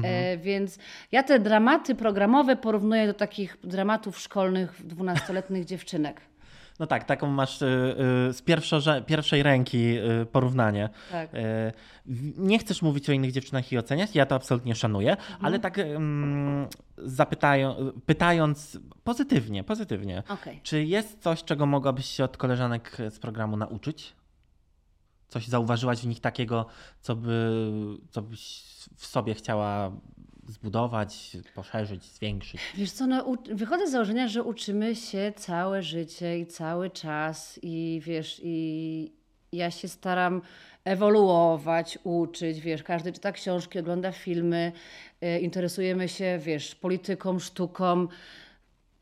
E, 0.05 0.37
więc 0.37 0.79
ja 1.12 1.22
te 1.22 1.38
dramaty 1.38 1.94
programowe 1.94 2.57
porównuję 2.57 3.07
do 3.07 3.14
takich 3.14 3.57
dramatów 3.64 4.18
szkolnych 4.18 4.87
dwunastoletnich 4.87 5.64
dziewczynek. 5.72 6.20
No 6.79 6.87
tak, 6.87 7.05
taką 7.05 7.27
masz 7.27 7.62
y, 7.62 7.66
y, 8.29 8.33
z 8.33 8.42
pierwszo, 8.42 8.81
pierwszej 9.07 9.42
ręki 9.42 9.99
y, 10.22 10.27
porównanie. 10.27 10.88
Tak. 11.11 11.31
Nie 12.37 12.59
chcesz 12.59 12.83
mówić 12.83 13.11
o 13.11 13.12
innych 13.12 13.33
dziewczynach 13.33 13.72
i 13.72 13.79
oceniać, 13.79 14.14
ja 14.14 14.27
to 14.27 14.35
absolutnie 14.35 14.75
szanuję, 14.75 15.16
ale 15.40 15.59
tak 15.59 15.79
zapytają, 16.96 17.92
pytając 18.07 18.79
pozytywnie, 19.05 19.64
pozytywnie, 19.64 20.22
Okej. 20.29 20.61
czy 20.62 20.85
jest 20.85 21.22
coś, 21.22 21.44
czego 21.44 21.66
mogłabyś 21.66 22.07
się 22.07 22.25
od 22.25 22.37
koleżanek 22.37 22.96
z 23.11 23.18
programu 23.18 23.57
nauczyć? 23.57 24.14
Coś 25.29 25.47
zauważyłaś 25.47 25.99
w 25.99 26.07
nich 26.07 26.21
takiego, 26.21 26.67
co, 27.01 27.17
by, 27.17 27.51
co 28.11 28.23
byś 28.23 28.62
w 28.97 29.07
sobie 29.07 29.35
chciała 29.35 29.93
zbudować, 30.49 31.37
poszerzyć, 31.55 32.05
zwiększyć? 32.05 32.61
Wiesz 32.75 32.93
co, 32.93 33.07
no, 33.07 33.35
wychodzę 33.53 33.89
z 33.89 33.91
założenia, 33.91 34.29
że 34.29 34.43
uczymy 34.43 34.97
się 34.97 35.33
całe 35.37 35.83
życie 35.83 36.39
i 36.39 36.47
cały 36.47 36.91
czas 36.91 37.59
i 37.62 38.01
wiesz, 38.05 38.41
i 38.45 39.12
ja 39.53 39.71
się 39.71 39.89
staram 39.89 40.43
ewoluować, 40.85 41.99
uczyć, 42.05 42.61
wiesz, 42.61 42.83
każdy 42.83 43.12
czyta 43.12 43.33
książki, 43.33 43.79
ogląda 43.79 44.12
filmy, 44.12 44.73
e, 45.21 45.41
interesujemy 45.41 46.09
się, 46.09 46.39
wiesz, 46.43 46.75
polityką, 46.75 47.39
sztuką, 47.39 48.09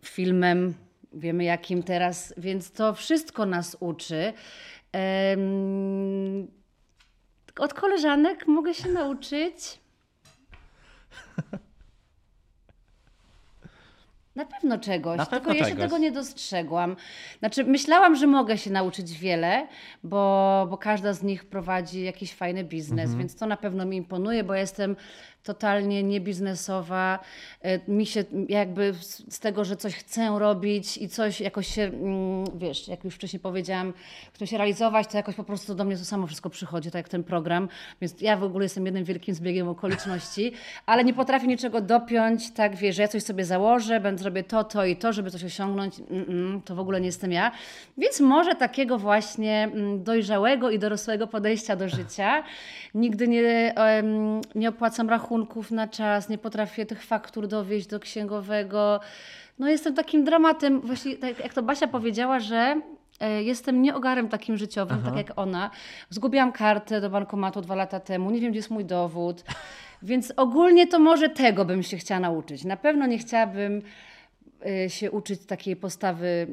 filmem, 0.04 0.74
wiemy 1.12 1.44
jakim 1.44 1.82
teraz, 1.82 2.34
więc 2.36 2.72
to 2.72 2.94
wszystko 2.94 3.46
nas 3.46 3.76
uczy. 3.80 4.32
Od 7.58 7.74
koleżanek 7.74 8.46
mogę 8.46 8.74
się 8.74 8.88
nauczyć. 8.88 9.80
Na 14.36 14.44
pewno 14.46 14.78
czegoś, 14.78 15.18
Na 15.18 15.26
tylko 15.26 15.40
pewno 15.44 15.54
jeszcze 15.54 15.70
czegoś. 15.70 15.84
tego 15.84 15.98
nie 15.98 16.12
dostrzegłam. 16.12 16.96
Znaczy, 17.38 17.64
myślałam, 17.64 18.16
że 18.16 18.26
mogę 18.26 18.58
się 18.58 18.70
nauczyć 18.70 19.18
wiele, 19.18 19.68
bo, 20.04 20.66
bo 20.70 20.78
każda 20.78 21.12
z 21.12 21.22
nich 21.22 21.44
prowadzi 21.44 22.02
jakiś 22.04 22.34
fajny 22.34 22.64
biznes, 22.64 23.00
Mhm. 23.04 23.18
więc 23.18 23.36
to 23.36 23.46
na 23.46 23.56
pewno 23.56 23.84
mi 23.84 23.96
imponuje, 23.96 24.44
bo 24.44 24.54
jestem 24.54 24.96
totalnie 25.44 26.02
niebiznesowa. 26.02 27.18
E, 27.62 27.80
Mi 27.88 28.06
się 28.06 28.24
jakby 28.48 28.94
z 29.28 29.40
tego, 29.40 29.64
że 29.64 29.76
coś 29.76 29.94
chcę 29.94 30.38
robić 30.38 30.96
i 30.96 31.08
coś 31.08 31.40
jakoś 31.40 31.66
się, 31.66 31.82
mm, 31.82 32.44
wiesz, 32.58 32.88
jak 32.88 33.04
już 33.04 33.14
wcześniej 33.14 33.40
powiedziałam, 33.40 33.92
chcę 34.32 34.46
się 34.46 34.58
realizować, 34.58 35.06
to 35.06 35.16
jakoś 35.16 35.34
po 35.34 35.44
prostu 35.44 35.74
do 35.74 35.84
mnie 35.84 35.96
to 35.96 36.04
samo 36.04 36.26
wszystko 36.26 36.50
przychodzi, 36.50 36.90
tak 36.90 36.98
jak 36.98 37.08
ten 37.08 37.24
program. 37.24 37.68
Więc 38.00 38.20
ja 38.20 38.36
w 38.36 38.42
ogóle 38.42 38.64
jestem 38.64 38.86
jednym 38.86 39.04
wielkim 39.04 39.34
zbiegiem 39.34 39.68
okoliczności, 39.68 40.52
ale 40.86 41.04
nie 41.04 41.14
potrafię 41.14 41.46
niczego 41.46 41.80
dopiąć, 41.80 42.50
tak 42.50 42.76
wiesz, 42.76 42.96
że 42.96 43.02
ja 43.02 43.08
coś 43.08 43.22
sobie 43.22 43.44
założę, 43.44 44.00
będę 44.00 44.22
zrobię 44.22 44.44
to, 44.44 44.64
to 44.64 44.84
i 44.84 44.96
to, 44.96 45.12
żeby 45.12 45.30
coś 45.30 45.44
osiągnąć. 45.44 45.94
To 46.64 46.74
w 46.74 46.78
ogóle 46.78 47.00
nie 47.00 47.06
jestem 47.06 47.32
ja. 47.32 47.52
Więc 47.98 48.20
może 48.20 48.54
takiego 48.54 48.98
właśnie 48.98 49.62
mm, 49.72 50.04
dojrzałego 50.04 50.70
i 50.70 50.78
dorosłego 50.78 51.26
podejścia 51.26 51.76
do 51.76 51.88
życia. 51.88 52.44
Nigdy 52.94 53.28
nie, 53.28 53.74
nie 54.54 54.68
opłacam 54.68 55.08
rachunków 55.34 55.70
na 55.70 55.88
czas, 55.88 56.28
nie 56.28 56.38
potrafię 56.38 56.86
tych 56.86 57.02
faktur 57.02 57.48
dowieść 57.48 57.86
do 57.86 58.00
księgowego. 58.00 59.00
No 59.58 59.68
jestem 59.68 59.94
takim 59.94 60.24
dramatem, 60.24 60.80
właśnie 60.80 61.16
tak 61.16 61.38
jak 61.38 61.54
to 61.54 61.62
Basia 61.62 61.88
powiedziała, 61.88 62.40
że 62.40 62.80
e, 63.20 63.42
jestem 63.42 63.82
nieogarem 63.82 64.28
takim 64.28 64.56
życiowym, 64.56 64.98
Aha. 65.00 65.10
tak 65.10 65.16
jak 65.16 65.38
ona. 65.38 65.70
Zgubiłam 66.10 66.52
kartę 66.52 67.00
do 67.00 67.10
bankomatu 67.10 67.60
dwa 67.60 67.74
lata 67.74 68.00
temu, 68.00 68.30
nie 68.30 68.40
wiem 68.40 68.50
gdzie 68.50 68.58
jest 68.58 68.70
mój 68.70 68.84
dowód. 68.84 69.44
Więc 70.02 70.32
ogólnie 70.36 70.86
to 70.86 70.98
może 70.98 71.28
tego 71.28 71.64
bym 71.64 71.82
się 71.82 71.96
chciała 71.96 72.20
nauczyć. 72.20 72.64
Na 72.64 72.76
pewno 72.76 73.06
nie 73.06 73.18
chciałabym 73.18 73.82
e, 74.66 74.90
się 74.90 75.10
uczyć 75.10 75.46
takiej 75.46 75.76
postawy 75.76 76.46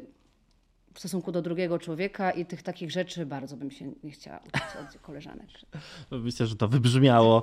w 0.94 0.98
stosunku 0.98 1.32
do 1.32 1.42
drugiego 1.42 1.78
człowieka 1.78 2.30
i 2.30 2.46
tych 2.46 2.62
takich 2.62 2.90
rzeczy 2.90 3.26
bardzo 3.26 3.56
bym 3.56 3.70
się 3.70 3.92
nie 4.04 4.10
chciała 4.10 4.38
uczyć 4.38 4.96
od 4.96 5.02
koleżanek. 5.02 5.48
Myślę, 6.10 6.46
że 6.46 6.56
to 6.56 6.68
wybrzmiało 6.68 7.42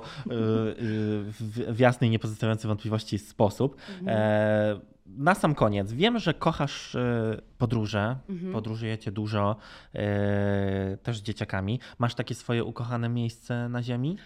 w 1.72 1.78
jasny 1.78 2.06
i 2.06 2.10
niepozostawiający 2.10 2.68
wątpliwości 2.68 3.18
sposób. 3.18 3.76
E, 4.06 4.80
na 5.06 5.34
sam 5.34 5.54
koniec, 5.54 5.92
wiem, 5.92 6.18
że 6.18 6.34
kochasz 6.34 6.94
e, 6.94 7.40
podróże, 7.58 8.16
podróżujecie 8.52 9.12
dużo, 9.12 9.56
e, 9.94 10.96
też 11.02 11.18
z 11.18 11.22
dzieciakami. 11.22 11.80
Masz 11.98 12.14
takie 12.14 12.34
swoje 12.34 12.64
ukochane 12.64 13.08
miejsce 13.08 13.68
na 13.68 13.82
ziemi? 13.82 14.16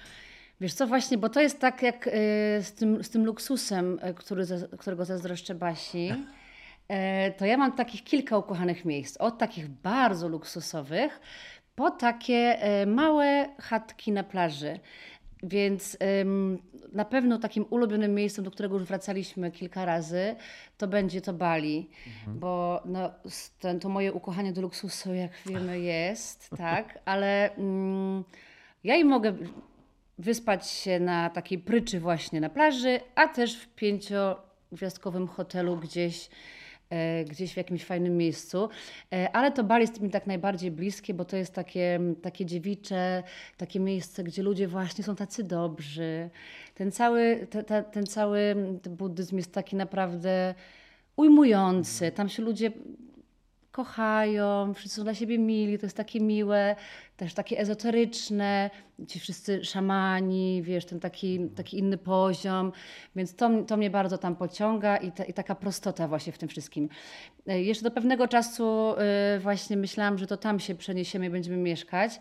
Wiesz 0.60 0.72
co, 0.72 0.86
właśnie, 0.86 1.18
bo 1.18 1.28
to 1.28 1.40
jest 1.40 1.60
tak 1.60 1.82
jak 1.82 2.10
z 2.60 2.72
tym, 2.72 3.04
z 3.04 3.10
tym 3.10 3.24
luksusem, 3.24 3.98
który, 4.16 4.46
którego 4.78 5.04
zazdroszczę 5.04 5.54
Basi. 5.54 6.12
E, 6.88 7.30
To 7.32 7.44
ja 7.46 7.56
mam 7.56 7.72
takich 7.72 8.04
kilka 8.04 8.38
ukochanych 8.38 8.84
miejsc. 8.84 9.16
Od 9.16 9.38
takich 9.38 9.68
bardzo 9.68 10.28
luksusowych 10.28 11.20
po 11.74 11.90
takie 11.90 12.62
e, 12.62 12.86
małe 12.86 13.48
chatki 13.60 14.12
na 14.12 14.24
plaży. 14.24 14.80
Więc 15.42 15.96
ym, 16.20 16.58
na 16.92 17.04
pewno 17.04 17.38
takim 17.38 17.64
ulubionym 17.70 18.14
miejscem, 18.14 18.44
do 18.44 18.50
którego 18.50 18.74
już 18.74 18.84
wracaliśmy 18.84 19.50
kilka 19.50 19.84
razy, 19.84 20.36
to 20.78 20.88
będzie 20.88 21.20
to 21.20 21.32
Bali, 21.32 21.90
bo 22.26 22.82
no, 22.84 23.10
ten, 23.60 23.80
to 23.80 23.88
moje 23.88 24.12
ukochanie 24.12 24.52
do 24.52 24.60
luksusu, 24.62 25.14
jak 25.14 25.30
wiemy, 25.46 25.80
jest, 25.80 26.50
tak, 26.56 26.98
ale 27.04 27.54
mm, 27.54 28.24
ja 28.84 28.96
i 28.96 29.04
mogę 29.04 29.32
wyspać 30.18 30.68
się 30.70 31.00
na 31.00 31.30
takiej 31.30 31.58
pryczy 31.58 32.00
właśnie 32.00 32.40
na 32.40 32.48
plaży, 32.48 33.00
a 33.14 33.28
też 33.28 33.56
w 33.56 33.68
pięciogwiazdkowym 33.74 35.28
hotelu 35.28 35.76
gdzieś, 35.76 36.28
gdzieś 37.30 37.52
w 37.52 37.56
jakimś 37.56 37.84
fajnym 37.84 38.16
miejscu. 38.16 38.68
E, 39.12 39.36
ale 39.36 39.52
to 39.52 39.64
Bali 39.64 39.82
jest 39.82 40.00
mi 40.00 40.10
tak 40.10 40.26
najbardziej 40.26 40.70
bliskie, 40.70 41.14
bo 41.14 41.24
to 41.24 41.36
jest 41.36 41.54
takie, 41.54 42.00
takie 42.22 42.46
dziewicze, 42.46 43.22
takie 43.56 43.80
miejsce, 43.80 44.24
gdzie 44.24 44.42
ludzie 44.42 44.68
właśnie 44.68 45.04
są 45.04 45.16
tacy 45.16 45.44
dobrzy. 45.44 46.30
Ten 46.74 46.92
cały, 46.92 47.46
te, 47.50 47.64
te, 47.64 47.82
ten 47.82 48.06
cały 48.06 48.54
buddyzm 48.90 49.36
jest 49.36 49.52
taki 49.52 49.76
naprawdę 49.76 50.54
ujmujący. 51.16 52.12
Tam 52.12 52.28
się 52.28 52.42
ludzie 52.42 52.72
kochają, 53.74 54.74
wszyscy 54.74 54.96
są 54.96 55.04
dla 55.04 55.14
siebie 55.14 55.38
mili, 55.38 55.78
to 55.78 55.86
jest 55.86 55.96
takie 55.96 56.20
miłe, 56.20 56.76
też 57.16 57.34
takie 57.34 57.58
ezoteryczne, 57.58 58.70
ci 59.08 59.20
wszyscy 59.20 59.64
szamani, 59.64 60.62
wiesz, 60.62 60.84
ten 60.84 61.00
taki, 61.00 61.48
taki 61.56 61.78
inny 61.78 61.98
poziom, 61.98 62.72
więc 63.16 63.36
to, 63.36 63.50
to 63.66 63.76
mnie 63.76 63.90
bardzo 63.90 64.18
tam 64.18 64.36
pociąga 64.36 64.96
i, 64.96 65.12
ta, 65.12 65.24
i 65.24 65.32
taka 65.32 65.54
prostota 65.54 66.08
właśnie 66.08 66.32
w 66.32 66.38
tym 66.38 66.48
wszystkim. 66.48 66.88
E, 67.46 67.62
Jeszcze 67.62 67.84
do 67.84 67.90
pewnego 67.90 68.28
czasu 68.28 68.94
e, 68.98 69.38
właśnie 69.38 69.76
myślałam, 69.76 70.18
że 70.18 70.26
to 70.26 70.36
tam 70.36 70.60
się 70.60 70.74
przeniesiemy 70.74 71.26
i 71.26 71.30
będziemy 71.30 71.56
mieszkać, 71.56 72.20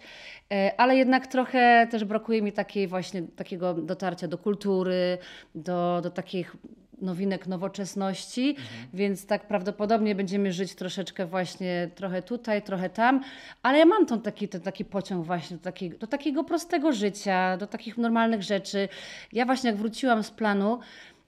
e, 0.52 0.72
ale 0.78 0.96
jednak 0.96 1.28
trochę 1.28 1.88
też 1.92 2.06
brakuje 2.06 2.42
mi 2.42 2.52
takiej 2.52 2.88
właśnie 2.88 3.22
takiego 3.22 3.74
dotarcia 3.74 4.28
do 4.28 4.38
kultury, 4.38 5.18
do, 5.56 6.00
do 6.04 6.12
takich 6.12 6.56
nowinek 7.04 7.48
nowoczesności, 7.48 8.56
więc 8.94 9.26
tak 9.26 9.48
prawdopodobnie 9.48 10.16
będziemy 10.16 10.52
żyć 10.52 10.76
troszeczkę 10.76 11.26
właśnie 11.26 11.90
trochę 11.96 12.22
tutaj, 12.22 12.62
trochę 12.62 12.90
tam, 12.90 13.22
ale 13.64 13.80
ja 13.80 13.86
mam 13.86 14.06
tą 14.06 14.22
taki, 14.22 14.48
ten 14.48 14.62
taki 14.62 14.86
pociąg 14.86 15.26
właśnie 15.26 15.58
do, 15.58 15.64
takiego, 15.64 15.98
do 15.98 16.08
takiego 16.08 16.44
prostego 16.44 16.94
życia, 16.94 17.58
do 17.58 17.68
takich 17.68 17.98
normalnych 17.98 18.44
rzeczy. 18.44 18.90
Ja 19.34 19.46
właśnie 19.46 19.70
jak 19.70 19.80
wróciłam 19.80 20.24
z 20.24 20.32
planu, 20.32 20.80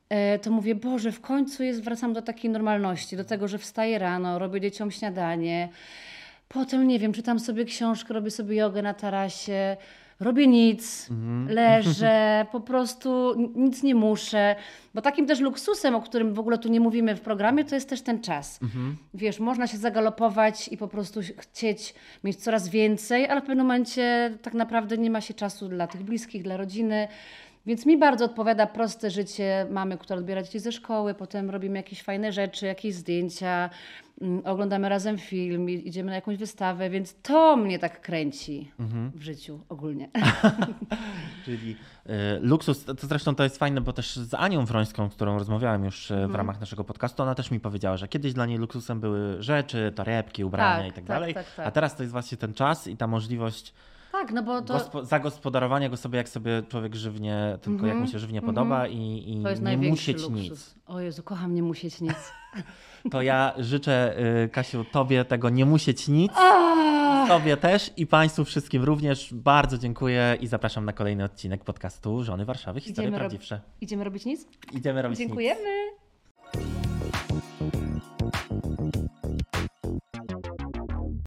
e, 0.09 0.39
to 0.39 0.51
mówię, 0.51 0.75
Boże, 0.75 1.11
w 1.11 1.21
końcu 1.21 1.63
jest, 1.63 1.83
wracam 1.83 2.13
do 2.13 2.21
takiej 2.21 2.51
normalności, 2.51 3.17
do 3.17 3.23
tego, 3.23 3.47
że 3.47 3.57
wstaję 3.57 3.99
rano, 3.99 4.39
robię 4.39 4.61
dzieciom 4.61 4.91
śniadanie, 4.91 5.69
potem, 6.47 6.87
nie 6.87 6.99
wiem, 6.99 7.13
czytam 7.13 7.39
sobie 7.39 7.65
książkę, 7.65 8.13
robię 8.13 8.31
sobie 8.31 8.55
jogę 8.55 8.81
na 8.81 8.93
tarasie, 8.93 9.77
robię 10.19 10.47
nic, 10.47 11.09
leżę, 11.47 12.45
po 12.51 12.59
prostu 12.59 13.35
nic 13.55 13.83
nie 13.83 13.95
muszę. 13.95 14.55
Bo 14.93 15.01
takim 15.01 15.27
też 15.27 15.39
luksusem, 15.39 15.95
o 15.95 16.01
którym 16.01 16.33
w 16.33 16.39
ogóle 16.39 16.57
tu 16.57 16.69
nie 16.69 16.79
mówimy 16.79 17.15
w 17.15 17.21
programie, 17.21 17.65
to 17.65 17.75
jest 17.75 17.89
też 17.89 18.01
ten 18.01 18.21
czas. 18.21 18.59
Wiesz, 19.13 19.39
można 19.39 19.67
się 19.67 19.77
zagalopować 19.77 20.67
i 20.67 20.77
po 20.77 20.87
prostu 20.87 21.19
chcieć 21.37 21.93
mieć 22.23 22.35
coraz 22.35 22.69
więcej, 22.69 23.27
ale 23.27 23.41
w 23.41 23.43
pewnym 23.43 23.65
momencie 23.65 24.37
tak 24.41 24.53
naprawdę 24.53 24.97
nie 24.97 25.09
ma 25.09 25.21
się 25.21 25.33
czasu 25.33 25.67
dla 25.67 25.87
tych 25.87 26.03
bliskich, 26.03 26.43
dla 26.43 26.57
rodziny. 26.57 27.07
Więc 27.65 27.85
mi 27.85 27.97
bardzo 27.97 28.25
odpowiada 28.25 28.67
proste 28.67 29.11
życie 29.11 29.67
mamy, 29.71 29.97
która 29.97 30.19
odbiera 30.19 30.43
dzieci 30.43 30.59
ze 30.59 30.71
szkoły, 30.71 31.13
potem 31.13 31.49
robimy 31.49 31.77
jakieś 31.77 32.03
fajne 32.03 32.31
rzeczy, 32.31 32.65
jakieś 32.65 32.93
zdjęcia, 32.95 33.69
mm, 34.21 34.41
oglądamy 34.45 34.89
razem 34.89 35.17
film, 35.17 35.69
idziemy 35.69 36.09
na 36.09 36.15
jakąś 36.15 36.37
wystawę, 36.37 36.89
więc 36.89 37.15
to 37.21 37.57
mnie 37.57 37.79
tak 37.79 38.01
kręci 38.01 38.71
w 39.15 39.21
życiu 39.21 39.59
ogólnie. 39.69 40.09
Czyli 41.45 41.75
e, 42.05 42.39
luksus, 42.39 42.85
to 42.85 42.95
to 42.95 43.07
zresztą 43.07 43.35
to 43.35 43.43
jest 43.43 43.57
fajne, 43.57 43.81
bo 43.81 43.93
też 43.93 44.15
z 44.15 44.33
Anią 44.33 44.65
Wrońską, 44.65 45.09
z 45.09 45.13
którą 45.15 45.37
rozmawiałem 45.37 45.85
już 45.85 46.11
e, 46.11 46.15
Mhm. 46.15 46.31
w 46.31 46.35
ramach 46.35 46.59
naszego 46.59 46.83
podcastu, 46.83 47.23
ona 47.23 47.35
też 47.35 47.51
mi 47.51 47.59
powiedziała, 47.59 47.97
że 47.97 48.07
kiedyś 48.07 48.33
dla 48.33 48.45
niej 48.45 48.57
luksusem 48.57 48.99
były 48.99 49.43
rzeczy, 49.43 49.91
torebki, 49.95 50.43
ubrania 50.43 50.77
Tak, 50.77 50.85
i 50.85 50.89
tak 50.89 50.95
tak, 50.95 51.05
dalej, 51.05 51.33
tak, 51.33 51.55
tak. 51.55 51.67
a 51.67 51.71
teraz 51.71 51.95
to 51.95 52.03
jest 52.03 52.11
właśnie 52.13 52.37
ten 52.37 52.53
czas 52.53 52.87
i 52.87 52.97
ta 52.97 53.07
możliwość 53.07 53.73
Tak, 54.21 54.31
no 54.31 54.43
bo 54.43 54.61
to, 54.61 54.73
gospo- 54.77 55.05
zagospodarowania 55.05 55.89
go 55.89 55.97
sobie, 55.97 56.17
jak 56.17 56.29
sobie 56.29 56.63
człowiek 56.69 56.95
żywnie, 56.95 57.57
tylko 57.61 57.87
jak 57.87 57.97
mu 57.97 58.07
się 58.07 58.19
żywnie 58.19 58.41
podoba 58.41 58.87
i, 58.87 59.23
i 59.27 59.37
Mhm. 59.47 59.81
nie 59.81 59.89
musieć 59.89 60.17
luksus. 60.21 60.41
nic. 60.41 60.75
O 60.87 60.99
Jezu, 60.99 61.23
kocham 61.23 61.53
nie 61.55 61.63
musieć 61.63 62.01
nic. 62.01 62.13
To 63.11 63.21
ja 63.21 63.53
życzę, 63.57 64.15
y, 64.45 64.49
Kasiu, 64.49 64.85
tobie 64.91 65.25
tego 65.25 65.49
nie 65.49 65.65
musieć 65.65 66.07
nic, 66.07 66.31
tobie 67.27 67.57
też 67.57 67.91
i 67.97 68.07
państwu 68.07 68.45
wszystkim 68.45 68.83
również. 68.83 69.33
Bardzo 69.33 69.77
dziękuję 69.77 70.37
i 70.41 70.47
zapraszam 70.47 70.85
na 70.85 70.93
kolejny 70.93 71.23
odcinek 71.23 71.63
podcastu 71.63 72.23
Żony 72.23 72.45
Warszawy, 72.45 72.79
Historie 72.81 73.07
Idziemy 73.09 73.17
Prawdziwsze. 73.19 73.61
Idziemy 73.81 74.03
robić 74.03 74.25
nic? 74.25 74.47
Idziemy 74.73 75.01
robić 75.01 75.19
nic. 75.19 75.27
Dziękujemy. 75.27 75.69